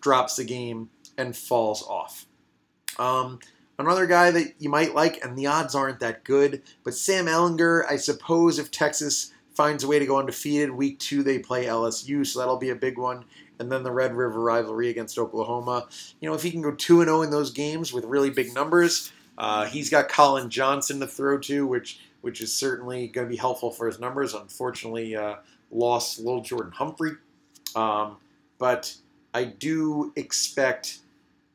drops 0.00 0.36
the 0.36 0.44
game 0.44 0.90
and 1.16 1.36
falls 1.36 1.82
off. 1.82 2.26
Um, 2.98 3.38
another 3.78 4.06
guy 4.06 4.30
that 4.30 4.54
you 4.58 4.68
might 4.68 4.94
like, 4.94 5.24
and 5.24 5.36
the 5.36 5.46
odds 5.46 5.74
aren't 5.74 6.00
that 6.00 6.24
good, 6.24 6.62
but 6.84 6.94
Sam 6.94 7.26
Ehlinger, 7.26 7.84
I 7.88 7.96
suppose 7.96 8.58
if 8.58 8.70
Texas 8.70 9.32
finds 9.54 9.82
a 9.82 9.88
way 9.88 9.98
to 9.98 10.06
go 10.06 10.18
undefeated, 10.18 10.70
week 10.70 10.98
two 10.98 11.22
they 11.22 11.38
play 11.38 11.66
LSU, 11.66 12.26
so 12.26 12.38
that'll 12.38 12.58
be 12.58 12.70
a 12.70 12.76
big 12.76 12.98
one. 12.98 13.24
And 13.58 13.72
then 13.72 13.82
the 13.82 13.90
Red 13.90 14.14
River 14.14 14.40
rivalry 14.40 14.88
against 14.88 15.18
Oklahoma. 15.18 15.88
You 16.20 16.28
know, 16.28 16.34
if 16.36 16.42
he 16.42 16.52
can 16.52 16.62
go 16.62 16.72
2 16.72 17.04
0 17.04 17.22
in 17.22 17.30
those 17.30 17.50
games 17.50 17.92
with 17.92 18.04
really 18.04 18.30
big 18.30 18.54
numbers, 18.54 19.10
uh, 19.36 19.64
he's 19.64 19.90
got 19.90 20.08
Collin 20.08 20.48
Johnson 20.48 21.00
to 21.00 21.08
throw 21.08 21.38
to, 21.38 21.66
which 21.66 22.00
which 22.20 22.40
is 22.40 22.54
certainly 22.54 23.08
going 23.08 23.26
to 23.26 23.30
be 23.30 23.36
helpful 23.36 23.70
for 23.70 23.86
his 23.86 23.98
numbers. 23.98 24.34
Unfortunately, 24.34 25.16
uh, 25.16 25.36
lost 25.70 26.24
Lil'Jordan 26.24 26.72
Humphrey. 26.72 27.12
Um, 27.74 28.16
but 28.58 28.94
I 29.34 29.44
do 29.44 30.12
expect 30.16 30.98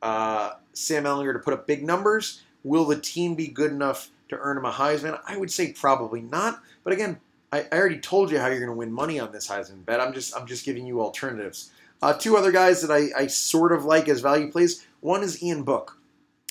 uh, 0.02 0.52
Sam 0.72 1.04
Ehlinger 1.04 1.32
to 1.32 1.38
put 1.38 1.54
up 1.54 1.66
big 1.66 1.84
numbers. 1.84 2.42
Will 2.62 2.84
the 2.84 2.98
team 2.98 3.34
be 3.34 3.48
good 3.48 3.70
enough 3.70 4.10
to 4.28 4.38
earn 4.38 4.56
him 4.56 4.64
a 4.64 4.72
Heisman? 4.72 5.20
I 5.26 5.36
would 5.36 5.50
say 5.50 5.72
probably 5.72 6.22
not. 6.22 6.62
But 6.82 6.92
again, 6.92 7.18
I, 7.52 7.66
I 7.70 7.76
already 7.78 7.98
told 7.98 8.30
you 8.30 8.38
how 8.38 8.46
you're 8.46 8.58
going 8.58 8.70
to 8.70 8.76
win 8.76 8.92
money 8.92 9.20
on 9.20 9.32
this 9.32 9.48
Heisman 9.48 9.84
bet. 9.84 10.00
I'm 10.00 10.12
just 10.12 10.36
I'm 10.36 10.46
just 10.46 10.64
giving 10.64 10.86
you 10.86 11.00
alternatives. 11.00 11.70
Uh, 12.02 12.12
two 12.12 12.36
other 12.36 12.52
guys 12.52 12.82
that 12.82 12.90
I, 12.90 13.22
I 13.22 13.26
sort 13.28 13.72
of 13.72 13.84
like 13.84 14.08
as 14.08 14.20
value 14.20 14.50
plays. 14.50 14.86
One 15.00 15.22
is 15.22 15.42
Ian 15.42 15.62
Book, 15.62 15.98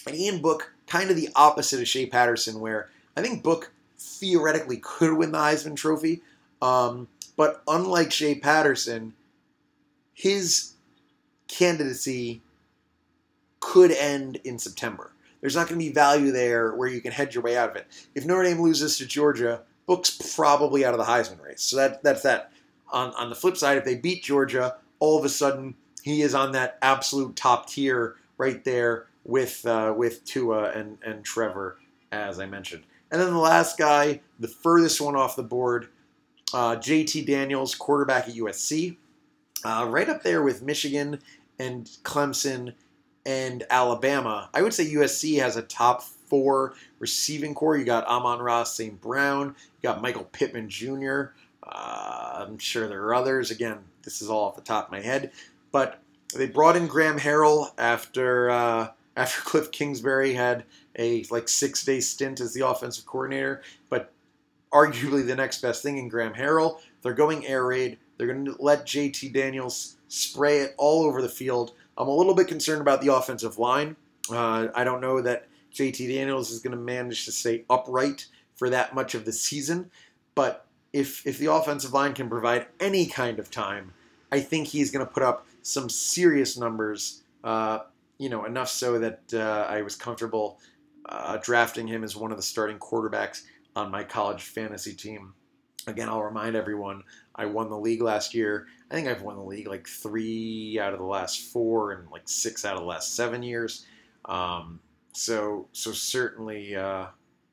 and 0.07 0.15
Ian 0.15 0.41
Book 0.41 0.73
kind 0.87 1.09
of 1.09 1.15
the 1.15 1.29
opposite 1.35 1.81
of 1.81 1.87
Shea 1.87 2.05
Patterson, 2.05 2.59
where 2.59 2.89
I 3.17 3.21
think 3.21 3.43
Book 3.43 3.71
theoretically 3.99 4.77
could 4.77 5.13
win 5.17 5.31
the 5.31 5.37
Heisman 5.37 5.75
Trophy, 5.75 6.21
um, 6.61 7.07
but 7.35 7.63
unlike 7.67 8.11
Shea 8.11 8.35
Patterson, 8.35 9.13
his 10.13 10.73
candidacy 11.47 12.41
could 13.59 13.91
end 13.91 14.37
in 14.43 14.59
September. 14.59 15.13
There's 15.41 15.55
not 15.55 15.67
going 15.67 15.79
to 15.79 15.85
be 15.85 15.91
value 15.91 16.31
there 16.31 16.75
where 16.75 16.87
you 16.87 17.01
can 17.01 17.11
hedge 17.11 17.35
your 17.35 17.43
way 17.43 17.57
out 17.57 17.69
of 17.69 17.75
it. 17.75 17.87
If 18.15 18.25
Notre 18.25 18.43
Dame 18.43 18.61
loses 18.61 18.97
to 18.97 19.05
Georgia, 19.05 19.61
Book's 19.85 20.35
probably 20.35 20.85
out 20.85 20.93
of 20.93 20.99
the 20.99 21.05
Heisman 21.05 21.43
race. 21.43 21.61
So 21.61 21.75
that 21.77 22.03
that's 22.03 22.21
that. 22.23 22.51
On 22.91 23.11
on 23.15 23.29
the 23.29 23.35
flip 23.35 23.57
side, 23.57 23.77
if 23.77 23.85
they 23.85 23.95
beat 23.95 24.23
Georgia, 24.23 24.77
all 24.99 25.17
of 25.17 25.25
a 25.25 25.29
sudden 25.29 25.75
he 26.03 26.21
is 26.21 26.35
on 26.35 26.51
that 26.53 26.77
absolute 26.81 27.35
top 27.35 27.67
tier 27.67 28.15
right 28.37 28.63
there 28.63 29.07
with 29.25 29.65
uh, 29.65 29.93
with 29.95 30.23
Tua 30.25 30.71
and 30.71 30.97
and 31.03 31.25
Trevor, 31.25 31.77
as 32.11 32.39
I 32.39 32.45
mentioned. 32.45 32.83
And 33.11 33.21
then 33.21 33.31
the 33.31 33.39
last 33.39 33.77
guy, 33.77 34.21
the 34.39 34.47
furthest 34.47 35.01
one 35.01 35.15
off 35.15 35.35
the 35.35 35.43
board, 35.43 35.89
uh, 36.53 36.75
JT 36.75 37.25
Daniels, 37.25 37.75
quarterback 37.75 38.27
at 38.27 38.35
USC, 38.35 38.97
uh, 39.63 39.87
right 39.89 40.09
up 40.09 40.23
there 40.23 40.43
with 40.43 40.61
Michigan 40.61 41.19
and 41.59 41.85
Clemson 42.03 42.73
and 43.25 43.63
Alabama. 43.69 44.49
I 44.53 44.61
would 44.61 44.73
say 44.73 44.85
USC 44.85 45.39
has 45.39 45.55
a 45.55 45.61
top 45.61 46.03
four. 46.03 46.73
Receiving 46.99 47.53
corps, 47.53 47.77
you 47.77 47.85
got 47.85 48.07
Amon-Ra 48.07 48.63
St. 48.63 48.99
Brown, 48.99 49.47
you 49.47 49.89
got 49.89 50.01
Michael 50.01 50.25
Pittman 50.25 50.69
Jr. 50.69 51.25
Uh, 51.61 52.45
I'm 52.47 52.57
sure 52.57 52.87
there 52.87 53.03
are 53.03 53.15
others. 53.15 53.51
Again, 53.51 53.79
this 54.03 54.21
is 54.21 54.29
all 54.29 54.45
off 54.45 54.55
the 54.55 54.61
top 54.61 54.85
of 54.85 54.91
my 54.91 55.01
head. 55.01 55.31
But 55.71 55.99
they 56.33 56.47
brought 56.47 56.75
in 56.75 56.87
Graham 56.87 57.19
Harrell 57.19 57.71
after 57.77 58.49
uh, 58.49 58.89
after 59.17 59.41
Cliff 59.41 59.71
Kingsbury 59.71 60.33
had 60.33 60.65
a 60.97 61.23
like 61.29 61.47
six 61.47 61.83
day 61.83 61.99
stint 61.99 62.39
as 62.39 62.53
the 62.53 62.67
offensive 62.67 63.05
coordinator. 63.05 63.61
But 63.89 64.11
arguably 64.73 65.25
the 65.25 65.35
next 65.35 65.61
best 65.61 65.83
thing 65.83 65.97
in 65.97 66.09
Graham 66.09 66.33
Harrell. 66.33 66.79
They're 67.01 67.13
going 67.13 67.45
air 67.45 67.65
raid. 67.65 67.97
They're 68.17 68.27
going 68.27 68.45
to 68.45 68.55
let 68.59 68.85
JT 68.85 69.33
Daniels 69.33 69.95
spray 70.07 70.59
it 70.59 70.75
all 70.77 71.03
over 71.03 71.21
the 71.21 71.29
field. 71.29 71.73
I'm 71.97 72.07
a 72.07 72.15
little 72.15 72.33
bit 72.33 72.47
concerned 72.47 72.81
about 72.81 73.01
the 73.01 73.13
offensive 73.13 73.59
line. 73.59 73.95
Uh, 74.31 74.67
I 74.73 74.83
don't 74.83 75.01
know 75.01 75.21
that 75.21 75.47
JT 75.73 76.07
Daniels 76.07 76.51
is 76.51 76.59
going 76.59 76.75
to 76.75 76.81
manage 76.81 77.25
to 77.25 77.31
stay 77.31 77.65
upright 77.69 78.27
for 78.55 78.69
that 78.69 78.93
much 78.93 79.15
of 79.15 79.25
the 79.25 79.33
season, 79.33 79.89
but 80.35 80.67
if 80.93 81.25
if 81.25 81.39
the 81.39 81.51
offensive 81.51 81.91
line 81.91 82.13
can 82.13 82.29
provide 82.29 82.67
any 82.79 83.07
kind 83.07 83.39
of 83.39 83.49
time, 83.49 83.93
I 84.31 84.39
think 84.39 84.67
he's 84.67 84.91
going 84.91 85.05
to 85.05 85.11
put 85.11 85.23
up 85.23 85.47
some 85.63 85.89
serious 85.89 86.57
numbers. 86.57 87.23
Uh, 87.43 87.79
you 88.19 88.29
know, 88.29 88.45
enough 88.45 88.69
so 88.69 88.99
that 88.99 89.21
uh, 89.33 89.65
I 89.67 89.81
was 89.81 89.95
comfortable 89.95 90.59
uh, 91.09 91.37
drafting 91.37 91.87
him 91.87 92.03
as 92.03 92.15
one 92.15 92.31
of 92.31 92.37
the 92.37 92.43
starting 92.43 92.77
quarterbacks 92.77 93.41
on 93.75 93.91
my 93.91 94.03
college 94.03 94.43
fantasy 94.43 94.93
team. 94.93 95.33
Again, 95.85 96.07
I'll 96.07 96.23
remind 96.23 96.55
everyone 96.55 97.03
I 97.35 97.45
won 97.45 97.69
the 97.69 97.77
league 97.77 98.01
last 98.01 98.33
year. 98.33 98.67
I 98.89 98.95
think 98.95 99.07
I've 99.07 99.21
won 99.21 99.35
the 99.35 99.43
league 99.43 99.67
like 99.67 99.87
three 99.87 100.79
out 100.79 100.93
of 100.93 100.99
the 100.99 101.05
last 101.05 101.41
four 101.51 101.91
and 101.91 102.09
like 102.09 102.23
six 102.25 102.63
out 102.63 102.75
of 102.75 102.81
the 102.81 102.87
last 102.87 103.15
seven 103.15 103.43
years. 103.43 103.85
Um, 104.25 104.79
so, 105.13 105.67
so 105.73 105.91
certainly, 105.91 106.75
uh, 106.75 107.07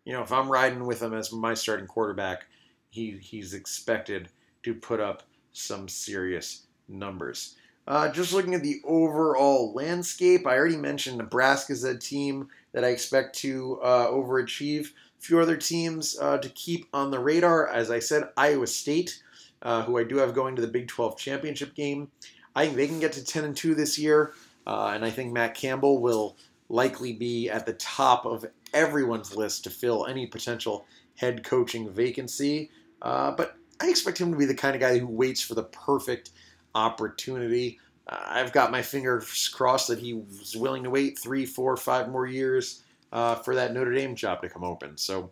you 0.05 0.13
know, 0.13 0.23
if 0.23 0.33
I'm 0.33 0.51
riding 0.51 0.87
with 0.87 1.03
him 1.03 1.15
as 1.15 1.33
my 1.33 1.55
starting 1.55 1.87
quarterback, 1.87 2.47
he 2.89 3.19
he's 3.21 3.55
expected 3.55 4.29
to 4.63 4.75
put 4.75 5.01
up 5.01 5.23
some 5.53 5.89
serious 5.89 6.67
numbers. 6.89 7.57
Uh, 7.87 8.11
just 8.11 8.33
looking 8.33 8.55
at 8.55 8.63
the 8.63 8.81
overall 8.85 9.73
landscape, 9.75 10.47
I 10.47 10.57
already 10.57 10.77
mentioned 10.77 11.19
Nebraska's 11.19 11.85
a 11.85 11.97
team 11.97 12.49
that 12.73 12.85
I 12.85 12.89
expect 12.89 13.37
to 13.41 13.81
uh, 13.83 14.07
overachieve. 14.09 14.91
Few 15.21 15.39
other 15.39 15.57
teams 15.57 16.19
uh, 16.19 16.39
to 16.39 16.49
keep 16.49 16.89
on 16.95 17.11
the 17.11 17.19
radar, 17.19 17.69
as 17.69 17.91
I 17.91 17.99
said, 17.99 18.31
Iowa 18.37 18.67
State, 18.67 19.23
uh, 19.63 19.83
who 19.83 19.99
I 19.99 20.05
do 20.05 20.17
have 20.17 20.35
going 20.35 20.57
to 20.57 20.63
the 20.63 20.69
Big 20.69 20.89
12 20.89 21.19
championship 21.19 21.75
game. 21.75 22.11
I 22.57 22.65
think 22.65 22.77
they 22.77 22.87
can 22.87 23.01
get 23.01 23.13
to 23.13 23.25
10 23.25 23.45
and 23.45 23.57
2 23.57 23.75
this 23.75 23.99
year, 23.99 24.33
uh, 24.67 24.93
and 24.95 25.05
I 25.05 25.11
think 25.11 25.33
Matt 25.33 25.55
Campbell 25.55 26.01
will 26.01 26.37
likely 26.71 27.13
be 27.13 27.51
at 27.51 27.67
the 27.67 27.75
top 27.75 28.25
of 28.25 28.47
everyone's 28.73 29.37
list 29.37 29.65
to 29.65 29.71
fill 29.71 30.07
any 30.07 30.27
potential 30.27 30.87
head 31.17 31.45
coaching 31.45 31.91
vacancy. 31.91 32.71
Uh, 33.03 33.33
but 33.33 33.57
I 33.81 33.91
expect 33.91 34.19
him 34.19 34.33
to 34.33 34.39
be 34.39 34.47
the 34.47 34.55
kind 34.55 34.75
of 34.75 34.81
guy 34.81 34.99
who 34.99 35.07
waits 35.07 35.43
for 35.43 35.55
the 35.55 35.65
perfect 35.65 36.31
opportunity. 36.75 37.79
Uh, 38.07 38.21
I've 38.27 38.53
got 38.53 38.71
my 38.71 38.81
fingers 38.83 39.49
crossed 39.49 39.89
that 39.89 39.99
he 39.99 40.15
was 40.15 40.57
willing 40.57 40.83
to 40.85 40.91
wait 40.91 41.19
three, 41.19 41.45
four, 41.45 41.77
five 41.77 42.09
more 42.09 42.27
years 42.27 42.83
uh, 43.13 43.37
for 43.37 43.55
that 43.55 43.73
Notre 43.73 43.95
Dame 43.95 44.15
job 44.15 44.43
to 44.43 44.49
come 44.49 44.65
open. 44.65 44.97
So 44.97 45.31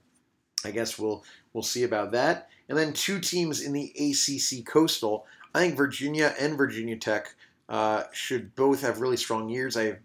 I 0.65 0.71
guess 0.71 0.99
we'll 0.99 1.25
we'll 1.53 1.63
see 1.63 1.85
about 1.85 2.13
that. 2.13 2.49
And 2.69 2.77
then 2.77 2.93
two 2.93 3.21
teams 3.21 3.63
in 3.63 3.73
the 3.73 3.93
ACC 3.97 4.67
Coastal. 4.67 5.27
I 5.55 5.61
think 5.61 5.77
Virginia 5.77 6.35
and 6.39 6.57
Virginia 6.57 6.97
Tech 6.97 7.35
uh, 7.69 8.05
should 8.13 8.55
both 8.55 8.83
have 8.83 9.01
really 9.01 9.17
strong 9.17 9.49
years. 9.49 9.77
I 9.77 9.85
have 9.85 9.99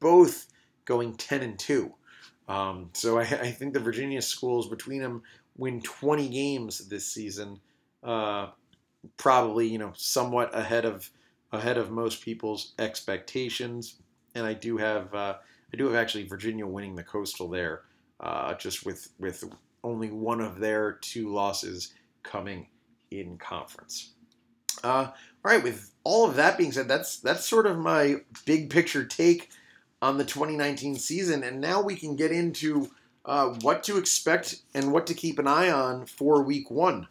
both 0.00 0.46
going 0.84 1.14
10 1.14 1.42
and 1.42 1.58
2. 1.58 1.92
Um, 2.48 2.90
so 2.92 3.18
I, 3.18 3.22
I, 3.22 3.50
think 3.50 3.72
the 3.72 3.80
Virginia 3.80 4.20
schools 4.20 4.68
between 4.68 5.00
them 5.00 5.22
win 5.56 5.80
20 5.80 6.28
games 6.28 6.88
this 6.88 7.06
season, 7.06 7.60
uh, 8.02 8.48
probably 9.16 9.66
you 9.66 9.78
know 9.78 9.92
somewhat 9.94 10.54
ahead 10.54 10.84
of 10.84 11.08
ahead 11.52 11.78
of 11.78 11.90
most 11.90 12.22
people's 12.22 12.72
expectations. 12.78 13.96
And 14.34 14.46
I 14.46 14.54
do 14.54 14.76
have 14.76 15.14
uh, 15.14 15.34
I 15.72 15.76
do 15.76 15.86
have 15.86 15.94
actually 15.94 16.24
Virginia 16.24 16.66
winning 16.66 16.94
the 16.94 17.02
Coastal 17.02 17.48
there, 17.48 17.82
uh, 18.20 18.54
just 18.54 18.84
with 18.84 19.08
with 19.18 19.44
only 19.82 20.10
one 20.10 20.40
of 20.40 20.58
their 20.58 20.92
two 20.92 21.32
losses 21.32 21.94
coming 22.22 22.66
in 23.10 23.38
conference. 23.38 24.10
Uh, 24.82 25.08
all 25.08 25.14
right, 25.44 25.62
with 25.62 25.92
all 26.04 26.28
of 26.28 26.36
that 26.36 26.58
being 26.58 26.72
said, 26.72 26.88
that's 26.88 27.18
that's 27.18 27.46
sort 27.46 27.66
of 27.66 27.78
my 27.78 28.16
big 28.44 28.70
picture 28.70 29.04
take 29.04 29.50
on 30.02 30.18
the 30.18 30.24
2019 30.24 30.96
season, 30.96 31.42
and 31.42 31.60
now 31.60 31.82
we 31.82 31.94
can 31.94 32.16
get 32.16 32.32
into 32.32 32.90
uh, 33.24 33.48
what 33.60 33.82
to 33.84 33.98
expect 33.98 34.62
and 34.74 34.92
what 34.92 35.06
to 35.06 35.14
keep 35.14 35.38
an 35.38 35.46
eye 35.46 35.70
on 35.70 36.06
for 36.06 36.42
Week 36.42 36.70
One. 36.70 37.06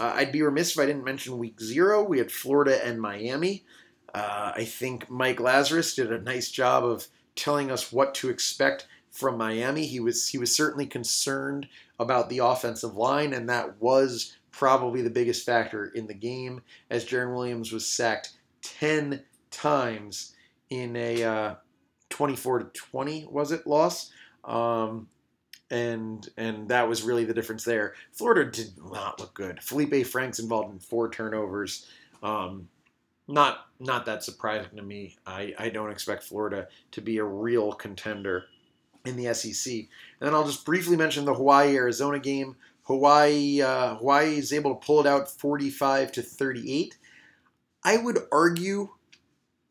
Uh, 0.00 0.12
I'd 0.14 0.32
be 0.32 0.42
remiss 0.42 0.72
if 0.72 0.78
I 0.78 0.86
didn't 0.86 1.04
mention 1.04 1.38
Week 1.38 1.60
Zero. 1.60 2.02
We 2.02 2.18
had 2.18 2.30
Florida 2.30 2.84
and 2.86 3.00
Miami. 3.00 3.64
Uh, 4.14 4.52
I 4.54 4.64
think 4.64 5.10
Mike 5.10 5.40
Lazarus 5.40 5.94
did 5.94 6.12
a 6.12 6.20
nice 6.20 6.50
job 6.50 6.84
of 6.84 7.08
telling 7.38 7.70
us 7.70 7.92
what 7.92 8.14
to 8.16 8.28
expect 8.28 8.86
from 9.10 9.38
Miami. 9.38 9.86
He 9.86 10.00
was 10.00 10.28
he 10.28 10.38
was 10.38 10.54
certainly 10.54 10.86
concerned 10.86 11.68
about 11.98 12.28
the 12.28 12.38
offensive 12.38 12.94
line, 12.96 13.32
and 13.32 13.48
that 13.48 13.80
was 13.80 14.36
probably 14.50 15.02
the 15.02 15.10
biggest 15.10 15.46
factor 15.46 15.86
in 15.86 16.06
the 16.06 16.14
game, 16.14 16.62
as 16.90 17.04
Jarren 17.04 17.34
Williams 17.34 17.72
was 17.72 17.86
sacked 17.86 18.32
ten 18.60 19.22
times 19.50 20.34
in 20.70 20.96
a 20.96 21.24
uh, 21.24 21.54
24 22.10 22.58
to 22.60 22.64
20 22.66 23.28
was 23.30 23.52
it 23.52 23.66
loss? 23.66 24.10
Um, 24.44 25.08
and 25.70 26.26
and 26.36 26.68
that 26.68 26.88
was 26.88 27.02
really 27.02 27.24
the 27.24 27.34
difference 27.34 27.64
there. 27.64 27.94
Florida 28.12 28.50
did 28.50 28.72
not 28.90 29.20
look 29.20 29.34
good. 29.34 29.58
Feleipe 29.58 30.06
Franks 30.06 30.38
involved 30.38 30.72
in 30.72 30.78
four 30.78 31.10
turnovers. 31.10 31.86
Um, 32.22 32.68
not 33.28 33.66
not 33.78 34.06
that 34.06 34.24
surprising 34.24 34.76
to 34.76 34.82
me 34.82 35.16
I, 35.26 35.54
I 35.58 35.68
don't 35.68 35.90
expect 35.90 36.24
florida 36.24 36.68
to 36.92 37.00
be 37.00 37.18
a 37.18 37.24
real 37.24 37.72
contender 37.72 38.46
in 39.04 39.16
the 39.16 39.32
sec 39.32 39.74
and 39.74 40.26
then 40.26 40.34
i'll 40.34 40.46
just 40.46 40.64
briefly 40.64 40.96
mention 40.96 41.24
the 41.24 41.34
hawaii 41.34 41.76
arizona 41.76 42.18
game 42.18 42.56
hawaii 42.84 43.62
uh, 43.62 43.96
hawaii 43.96 44.38
is 44.38 44.52
able 44.52 44.74
to 44.74 44.86
pull 44.86 45.00
it 45.00 45.06
out 45.06 45.30
45 45.30 46.12
to 46.12 46.22
38 46.22 46.96
i 47.84 47.96
would 47.96 48.18
argue 48.32 48.88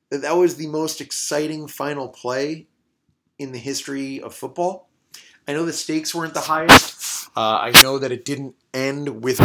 that 0.10 0.22
that 0.22 0.38
was 0.38 0.56
the 0.56 0.68
most 0.68 1.02
exciting 1.02 1.68
final 1.68 2.08
play 2.08 2.68
in 3.40 3.52
the 3.52 3.58
history 3.58 4.22
of 4.22 4.34
football. 4.34 4.90
I 5.48 5.54
know 5.54 5.66
the 5.66 5.74
stakes 5.74 6.14
weren't 6.14 6.34
the 6.34 6.42
highest. 6.42 7.30
Uh, 7.36 7.60
I 7.62 7.72
know 7.82 8.00
that 8.00 8.12
it 8.12 8.26
didn't 8.26 8.56
end 8.74 9.24
with 9.24 9.40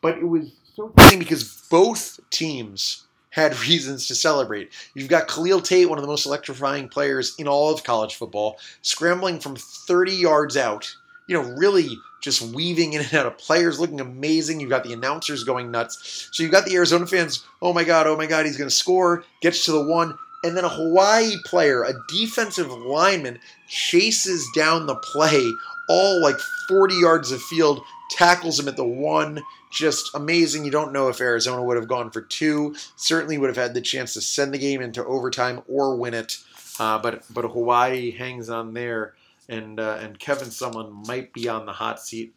but 0.00 0.18
it 0.18 0.26
was 0.26 0.50
so 0.74 0.92
because 1.18 1.66
both 1.70 2.20
teams 2.30 3.04
had 3.30 3.58
reasons 3.68 4.06
to 4.08 4.14
celebrate. 4.14 4.72
You've 4.94 5.08
got 5.08 5.28
Khalil 5.28 5.60
Tate, 5.60 5.88
one 5.88 5.98
of 5.98 6.02
the 6.02 6.08
most 6.08 6.26
electrifying 6.26 6.88
players 6.88 7.34
in 7.38 7.48
all 7.48 7.72
of 7.72 7.84
college 7.84 8.14
football, 8.14 8.58
scrambling 8.82 9.40
from 9.40 9.56
30 9.56 10.12
yards 10.12 10.56
out 10.56 10.94
you 11.26 11.34
know, 11.34 11.48
really 11.56 11.98
just 12.20 12.42
weaving 12.42 12.92
in 12.92 13.02
and 13.02 13.14
out 13.14 13.26
of 13.26 13.38
players, 13.38 13.80
looking 13.80 14.00
amazing. 14.00 14.60
You've 14.60 14.70
got 14.70 14.84
the 14.84 14.92
announcers 14.92 15.44
going 15.44 15.70
nuts. 15.70 16.28
So 16.32 16.42
you've 16.42 16.52
got 16.52 16.66
the 16.66 16.74
Arizona 16.74 17.06
fans, 17.06 17.44
oh 17.62 17.72
my 17.72 17.84
God, 17.84 18.06
oh 18.06 18.16
my 18.16 18.26
God, 18.26 18.46
he's 18.46 18.56
going 18.56 18.68
to 18.68 18.74
score, 18.74 19.24
gets 19.40 19.64
to 19.66 19.72
the 19.72 19.84
one. 19.84 20.16
And 20.42 20.56
then 20.56 20.64
a 20.64 20.68
Hawaii 20.68 21.36
player, 21.46 21.84
a 21.84 21.94
defensive 22.08 22.70
lineman, 22.70 23.38
chases 23.68 24.46
down 24.54 24.86
the 24.86 24.96
play, 24.96 25.50
all 25.88 26.20
like 26.20 26.38
40 26.68 26.94
yards 26.94 27.30
of 27.32 27.42
field, 27.42 27.82
tackles 28.10 28.58
him 28.58 28.68
at 28.68 28.76
the 28.76 28.84
one. 28.84 29.42
Just 29.70 30.14
amazing. 30.14 30.64
You 30.64 30.70
don't 30.70 30.92
know 30.92 31.08
if 31.08 31.20
Arizona 31.20 31.62
would 31.62 31.76
have 31.76 31.88
gone 31.88 32.10
for 32.10 32.22
two. 32.22 32.74
Certainly 32.96 33.38
would 33.38 33.48
have 33.48 33.56
had 33.56 33.74
the 33.74 33.80
chance 33.80 34.14
to 34.14 34.20
send 34.20 34.54
the 34.54 34.58
game 34.58 34.80
into 34.80 35.04
overtime 35.04 35.62
or 35.68 35.96
win 35.96 36.14
it. 36.14 36.38
Uh, 36.78 36.98
but 36.98 37.24
but 37.30 37.44
Hawaii 37.44 38.10
hangs 38.10 38.48
on 38.48 38.74
there 38.74 39.14
and 39.48 39.78
uh, 39.80 39.98
and 40.00 40.18
Kevin 40.18 40.48
Sumlin 40.48 41.06
might 41.06 41.32
be 41.32 41.48
on 41.48 41.66
the 41.66 41.72
hot 41.72 42.00
seat 42.00 42.34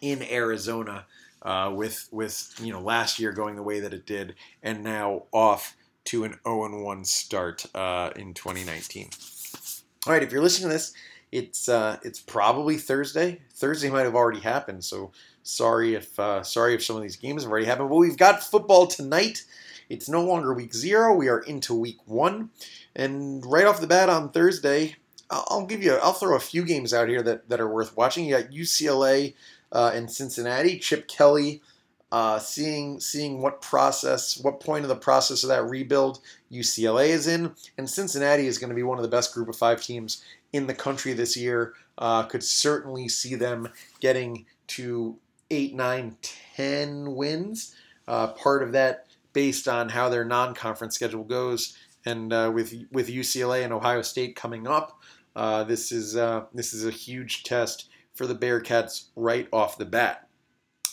in 0.00 0.22
Arizona 0.22 1.06
uh, 1.42 1.72
with 1.74 2.08
with 2.10 2.54
you 2.60 2.72
know 2.72 2.80
last 2.80 3.18
year 3.18 3.32
going 3.32 3.56
the 3.56 3.62
way 3.62 3.80
that 3.80 3.94
it 3.94 4.06
did, 4.06 4.34
and 4.62 4.82
now 4.82 5.24
off 5.32 5.76
to 6.04 6.24
an 6.24 6.38
0 6.44 6.82
1 6.82 7.04
start 7.04 7.66
uh, 7.74 8.10
in 8.16 8.34
2019. 8.34 9.10
All 10.06 10.12
right, 10.12 10.22
if 10.22 10.32
you're 10.32 10.42
listening 10.42 10.68
to 10.68 10.74
this, 10.74 10.92
it's 11.34 11.68
uh, 11.68 11.98
it's 12.04 12.20
probably 12.20 12.76
Thursday. 12.76 13.40
Thursday 13.54 13.90
might 13.90 14.04
have 14.04 14.14
already 14.14 14.38
happened, 14.38 14.84
so 14.84 15.10
sorry 15.42 15.96
if 15.96 16.16
uh, 16.16 16.44
sorry 16.44 16.74
if 16.74 16.84
some 16.84 16.94
of 16.94 17.02
these 17.02 17.16
games 17.16 17.42
have 17.42 17.50
already 17.50 17.66
happened. 17.66 17.88
But 17.88 17.96
we've 17.96 18.16
got 18.16 18.44
football 18.44 18.86
tonight. 18.86 19.44
It's 19.88 20.08
no 20.08 20.24
longer 20.24 20.54
week 20.54 20.72
zero. 20.72 21.12
We 21.12 21.28
are 21.28 21.40
into 21.40 21.74
week 21.74 21.98
one, 22.06 22.50
and 22.94 23.44
right 23.44 23.66
off 23.66 23.80
the 23.80 23.88
bat 23.88 24.08
on 24.08 24.30
Thursday, 24.30 24.94
I'll 25.28 25.66
give 25.66 25.82
you. 25.82 25.94
I'll 25.94 26.12
throw 26.12 26.36
a 26.36 26.40
few 26.40 26.64
games 26.64 26.94
out 26.94 27.08
here 27.08 27.22
that, 27.22 27.48
that 27.48 27.60
are 27.60 27.68
worth 27.68 27.96
watching. 27.96 28.26
You 28.26 28.38
got 28.38 28.52
UCLA 28.52 29.34
uh, 29.72 29.90
and 29.92 30.08
Cincinnati. 30.08 30.78
Chip 30.78 31.08
Kelly 31.08 31.62
uh, 32.14 32.38
seeing 32.38 33.00
seeing 33.00 33.42
what 33.42 33.60
process, 33.60 34.38
what 34.38 34.60
point 34.60 34.84
of 34.84 34.88
the 34.88 34.94
process 34.94 35.42
of 35.42 35.48
that 35.48 35.68
rebuild 35.68 36.20
UCLA 36.52 37.08
is 37.08 37.26
in, 37.26 37.52
and 37.76 37.90
Cincinnati 37.90 38.46
is 38.46 38.56
going 38.56 38.68
to 38.68 38.76
be 38.76 38.84
one 38.84 38.98
of 38.98 39.02
the 39.02 39.08
best 39.08 39.34
group 39.34 39.48
of 39.48 39.56
five 39.56 39.82
teams 39.82 40.22
in 40.52 40.68
the 40.68 40.74
country 40.74 41.12
this 41.12 41.36
year. 41.36 41.74
Uh, 41.98 42.22
could 42.22 42.44
certainly 42.44 43.08
see 43.08 43.34
them 43.34 43.68
getting 43.98 44.46
to 44.68 45.18
eight, 45.50 45.74
nine, 45.74 46.16
ten 46.22 47.16
wins. 47.16 47.74
Uh, 48.06 48.28
part 48.28 48.62
of 48.62 48.70
that 48.70 49.08
based 49.32 49.66
on 49.66 49.88
how 49.88 50.08
their 50.08 50.24
non-conference 50.24 50.94
schedule 50.94 51.24
goes, 51.24 51.76
and 52.06 52.32
uh, 52.32 52.48
with 52.54 52.74
with 52.92 53.08
UCLA 53.08 53.64
and 53.64 53.72
Ohio 53.72 54.02
State 54.02 54.36
coming 54.36 54.68
up, 54.68 55.00
uh, 55.34 55.64
this 55.64 55.90
is 55.90 56.14
uh, 56.14 56.44
this 56.54 56.72
is 56.72 56.86
a 56.86 56.92
huge 56.92 57.42
test 57.42 57.88
for 58.14 58.28
the 58.28 58.36
Bearcats 58.36 59.06
right 59.16 59.48
off 59.52 59.78
the 59.78 59.84
bat. 59.84 60.28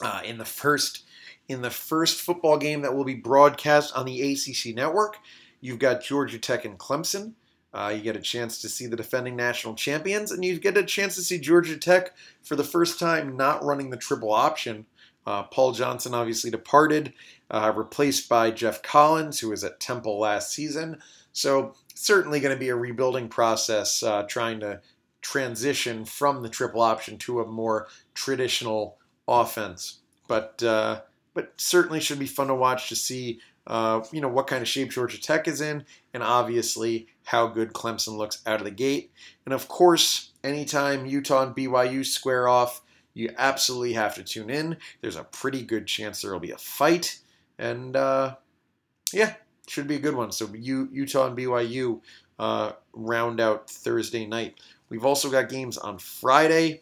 Uh, 0.04 0.22
in 0.26 0.40
the 0.40 0.46
first 0.46 1.04
in 1.52 1.62
the 1.62 1.70
first 1.70 2.22
football 2.22 2.58
game 2.58 2.82
that 2.82 2.96
will 2.96 3.04
be 3.04 3.16
broadcast 3.16 3.96
on 3.96 4.06
the 4.06 4.34
ACC 4.34 4.76
network, 4.76 5.18
you've 5.60 5.80
got 5.80 6.04
Georgia 6.04 6.40
Tech 6.40 6.66
and 6.66 6.78
Clemson. 6.80 7.34
Uh, 7.74 7.94
you 7.96 8.02
get 8.02 8.18
a 8.18 8.22
chance 8.22 8.60
to 8.62 8.68
see 8.68 8.86
the 8.86 8.98
defending 8.98 9.36
national 9.36 9.76
champions, 9.76 10.32
and 10.32 10.44
you 10.44 10.60
get 10.60 10.78
a 10.78 10.84
chance 10.84 11.16
to 11.16 11.22
see 11.22 11.38
Georgia 11.38 11.78
Tech 11.78 12.14
for 12.44 12.56
the 12.56 12.64
first 12.64 13.00
time 13.00 13.38
not 13.38 13.64
running 13.64 13.90
the 13.90 13.98
triple 13.98 14.34
option. 14.34 14.86
Uh, 15.26 15.44
Paul 15.44 15.72
Johnson 15.72 16.14
obviously 16.14 16.50
departed, 16.50 17.14
uh, 17.50 17.72
replaced 17.76 18.28
by 18.28 18.52
Geoff 18.52 18.82
Collins, 18.82 19.40
who 19.40 19.50
was 19.50 19.64
at 19.64 19.80
Temple 19.80 20.20
last 20.20 20.52
season. 20.52 21.00
So, 21.32 21.76
certainly 21.94 22.40
going 22.40 22.54
to 22.54 22.60
be 22.60 22.70
a 22.70 22.76
rebuilding 22.76 23.30
process 23.30 24.04
uh, 24.04 24.24
trying 24.24 24.60
to 24.62 24.82
transition 25.22 26.04
from 26.04 26.42
the 26.42 26.50
triple 26.50 26.82
option 26.82 27.18
to 27.20 27.40
a 27.40 27.48
more 27.48 27.88
traditional 28.14 28.98
offense. 29.28 30.00
But 30.28 30.62
uh, 30.64 31.02
but 31.34 31.54
certainly 31.58 32.00
should 32.00 32.20
be 32.20 32.28
fun 32.28 32.48
to 32.48 32.56
watch 32.56 32.90
to 32.90 32.96
see 32.96 33.40
uh, 33.68 34.04
you 34.12 34.22
know 34.22 34.28
what 34.28 34.48
kind 34.48 34.62
of 34.62 34.68
shape 34.68 34.92
Georgia 34.92 35.22
Tech 35.22 35.48
is 35.48 35.62
in, 35.62 35.86
and 36.14 36.24
obviously 36.24 37.08
how 37.26 37.48
good 37.48 37.74
Clemson 37.74 38.18
looks 38.18 38.42
out 38.46 38.60
of 38.60 38.66
the 38.66 38.72
gate. 38.72 39.12
And 39.46 39.54
of 39.54 39.68
course, 39.68 40.32
anytime 40.44 41.06
Utah 41.06 41.44
and 41.44 41.56
BYU 41.56 42.06
square 42.06 42.48
off, 42.48 42.82
you 43.14 43.30
absolutely 43.38 43.94
have 43.94 44.16
to 44.16 44.24
tune 44.24 44.50
in. 44.50 44.78
There's 45.02 45.16
a 45.16 45.24
pretty 45.24 45.62
good 45.62 45.86
chance 45.86 46.22
there 46.22 46.34
will 46.34 46.40
be 46.40 46.52
a 46.52 46.58
fight, 46.58 47.20
and 47.60 47.96
uh, 47.96 48.36
yeah, 49.14 49.36
should 49.68 49.88
be 49.88 49.96
a 49.96 50.00
good 50.00 50.16
one. 50.16 50.32
So 50.32 50.50
U- 50.54 50.90
Utah 50.92 51.28
and 51.28 51.38
BYU 51.38 52.02
uh, 52.40 52.72
round 52.94 53.40
out 53.40 53.70
Thursday 53.70 54.26
night. 54.26 54.60
We've 54.90 55.06
also 55.06 55.30
got 55.30 55.50
games 55.50 55.78
on 55.78 56.00
Friday. 56.00 56.82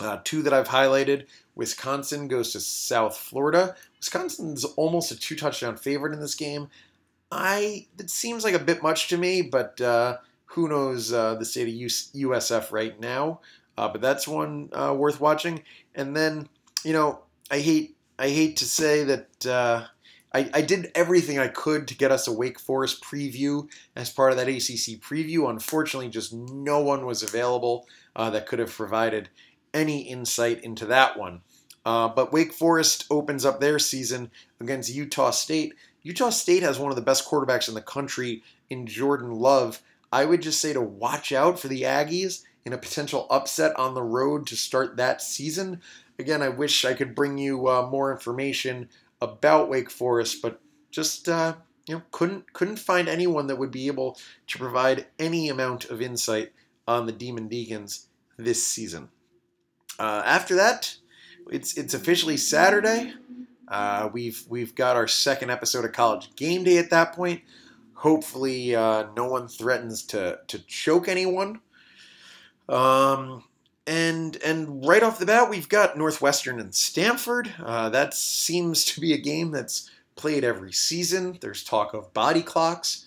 Uh, 0.00 0.18
two 0.24 0.42
that 0.42 0.52
I've 0.52 0.68
highlighted. 0.68 1.26
Wisconsin 1.54 2.28
goes 2.28 2.52
to 2.52 2.60
South 2.60 3.16
Florida. 3.16 3.74
Wisconsin's 3.98 4.64
almost 4.64 5.10
a 5.10 5.18
two 5.18 5.36
touchdown 5.36 5.76
favorite 5.76 6.12
in 6.12 6.20
this 6.20 6.34
game. 6.34 6.68
I 7.32 7.86
it 7.98 8.10
seems 8.10 8.44
like 8.44 8.54
a 8.54 8.58
bit 8.58 8.82
much 8.82 9.08
to 9.08 9.16
me, 9.16 9.42
but 9.42 9.80
uh, 9.80 10.18
who 10.46 10.68
knows 10.68 11.12
uh, 11.12 11.34
the 11.34 11.44
state 11.44 11.68
of 11.68 11.74
US, 11.74 12.10
USF 12.14 12.72
right 12.72 12.98
now? 13.00 13.40
Uh, 13.78 13.88
but 13.88 14.00
that's 14.00 14.28
one 14.28 14.68
uh, 14.72 14.94
worth 14.96 15.20
watching. 15.20 15.62
And 15.94 16.14
then 16.14 16.48
you 16.84 16.92
know 16.92 17.20
I 17.50 17.60
hate 17.60 17.96
I 18.18 18.28
hate 18.28 18.56
to 18.58 18.64
say 18.64 19.04
that 19.04 19.46
uh, 19.46 19.86
I, 20.36 20.50
I 20.52 20.60
did 20.60 20.92
everything 20.94 21.38
I 21.38 21.48
could 21.48 21.88
to 21.88 21.96
get 21.96 22.12
us 22.12 22.28
a 22.28 22.32
Wake 22.32 22.58
Forest 22.58 23.02
preview 23.02 23.68
as 23.94 24.10
part 24.10 24.32
of 24.32 24.38
that 24.38 24.48
ACC 24.48 25.00
preview. 25.00 25.48
Unfortunately, 25.48 26.10
just 26.10 26.32
no 26.32 26.80
one 26.80 27.06
was 27.06 27.22
available 27.22 27.86
uh, 28.14 28.28
that 28.30 28.46
could 28.46 28.58
have 28.58 28.70
provided 28.70 29.30
any 29.76 30.00
insight 30.00 30.64
into 30.64 30.86
that 30.86 31.18
one. 31.18 31.42
Uh, 31.84 32.08
but 32.08 32.32
Wake 32.32 32.52
Forest 32.52 33.06
opens 33.10 33.44
up 33.44 33.60
their 33.60 33.78
season 33.78 34.30
against 34.60 34.92
Utah 34.92 35.30
State. 35.30 35.74
Utah 36.02 36.30
State 36.30 36.64
has 36.64 36.78
one 36.78 36.90
of 36.90 36.96
the 36.96 37.02
best 37.02 37.28
quarterbacks 37.28 37.68
in 37.68 37.74
the 37.74 37.82
country 37.82 38.42
in 38.70 38.86
Jordan 38.86 39.30
Love. 39.30 39.82
I 40.12 40.24
would 40.24 40.42
just 40.42 40.60
say 40.60 40.72
to 40.72 40.80
watch 40.80 41.30
out 41.30 41.60
for 41.60 41.68
the 41.68 41.82
Aggies 41.82 42.42
in 42.64 42.72
a 42.72 42.78
potential 42.78 43.28
upset 43.30 43.78
on 43.78 43.94
the 43.94 44.02
road 44.02 44.46
to 44.48 44.56
start 44.56 44.96
that 44.96 45.22
season. 45.22 45.80
Again, 46.18 46.42
I 46.42 46.48
wish 46.48 46.84
I 46.84 46.94
could 46.94 47.14
bring 47.14 47.38
you 47.38 47.68
uh, 47.68 47.86
more 47.88 48.10
information 48.10 48.88
about 49.20 49.68
Wake 49.68 49.90
Forest, 49.90 50.42
but 50.42 50.60
just 50.90 51.28
uh, 51.28 51.54
you 51.86 51.96
know 51.96 52.02
couldn't 52.10 52.52
couldn't 52.52 52.78
find 52.78 53.08
anyone 53.08 53.46
that 53.46 53.58
would 53.58 53.70
be 53.70 53.86
able 53.86 54.18
to 54.48 54.58
provide 54.58 55.06
any 55.18 55.48
amount 55.48 55.84
of 55.86 56.02
insight 56.02 56.52
on 56.88 57.06
the 57.06 57.12
Demon 57.12 57.48
Deacons 57.48 58.08
this 58.36 58.66
season. 58.66 59.08
Uh, 59.98 60.22
after 60.24 60.56
that, 60.56 60.96
it's 61.50 61.76
it's 61.76 61.94
officially 61.94 62.36
Saturday. 62.36 63.14
Uh, 63.68 64.08
we've 64.12 64.44
we've 64.48 64.74
got 64.74 64.96
our 64.96 65.08
second 65.08 65.50
episode 65.50 65.84
of 65.84 65.92
College 65.92 66.34
Game 66.36 66.64
Day 66.64 66.78
at 66.78 66.90
that 66.90 67.12
point. 67.14 67.42
Hopefully, 67.94 68.74
uh, 68.74 69.06
no 69.16 69.26
one 69.26 69.48
threatens 69.48 70.02
to 70.04 70.40
to 70.48 70.58
choke 70.66 71.08
anyone. 71.08 71.60
Um, 72.68 73.44
and 73.86 74.36
and 74.44 74.84
right 74.86 75.02
off 75.02 75.18
the 75.18 75.26
bat, 75.26 75.48
we've 75.48 75.68
got 75.68 75.96
Northwestern 75.96 76.60
and 76.60 76.74
Stanford. 76.74 77.52
Uh, 77.62 77.88
that 77.90 78.14
seems 78.14 78.84
to 78.86 79.00
be 79.00 79.12
a 79.12 79.18
game 79.18 79.50
that's 79.50 79.90
played 80.16 80.44
every 80.44 80.72
season. 80.72 81.38
There's 81.40 81.62
talk 81.62 81.94
of 81.94 82.12
body 82.12 82.42
clocks, 82.42 83.06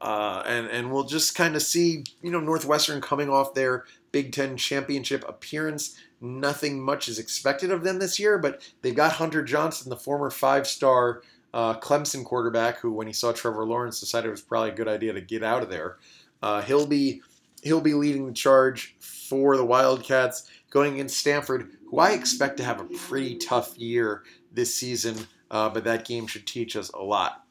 uh, 0.00 0.42
and 0.46 0.66
and 0.68 0.92
we'll 0.92 1.04
just 1.04 1.34
kind 1.34 1.56
of 1.56 1.62
see 1.62 2.04
you 2.22 2.30
know 2.30 2.40
Northwestern 2.40 3.00
coming 3.00 3.30
off 3.30 3.54
their 3.54 3.84
Big 4.12 4.32
Ten 4.32 4.56
championship 4.56 5.24
appearance 5.28 5.96
nothing 6.20 6.80
much 6.80 7.08
is 7.08 7.18
expected 7.18 7.70
of 7.70 7.84
them 7.84 7.98
this 7.98 8.18
year, 8.18 8.38
but 8.38 8.62
they've 8.82 8.94
got 8.94 9.12
Hunter 9.12 9.42
Johnson, 9.42 9.90
the 9.90 9.96
former 9.96 10.30
five 10.30 10.66
star 10.66 11.22
uh, 11.54 11.78
Clemson 11.78 12.24
quarterback, 12.24 12.78
who, 12.78 12.92
when 12.92 13.06
he 13.06 13.12
saw 13.12 13.32
Trevor 13.32 13.64
Lawrence, 13.64 14.00
decided 14.00 14.28
it 14.28 14.32
was 14.32 14.42
probably 14.42 14.70
a 14.70 14.74
good 14.74 14.88
idea 14.88 15.12
to 15.12 15.20
get 15.20 15.42
out 15.42 15.62
of 15.62 15.70
there. 15.70 15.96
Uh, 16.42 16.62
he'll 16.62 16.86
be 16.86 17.22
he'll 17.62 17.80
be 17.80 17.94
leading 17.94 18.26
the 18.26 18.32
charge 18.32 18.96
for 19.00 19.56
the 19.56 19.64
Wildcats 19.64 20.48
going 20.70 20.94
against 20.94 21.18
Stanford, 21.18 21.70
who 21.90 21.98
I 21.98 22.10
expect 22.10 22.58
to 22.58 22.64
have 22.64 22.80
a 22.80 22.84
pretty 22.84 23.36
tough 23.36 23.76
year 23.76 24.22
this 24.52 24.74
season, 24.74 25.26
uh, 25.50 25.68
but 25.68 25.84
that 25.84 26.06
game 26.06 26.26
should 26.26 26.46
teach 26.46 26.76
us 26.76 26.90
a 26.90 27.02
lot. 27.02 27.44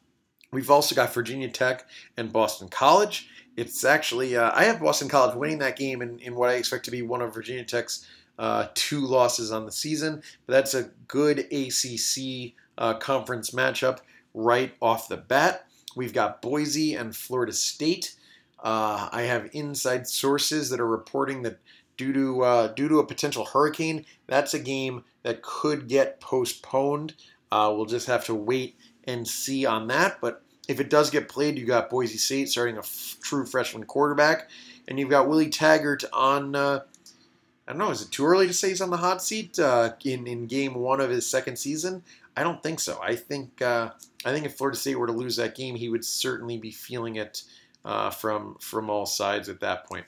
We've 0.52 0.72
also 0.72 0.96
got 0.96 1.14
Virginia 1.14 1.50
Tech 1.50 1.88
and 2.18 2.32
Boston 2.32 2.70
College. 2.70 3.28
It's 3.58 3.84
actually, 3.84 4.38
uh, 4.38 4.52
I 4.54 4.66
have 4.66 4.80
Boston 4.80 5.10
College 5.10 5.36
winning 5.36 5.60
that 5.60 5.78
game 5.78 6.02
in, 6.02 6.20
in 6.20 6.36
what 6.36 6.50
I 6.50 6.54
expect 6.54 6.86
to 6.86 6.92
be 6.92 7.02
one 7.02 7.22
of 7.22 7.34
Virginia 7.34 7.64
Tech's 7.64 8.08
uh, 8.38 8.68
two 8.74 9.02
losses 9.02 9.52
on 9.52 9.66
the 9.66 9.72
season. 9.72 10.22
But 10.46 10.54
that's 10.54 10.74
a 10.74 10.90
good 11.08 11.40
ACC 11.52 12.54
uh, 12.78 12.96
conference 12.96 13.52
matchup 13.52 14.00
right 14.34 14.74
off 14.82 15.08
the 15.08 15.18
bat. 15.18 15.68
We've 15.96 16.14
got 16.14 16.42
Boise 16.42 16.94
and 16.94 17.16
Florida 17.16 17.54
State. 17.54 18.16
Uh, 18.62 19.10
I 19.12 19.24
have 19.24 19.50
inside 19.54 20.08
sources 20.08 20.70
that 20.70 20.80
are 20.80 20.88
reporting 20.88 21.44
that 21.44 21.60
due 21.98 22.14
to 22.14 22.44
uh, 22.44 22.68
due 22.68 22.90
to 22.90 23.00
a 23.00 23.06
potential 23.06 23.46
hurricane, 23.46 24.06
that's 24.28 24.54
a 24.54 24.60
game 24.60 25.04
that 25.24 25.42
could 25.42 25.88
get 25.88 26.20
postponed. 26.20 27.14
Uh, 27.52 27.72
we'll 27.76 27.86
just 27.86 28.08
have 28.08 28.26
to 28.26 28.36
wait 28.36 28.76
and 29.06 29.28
see 29.28 29.66
on 29.66 29.88
that. 29.88 30.20
But 30.20 30.42
if 30.68 30.80
it 30.80 30.90
does 30.90 31.10
get 31.10 31.30
played, 31.30 31.58
you 31.58 31.66
got 31.66 31.90
Boise 31.90 32.18
State 32.18 32.50
starting 32.50 32.76
a 32.76 32.80
f- 32.80 33.18
true 33.22 33.46
freshman 33.46 33.86
quarterback, 33.86 34.50
and 34.88 35.00
you've 35.00 35.10
got 35.10 35.30
Willie 35.30 35.50
Taggart 35.50 36.04
on 36.12 36.56
uh, 36.56 36.82
I 37.68 37.72
don't 37.72 37.80
know. 37.80 37.92
Is 37.92 38.02
it 38.02 38.12
too 38.12 38.26
early 38.26 38.48
to 38.48 38.54
say 38.54 38.70
he's 38.70 38.82
on 38.82 38.92
the 38.92 38.98
hot 38.98 39.24
seat 39.24 39.58
uh, 39.58 39.94
in 40.04 40.28
in 40.28 40.46
game 40.46 40.76
one 40.76 41.02
of 41.02 41.10
his 41.10 41.28
second 41.28 41.58
season? 41.58 42.04
I 42.38 42.44
don't 42.44 42.62
think 42.62 42.80
so. 42.80 43.00
I 43.02 43.16
think 43.16 43.62
uh, 43.62 43.92
I 44.24 44.32
think 44.32 44.46
if 44.46 44.56
Florida 44.56 44.78
State 44.78 45.00
were 45.00 45.08
to 45.08 45.14
lose 45.14 45.36
that 45.38 45.56
game, 45.56 45.76
he 45.76 45.90
would 45.90 46.06
certainly 46.06 46.58
be 46.58 46.72
feeling 46.72 47.16
it 47.16 47.44
uh, 47.84 48.10
from 48.12 48.58
from 48.60 48.90
all 48.90 49.06
sides 49.06 49.50
at 49.50 49.62
that 49.62 49.86
point. 49.86 50.06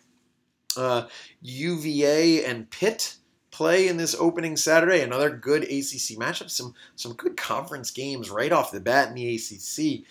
UVA 1.41 2.43
uh, 2.43 2.49
and 2.49 2.70
Pitt 2.70 3.16
play 3.49 3.88
in 3.88 3.97
this 3.97 4.16
opening 4.20 4.55
Saturday. 4.55 5.01
Another 5.01 5.32
good 5.32 5.64
ACC 5.64 6.18
matchup. 6.18 6.51
Some 6.51 6.76
some 6.95 7.14
good 7.14 7.38
conference 7.38 7.89
games 7.89 8.30
right 8.30 8.51
off 8.51 8.72
the 8.72 8.80
bat 8.80 9.10
in 9.10 9.16
the 9.16 9.36
ACC. 9.36 10.05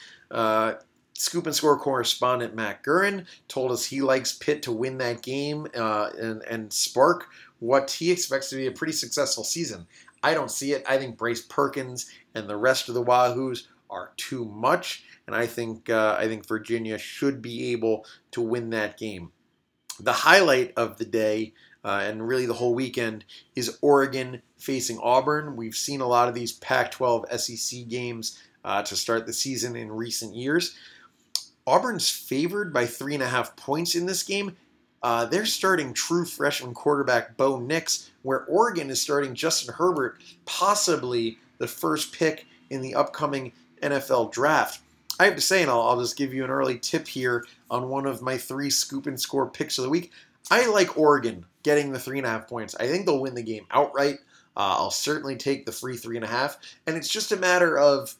Scoop 1.19 1.47
and 1.47 1.55
Score 1.55 1.79
correspondent 1.79 2.55
Matt 2.55 2.83
Gurin 2.83 3.27
told 3.49 3.73
us 3.73 3.87
he 3.87 4.01
likes 4.01 4.35
Pitt 4.35 4.63
to 4.63 4.73
win 4.73 4.99
that 4.99 5.23
game 5.23 5.67
uh, 5.75 6.11
and, 6.19 6.43
and 6.45 6.73
spark 6.73 7.29
what 7.59 7.91
he 7.91 8.11
expects 8.11 8.51
to 8.51 8.57
be 8.57 8.67
a 8.67 8.73
pretty 8.73 8.93
successful 8.93 9.45
season. 9.45 9.87
I 10.23 10.35
don't 10.35 10.51
see 10.51 10.73
it. 10.73 10.85
I 10.89 10.99
think 10.99 11.17
Bryce 11.17 11.43
Perkins 11.43 12.11
and 12.35 12.49
the 12.49 12.57
rest 12.57 12.89
of 12.89 12.95
the 12.95 13.05
Wahoos 13.05 13.67
are 13.89 14.13
too 14.17 14.45
much, 14.45 15.05
and 15.27 15.37
I 15.37 15.47
think 15.47 15.89
uh, 15.89 16.17
I 16.19 16.27
think 16.27 16.47
Virginia 16.47 16.99
should 16.99 17.41
be 17.41 17.73
able 17.73 18.05
to 18.33 18.41
win 18.41 18.71
that 18.71 18.99
game. 18.99 19.31
The 20.01 20.13
highlight 20.13 20.73
of 20.77 20.99
the 20.99 21.05
day 21.05 21.55
uh, 21.87 22.01
and 22.03 22.27
really 22.27 22.47
the 22.47 22.55
whole 22.55 22.75
weekend 22.75 23.25
is 23.55 23.79
Oregon 23.81 24.43
facing 24.59 24.99
Auburn. 24.99 25.55
We've 25.55 25.77
seen 25.77 26.01
a 26.01 26.07
lot 26.07 26.29
of 26.29 26.35
these 26.35 26.53
Pac-12 26.53 27.39
SEC 27.39 27.87
games 27.89 28.43
uh, 28.65 28.83
to 28.83 28.97
start 28.97 29.25
the 29.25 29.33
season 29.33 29.77
in 29.77 29.93
recent 29.93 30.35
years. 30.35 30.75
Auburn's 31.67 32.09
favored 32.09 32.73
by 32.73 32.87
three 32.87 33.15
and 33.15 33.23
a 33.23 33.29
half 33.29 33.57
points 33.57 33.95
in 33.95 34.07
this 34.07 34.23
game. 34.23 34.57
Uh, 35.03 35.25
they're 35.25 35.47
starting 35.47 35.93
true 35.93 36.25
freshman 36.25 36.75
quarterback 36.75 37.37
Bo 37.37 37.59
Nix, 37.59 38.11
where 38.23 38.45
Oregon 38.45 38.91
is 38.91 39.01
starting 39.01 39.35
Justin 39.35 39.75
Herbert, 39.75 40.19
possibly 40.45 41.39
the 41.59 41.69
first 41.69 42.13
pick 42.13 42.47
in 42.71 42.81
the 42.81 42.95
upcoming 42.95 43.53
NFL 43.83 44.33
draft. 44.33 44.81
I 45.19 45.25
have 45.25 45.37
to 45.37 45.41
say, 45.41 45.63
and 45.63 45.71
I'll, 45.71 45.83
I'll 45.83 46.01
just 46.01 46.17
give 46.17 46.35
you 46.35 46.45
an 46.45 46.51
early 46.51 46.79
tip 46.79 47.09
here 47.09 47.47
on 47.71 47.89
one 47.89 48.07
of 48.07 48.23
my 48.23 48.37
three 48.37 48.71
scoop 48.71 49.07
and 49.07 49.21
score 49.21 49.49
picks 49.49 49.79
of 49.79 49.85
the 49.85 49.91
week. 49.91 50.13
I 50.51 50.67
like 50.69 50.99
Oregon 50.99 51.47
getting 51.63 51.93
the 51.93 51.99
three 51.99 52.19
and 52.19 52.27
a 52.27 52.31
half 52.31 52.49
points. 52.49 52.75
I 52.77 52.87
think 52.87 53.07
they'll 53.07 53.21
win 53.21 53.35
the 53.35 53.43
game 53.43 53.67
outright. 53.71 54.19
Uh, 54.57 54.77
I'll 54.79 54.91
certainly 54.91 55.37
take 55.37 55.67
the 55.67 55.73
free 55.73 55.97
three 55.97 56.17
and 56.17 56.25
a 56.25 56.29
half. 56.29 56.59
And 56.87 56.97
it's 56.97 57.09
just 57.09 57.33
a 57.33 57.37
matter 57.37 57.79
of 57.79 58.15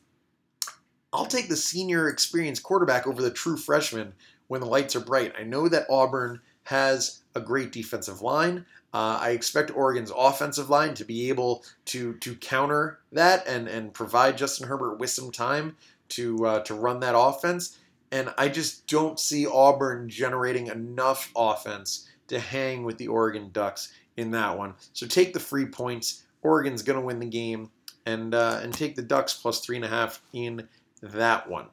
I'll 1.17 1.27
take 1.27 1.49
the 1.49 1.57
senior 1.57 2.09
experienced 2.09 2.63
quarterback 2.63 3.07
over 3.07 3.23
the 3.23 3.31
true 3.31 3.57
freshman 3.57 4.13
when 4.49 4.61
the 4.61 4.67
lights 4.67 4.95
are 4.95 5.01
bright. 5.01 5.33
I 5.39 5.45
know 5.45 5.69
that 5.69 5.87
Auburn 5.89 6.41
has 6.65 7.23
a 7.35 7.41
great 7.41 7.73
defensive 7.73 8.23
line. 8.23 8.67
Uh, 8.93 9.19
I 9.21 9.31
expect 9.31 9.77
Oregon's 9.77 10.13
offensive 10.15 10.71
line 10.71 10.95
to 10.95 11.05
be 11.05 11.29
able 11.29 11.65
to 11.87 12.15
to 12.15 12.35
counter 12.35 13.01
that 13.13 13.47
and 13.47 13.69
and 13.69 13.93
provide 13.93 14.39
Justin 14.39 14.69
Herbert 14.69 14.99
with 14.99 15.11
some 15.11 15.31
time 15.31 15.77
to 16.11 16.47
uh, 16.47 16.61
to 16.61 16.75
run 16.75 17.01
that 17.01 17.17
offense. 17.17 17.79
And 18.13 18.33
I 18.39 18.49
just 18.49 18.87
don't 18.87 19.19
see 19.19 19.47
Auburn 19.47 20.09
generating 20.09 20.69
enough 20.69 21.31
offense 21.35 22.09
to 22.29 22.39
hang 22.39 22.85
with 22.85 22.99
the 22.99 23.09
Oregon 23.09 23.51
Ducks 23.53 23.93
in 24.17 24.31
that 24.31 24.57
one. 24.57 24.75
So 24.93 25.07
take 25.07 25.33
the 25.33 25.41
free 25.41 25.67
points. 25.67 26.25
Oregon's 26.43 26.83
going 26.83 26.99
to 26.99 27.05
win 27.05 27.19
the 27.19 27.27
game, 27.27 27.71
and 28.07 28.35
uh, 28.35 28.61
and 28.63 28.73
take 28.73 28.97
the 28.97 29.03
Ducks 29.03 29.35
plus 29.35 29.61
three 29.61 29.77
and 29.77 29.85
a 29.85 29.89
half 29.89 30.23
in 30.33 30.69
that 31.13 31.49
one. 31.49 31.67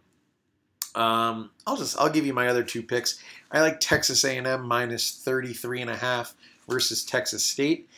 Um, 0.96 1.52
I'll 1.66 1.78
just 1.78 1.98
I'll 2.00 2.10
give 2.10 2.26
you 2.26 2.34
my 2.34 2.48
other 2.48 2.64
two 2.64 2.84
picks. 2.84 3.20
I 3.52 3.62
like 3.62 3.80
Texas 3.80 4.24
A&M 4.24 4.68
minus 4.68 5.22
33 5.24 5.82
and 5.82 5.90
a 5.90 5.96
half 5.96 6.36
versus 6.68 7.04
Texas 7.04 7.44
State. 7.44 7.90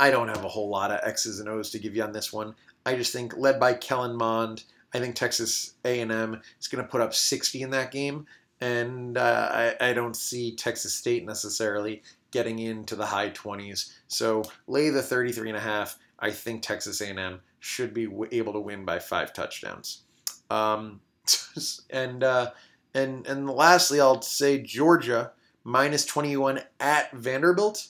I 0.00 0.10
don't 0.10 0.28
have 0.28 0.44
a 0.44 0.48
whole 0.48 0.68
lot 0.68 0.90
of 0.90 1.00
X's 1.02 1.40
and 1.40 1.48
O's 1.48 1.70
to 1.70 1.78
give 1.78 1.96
you 1.96 2.02
on 2.02 2.12
this 2.12 2.32
one. 2.32 2.54
I 2.86 2.94
just 2.94 3.12
think 3.12 3.36
led 3.36 3.58
by 3.58 3.74
Kellen 3.74 4.16
Mond, 4.16 4.64
I 4.94 5.00
think 5.00 5.14
Texas 5.16 5.74
A&M 5.84 6.40
is 6.60 6.68
going 6.68 6.84
to 6.84 6.90
put 6.90 7.00
up 7.00 7.14
60 7.14 7.62
in 7.62 7.70
that 7.70 7.90
game, 7.90 8.26
and 8.60 9.18
uh, 9.18 9.48
I, 9.80 9.90
I 9.90 9.92
don't 9.92 10.16
see 10.16 10.54
Texas 10.54 10.94
State 10.94 11.26
necessarily 11.26 12.02
getting 12.30 12.58
into 12.58 12.94
the 12.94 13.06
high 13.06 13.30
20s. 13.30 13.92
So 14.06 14.44
lay 14.66 14.90
the 14.90 15.02
33 15.02 15.50
and 15.50 15.56
a 15.56 15.60
half. 15.60 15.98
I 16.18 16.30
think 16.30 16.62
Texas 16.62 17.00
A&M 17.00 17.40
should 17.60 17.92
be 17.94 18.08
able 18.32 18.52
to 18.52 18.60
win 18.60 18.84
by 18.84 18.98
five 18.98 19.32
touchdowns. 19.32 20.02
Um, 20.50 21.00
and 21.90 22.22
uh, 22.24 22.50
and 22.94 23.26
and 23.26 23.48
lastly, 23.48 24.00
I'll 24.00 24.22
say 24.22 24.58
Georgia 24.58 25.32
minus 25.64 26.04
21 26.06 26.60
at 26.80 27.12
Vanderbilt. 27.12 27.88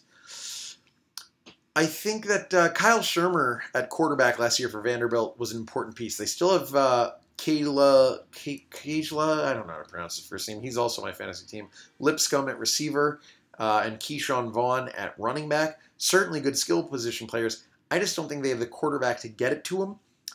I 1.76 1.86
think 1.86 2.26
that 2.26 2.52
uh, 2.52 2.70
Kyle 2.70 2.98
Shurmur 2.98 3.60
at 3.72 3.88
quarterback 3.88 4.40
last 4.40 4.58
year 4.58 4.68
for 4.68 4.80
Vanderbilt 4.80 5.38
was 5.38 5.52
an 5.52 5.58
important 5.58 5.94
piece. 5.94 6.16
They 6.16 6.26
still 6.26 6.58
have 6.58 6.74
uh, 6.74 7.12
Kayla, 7.38 8.24
Kayla, 8.32 9.44
I 9.44 9.54
don't 9.54 9.68
know 9.68 9.74
how 9.74 9.82
to 9.82 9.88
pronounce 9.88 10.16
his 10.16 10.26
first 10.26 10.48
name. 10.48 10.60
He's 10.60 10.76
also 10.76 11.00
my 11.00 11.12
fantasy 11.12 11.46
team. 11.46 11.68
Lipscomb 12.00 12.48
at 12.48 12.58
receiver 12.58 13.20
uh, 13.60 13.82
and 13.84 13.98
Ke'Shawn 14.00 14.50
Vaughn 14.52 14.88
at 14.90 15.14
running 15.18 15.48
back. 15.48 15.78
Certainly 15.98 16.40
good 16.40 16.58
skill 16.58 16.82
position 16.82 17.28
players. 17.28 17.64
I 17.92 18.00
just 18.00 18.16
don't 18.16 18.28
think 18.28 18.42
they 18.42 18.48
have 18.48 18.58
the 18.58 18.66
quarterback 18.66 19.20
to 19.20 19.28
get 19.28 19.52
it 19.52 19.62
to 19.64 19.82
him. 19.82 19.90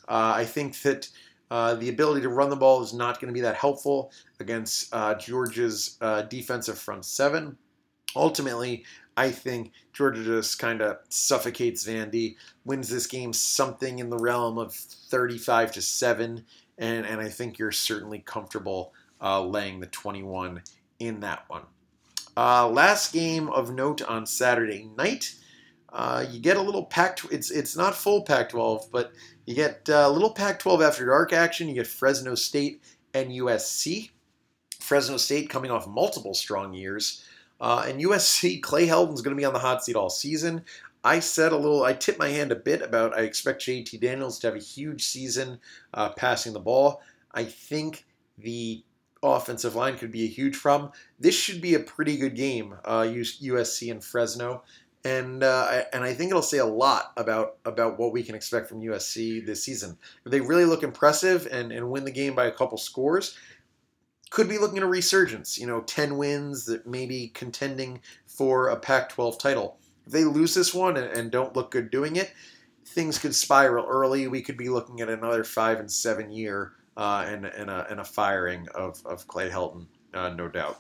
Uh, 0.08 0.34
I 0.36 0.46
think 0.46 0.82
that 0.82 1.10
uh, 1.52 1.76
the 1.76 1.90
ability 1.90 2.22
to 2.22 2.30
run 2.30 2.50
the 2.50 2.56
ball 2.56 2.82
is 2.82 2.94
not 2.94 3.20
going 3.20 3.28
to 3.28 3.34
be 3.34 3.42
that 3.42 3.56
helpful 3.56 4.12
against 4.40 4.94
uh, 4.94 5.14
Georgia's 5.16 5.98
uh, 6.02 6.24
defensive 6.24 6.78
front 6.78 7.06
seven. 7.06 7.58
Ultimately, 8.16 8.84
I 9.16 9.30
think 9.30 9.72
Georgia 9.92 10.24
just 10.24 10.60
kind 10.60 10.82
of 10.82 10.98
suffocates 11.10 11.86
Vandy, 11.86 12.36
wins 12.66 12.90
this 12.90 13.08
game 13.08 13.34
something 13.34 14.00
in 14.00 14.10
the 14.10 14.18
realm 14.18 14.58
of 14.58 14.74
35 14.74 15.74
to 15.74 15.82
7, 15.82 16.44
and, 16.78 17.06
and 17.06 17.22
I 17.22 17.30
think 17.30 17.60
you're 17.60 17.72
certainly 17.72 18.20
comfortable 18.20 18.94
uh, 19.22 19.44
laying 19.44 19.80
the 19.80 19.88
21 19.88 20.62
in 21.00 21.20
that 21.22 21.46
one. 21.48 21.64
Uh, 22.36 22.68
last 22.68 23.14
game 23.14 23.50
of 23.50 23.74
note 23.74 24.02
on 24.02 24.26
Saturday 24.26 24.90
night. 24.98 25.36
Uh, 25.94 26.26
you 26.32 26.40
get 26.40 26.58
a 26.58 26.62
little 26.62 26.86
Pac. 26.86 27.20
It's 27.32 27.52
it's 27.52 27.78
not 27.78 27.94
full 27.94 28.24
Pac-12, 28.24 28.90
but 28.92 29.14
you 29.46 29.54
get 29.54 29.88
uh, 29.88 30.06
a 30.08 30.10
little 30.10 30.32
Pac-12 30.32 30.86
after 30.86 31.06
dark 31.06 31.32
action. 31.32 31.70
You 31.70 31.76
get 31.76 31.88
Fresno 31.88 32.34
State 32.34 32.82
and 33.14 33.30
USC. 33.30 34.10
Fresno 34.80 35.18
State 35.18 35.50
coming 35.50 35.70
off 35.70 35.88
multiple 35.88 36.34
strong 36.34 36.74
years, 36.74 37.24
uh, 37.62 37.86
and 37.88 38.02
USC 38.02 38.62
Clay 38.62 38.88
Helton's 38.88 39.22
going 39.22 39.36
to 39.36 39.40
be 39.40 39.46
on 39.46 39.54
the 39.54 39.60
hot 39.60 39.86
seat 39.86 39.96
all 39.96 40.10
season. 40.10 40.64
I 41.04 41.20
said 41.20 41.52
a 41.52 41.58
little. 41.58 41.84
I 41.84 41.94
tipped 41.94 42.20
my 42.20 42.30
hand 42.30 42.52
a 42.52 42.56
bit 42.56 42.82
about. 42.82 43.16
I 43.16 43.22
expect 43.22 43.62
JT 43.62 44.02
Daniels 44.02 44.40
to 44.40 44.48
have 44.48 44.56
a 44.56 44.60
huge 44.60 45.04
season 45.04 45.60
uh, 45.94 46.10
passing 46.10 46.54
the 46.54 46.60
ball. 46.60 47.02
I 47.32 47.44
think 47.44 48.06
the 48.38 48.84
offensive 49.22 49.76
line 49.76 49.98
could 49.98 50.12
be 50.12 50.24
a 50.24 50.28
huge 50.28 50.60
problem. 50.60 50.92
This 51.20 51.36
should 51.36 51.62
be 51.62 51.76
a 51.76 51.80
pretty 51.80 52.18
good 52.18 52.36
game. 52.36 52.76
USC 52.84 53.90
uh, 53.90 53.92
and 53.92 54.04
Fresno 54.04 54.64
and 55.06 55.44
uh, 55.44 55.84
and 55.92 56.04
I 56.04 56.14
think 56.14 56.30
it'll 56.30 56.42
say 56.42 56.60
a 56.60 56.66
lot 56.66 57.12
about 57.18 57.58
about 57.66 58.00
what 58.00 58.14
we 58.14 58.24
can 58.24 58.36
expect 58.36 58.70
from 58.70 58.82
USC 58.82 59.46
this 59.46 59.64
season. 59.64 59.98
If 60.26 60.32
they 60.32 60.42
really 60.42 60.66
look 60.66 60.84
impressive 60.84 61.48
and, 61.52 61.72
and 61.72 61.92
win 61.92 62.06
the 62.06 62.12
game 62.12 62.36
by 62.36 62.46
a 62.46 62.52
couple 62.52 62.78
scores, 62.78 63.38
could 64.30 64.48
be 64.48 64.58
looking 64.58 64.78
at 64.78 64.84
a 64.84 64.88
resurgence. 64.88 65.60
You 65.60 65.68
know, 65.68 65.82
ten 65.82 66.18
wins 66.18 66.66
that 66.66 66.88
maybe 66.88 67.32
contending 67.34 68.00
for 68.28 68.70
a 68.70 68.78
Pac-12 68.78 69.38
title. 69.40 69.78
If 70.06 70.14
they 70.14 70.24
lose 70.24 70.54
this 70.54 70.74
one 70.74 70.98
and, 70.98 71.08
and 71.12 71.32
don't 71.32 71.56
look 71.56 71.72
good 71.72 71.92
doing 71.92 72.16
it, 72.16 72.34
things 72.86 73.18
could 73.18 73.36
spiral 73.36 73.86
early. 73.86 74.28
We 74.28 74.42
could 74.42 74.58
be 74.58 74.70
looking 74.70 75.02
at 75.02 75.10
another 75.10 75.44
five 75.44 75.80
and 75.80 75.92
seven 75.92 76.32
year 76.32 76.74
uh, 76.98 77.26
and, 77.28 77.46
and, 77.46 77.70
a, 77.70 77.88
and 77.90 78.00
a 78.00 78.04
firing 78.04 78.68
of, 78.76 79.02
of 79.06 79.28
Clay 79.28 79.50
Helton, 79.50 79.86
uh, 80.14 80.30
no 80.30 80.48
doubt. 80.48 80.80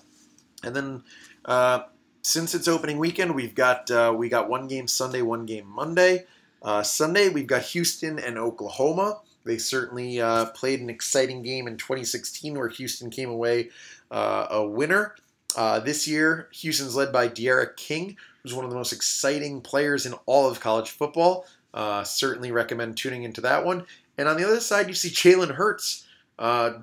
And 0.63 0.75
then 0.75 1.03
uh, 1.45 1.83
since 2.23 2.55
it's 2.55 2.69
opening 2.69 2.97
weekend, 2.97 3.35
we've 3.35 3.53
got 3.53 3.91
uh, 3.91 4.13
we 4.15 4.29
got 4.29 4.49
one 4.49 4.67
game 4.67 4.87
Sunday, 4.87 5.21
one 5.21 5.45
game 5.45 5.67
Monday. 5.67 6.25
Uh, 6.61 6.81
Sunday 6.81 7.27
we've 7.27 7.47
got 7.47 7.61
Houston 7.63 8.17
and 8.17 8.37
Oklahoma. 8.37 9.19
They 9.43 9.57
certainly 9.57 10.21
uh, 10.21 10.45
played 10.47 10.79
an 10.79 10.89
exciting 10.89 11.43
game 11.43 11.67
in 11.67 11.75
2016 11.75 12.57
where 12.57 12.69
Houston 12.69 13.09
came 13.09 13.29
away 13.29 13.69
uh, 14.09 14.47
a 14.49 14.65
winner. 14.65 15.15
Uh, 15.57 15.79
this 15.81 16.07
year, 16.07 16.47
Houston's 16.53 16.95
led 16.95 17.11
by 17.11 17.27
D'Eriq 17.27 17.75
King, 17.75 18.15
who's 18.41 18.53
one 18.53 18.63
of 18.63 18.71
the 18.71 18.77
most 18.77 18.93
exciting 18.93 19.59
players 19.59 20.05
in 20.05 20.13
all 20.25 20.49
of 20.49 20.61
college 20.61 20.91
football. 20.91 21.45
Uh, 21.73 22.03
certainly 22.05 22.51
recommend 22.51 22.95
tuning 22.95 23.23
into 23.23 23.41
that 23.41 23.65
one. 23.65 23.85
And 24.17 24.29
on 24.29 24.37
the 24.37 24.47
other 24.47 24.61
side, 24.61 24.87
you 24.87 24.93
see 24.93 25.09
Jalen 25.09 25.55
Hurts 25.55 26.07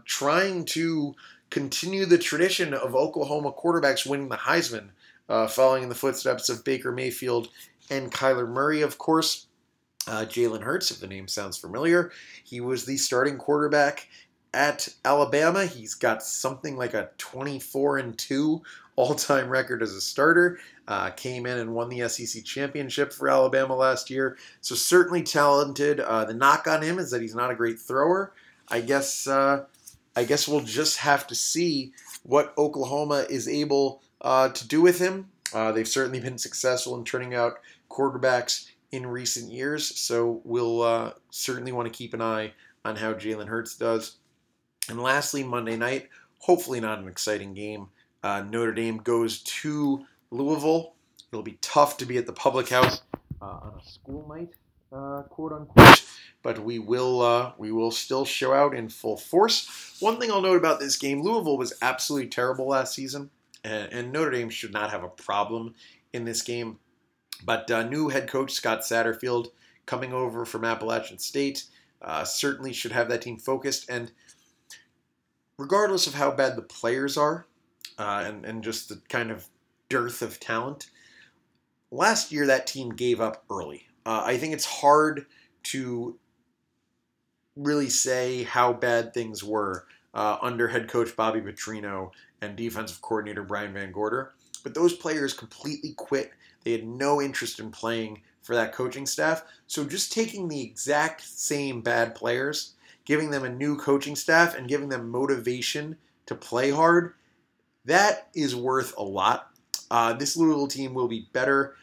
trying 0.04 0.66
to 0.66 1.14
continue 1.48 2.04
the 2.04 2.18
tradition 2.18 2.74
of 2.74 2.94
Oklahoma 2.94 3.52
quarterbacks 3.52 4.06
winning 4.06 4.28
the 4.28 4.36
Heisman 4.36 4.90
uh, 5.30 5.46
following 5.46 5.84
in 5.84 5.88
the 5.88 5.94
footsteps 5.94 6.48
of 6.48 6.64
Baker 6.64 6.92
Mayfield 6.92 7.48
and 7.88 8.12
Kyler 8.12 8.48
Murray, 8.48 8.82
of 8.82 8.98
course. 8.98 9.46
Uh, 10.08 10.24
Jalen 10.24 10.62
Hurts, 10.62 10.90
if 10.90 10.98
the 10.98 11.06
name 11.06 11.28
sounds 11.28 11.56
familiar, 11.56 12.10
he 12.42 12.60
was 12.60 12.84
the 12.84 12.96
starting 12.96 13.36
quarterback 13.36 14.08
at 14.52 14.88
Alabama. 15.04 15.66
He's 15.66 15.94
got 15.94 16.22
something 16.22 16.76
like 16.76 16.94
a 16.94 17.10
24 17.18 17.98
and 17.98 18.18
2 18.18 18.62
all 18.96 19.14
time 19.14 19.48
record 19.48 19.82
as 19.82 19.92
a 19.92 20.00
starter. 20.00 20.58
Uh, 20.88 21.10
came 21.10 21.46
in 21.46 21.58
and 21.58 21.74
won 21.74 21.88
the 21.88 22.08
SEC 22.08 22.44
championship 22.44 23.12
for 23.12 23.28
Alabama 23.28 23.76
last 23.76 24.10
year. 24.10 24.36
So, 24.60 24.74
certainly 24.74 25.22
talented. 25.22 26.00
Uh, 26.00 26.24
the 26.24 26.34
knock 26.34 26.66
on 26.66 26.82
him 26.82 26.98
is 26.98 27.12
that 27.12 27.22
he's 27.22 27.36
not 27.36 27.52
a 27.52 27.54
great 27.54 27.78
thrower. 27.78 28.32
I 28.68 28.80
guess. 28.80 29.26
Uh, 29.28 29.66
I 30.16 30.24
guess 30.24 30.48
we'll 30.48 30.60
just 30.60 30.96
have 30.98 31.28
to 31.28 31.36
see 31.36 31.92
what 32.24 32.52
Oklahoma 32.58 33.26
is 33.30 33.46
able 33.46 34.02
uh, 34.20 34.48
to 34.50 34.68
do 34.68 34.80
with 34.80 34.98
him. 34.98 35.30
Uh, 35.52 35.72
they've 35.72 35.88
certainly 35.88 36.20
been 36.20 36.38
successful 36.38 36.96
in 36.96 37.04
turning 37.04 37.34
out 37.34 37.58
quarterbacks 37.90 38.70
in 38.92 39.06
recent 39.06 39.50
years, 39.50 39.98
so 39.98 40.40
we'll 40.44 40.82
uh, 40.82 41.12
certainly 41.30 41.72
want 41.72 41.90
to 41.90 41.96
keep 41.96 42.14
an 42.14 42.22
eye 42.22 42.52
on 42.84 42.96
how 42.96 43.12
Jalen 43.12 43.46
Hurts 43.46 43.76
does. 43.76 44.16
And 44.88 45.00
lastly, 45.00 45.44
Monday 45.44 45.76
night, 45.76 46.08
hopefully 46.38 46.80
not 46.80 46.98
an 46.98 47.08
exciting 47.08 47.54
game. 47.54 47.88
Uh, 48.22 48.42
Notre 48.42 48.72
Dame 48.72 48.98
goes 48.98 49.42
to 49.42 50.04
Louisville. 50.30 50.94
It'll 51.32 51.42
be 51.42 51.58
tough 51.60 51.96
to 51.98 52.06
be 52.06 52.18
at 52.18 52.26
the 52.26 52.32
public 52.32 52.68
house 52.68 53.02
uh, 53.40 53.44
on 53.44 53.80
a 53.80 53.88
school 53.88 54.26
night, 54.28 54.50
uh, 54.92 55.22
quote 55.22 55.52
unquote 55.52 56.04
but 56.42 56.58
we 56.58 56.78
will 56.78 57.20
uh, 57.20 57.52
we 57.58 57.70
will 57.70 57.90
still 57.90 58.24
show 58.24 58.52
out 58.52 58.74
in 58.74 58.88
full 58.88 59.16
force. 59.16 59.96
One 60.00 60.18
thing 60.18 60.30
I'll 60.30 60.40
note 60.40 60.56
about 60.56 60.80
this 60.80 60.96
game: 60.96 61.22
Louisville 61.22 61.58
was 61.58 61.74
absolutely 61.82 62.28
terrible 62.28 62.66
last 62.66 62.94
season 62.94 63.30
and, 63.64 63.92
and 63.92 64.12
Notre 64.12 64.30
Dame 64.30 64.50
should 64.50 64.72
not 64.72 64.90
have 64.90 65.04
a 65.04 65.08
problem 65.08 65.74
in 66.12 66.24
this 66.24 66.42
game. 66.42 66.78
But 67.44 67.70
uh, 67.70 67.84
new 67.84 68.08
head 68.08 68.28
coach 68.28 68.52
Scott 68.52 68.80
Satterfield 68.80 69.48
coming 69.86 70.12
over 70.12 70.44
from 70.44 70.64
Appalachian 70.64 71.18
State 71.18 71.64
uh, 72.02 72.24
certainly 72.24 72.72
should 72.72 72.92
have 72.92 73.08
that 73.08 73.22
team 73.22 73.38
focused. 73.38 73.88
And 73.88 74.12
regardless 75.58 76.06
of 76.06 76.14
how 76.14 76.30
bad 76.30 76.56
the 76.56 76.62
players 76.62 77.16
are 77.16 77.46
uh, 77.98 78.24
and, 78.26 78.44
and 78.44 78.62
just 78.62 78.88
the 78.88 79.00
kind 79.08 79.30
of 79.30 79.48
dearth 79.88 80.22
of 80.22 80.40
talent, 80.40 80.90
last 81.90 82.32
year 82.32 82.46
that 82.46 82.66
team 82.66 82.90
gave 82.90 83.20
up 83.20 83.44
early. 83.50 83.86
Uh, 84.06 84.22
I 84.24 84.36
think 84.38 84.54
it's 84.54 84.64
hard 84.64 85.26
to 85.64 86.18
really 87.56 87.90
say 87.90 88.44
how 88.44 88.72
bad 88.72 89.12
things 89.12 89.44
were 89.44 89.86
uh, 90.14 90.38
under 90.40 90.68
head 90.68 90.88
coach 90.88 91.14
Bobby 91.14 91.40
Petrino 91.40 92.10
and 92.42 92.56
defensive 92.56 93.02
coordinator 93.02 93.42
Brian 93.42 93.74
VanGorder. 93.74 94.30
But 94.62 94.74
those 94.74 94.94
players 94.94 95.32
completely 95.32 95.94
quit. 95.96 96.32
They 96.64 96.72
had 96.72 96.86
no 96.86 97.20
interest 97.20 97.60
in 97.60 97.70
playing 97.70 98.20
for 98.42 98.54
that 98.54 98.72
coaching 98.72 99.06
staff. 99.06 99.44
So 99.66 99.84
just 99.84 100.12
taking 100.12 100.48
the 100.48 100.62
exact 100.62 101.22
same 101.22 101.80
bad 101.80 102.14
players, 102.14 102.74
giving 103.04 103.30
them 103.30 103.44
a 103.44 103.48
new 103.48 103.76
coaching 103.76 104.16
staff, 104.16 104.56
and 104.56 104.68
giving 104.68 104.88
them 104.88 105.10
motivation 105.10 105.96
to 106.26 106.34
play 106.34 106.70
hard, 106.70 107.14
that 107.84 108.28
is 108.34 108.54
worth 108.54 108.94
a 108.96 109.02
lot. 109.02 109.50
Uh, 109.90 110.12
this 110.12 110.36
Louisville 110.36 110.68
team 110.68 110.94
will 110.94 111.08
be 111.08 111.28
better. 111.32 111.76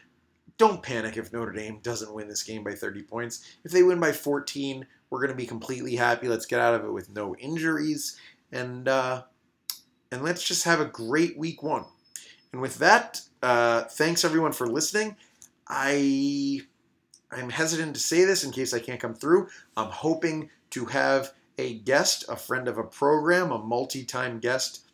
Don't 0.56 0.82
panic 0.82 1.16
if 1.16 1.32
Notre 1.32 1.52
Dame 1.52 1.78
doesn't 1.82 2.12
win 2.12 2.28
this 2.28 2.42
game 2.42 2.64
by 2.64 2.74
30 2.74 3.02
points. 3.02 3.44
If 3.64 3.70
they 3.70 3.82
win 3.82 4.00
by 4.00 4.12
14, 4.12 4.86
we're 5.10 5.20
going 5.20 5.30
to 5.30 5.36
be 5.36 5.46
completely 5.46 5.96
happy. 5.96 6.28
Let's 6.28 6.46
get 6.46 6.60
out 6.60 6.74
of 6.74 6.84
it 6.84 6.92
with 6.92 7.14
no 7.14 7.36
injuries, 7.36 8.18
and 8.52 8.88
uh, 8.88 9.22
and 10.10 10.22
let's 10.22 10.42
just 10.42 10.64
have 10.64 10.80
a 10.80 10.84
great 10.84 11.36
week 11.38 11.62
one. 11.62 11.84
And 12.52 12.60
with 12.60 12.78
that, 12.78 13.20
uh, 13.42 13.82
thanks 13.82 14.24
everyone 14.24 14.52
for 14.52 14.66
listening. 14.66 15.16
I 15.66 16.60
I'm 17.30 17.50
hesitant 17.50 17.94
to 17.94 18.00
say 18.00 18.24
this 18.24 18.42
in 18.42 18.52
case 18.52 18.72
I 18.72 18.78
can't 18.78 19.00
come 19.00 19.14
through. 19.14 19.48
I'm 19.76 19.90
hoping 19.90 20.48
to 20.70 20.86
have 20.86 21.32
a 21.58 21.74
guest, 21.74 22.24
a 22.28 22.36
friend 22.36 22.68
of 22.68 22.78
a 22.78 22.84
program, 22.84 23.50
a 23.50 23.58
multi-time 23.58 24.38
guest 24.38 24.86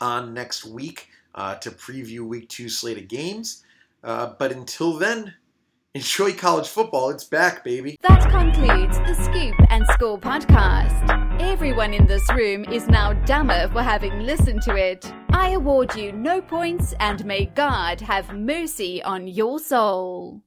on 0.00 0.34
next 0.34 0.66
week 0.66 1.08
uh, 1.34 1.54
to 1.56 1.70
preview 1.70 2.20
week 2.20 2.48
two 2.48 2.68
slate 2.68 2.98
of 2.98 3.08
games. 3.08 3.64
Uh, 4.04 4.34
but 4.38 4.52
until 4.52 4.98
then, 4.98 5.34
enjoy 5.94 6.32
college 6.32 6.68
football. 6.68 7.10
It's 7.10 7.24
back, 7.24 7.64
baby. 7.64 7.96
That 8.02 8.30
concludes 8.30 8.98
the 8.98 9.14
Scoop 9.14 9.54
and 9.70 9.86
Score 9.94 10.18
podcast. 10.18 11.31
Everyone 11.44 11.92
in 11.92 12.06
this 12.06 12.22
room 12.32 12.64
is 12.66 12.86
now 12.86 13.12
dumber 13.24 13.68
for 13.72 13.82
having 13.82 14.20
listened 14.20 14.62
to 14.62 14.76
it. 14.76 15.12
I 15.30 15.50
award 15.50 15.94
you 15.96 16.12
no 16.12 16.40
points 16.40 16.94
and 17.00 17.24
may 17.24 17.46
God 17.46 18.00
have 18.00 18.32
mercy 18.32 19.02
on 19.02 19.26
your 19.26 19.58
soul. 19.58 20.40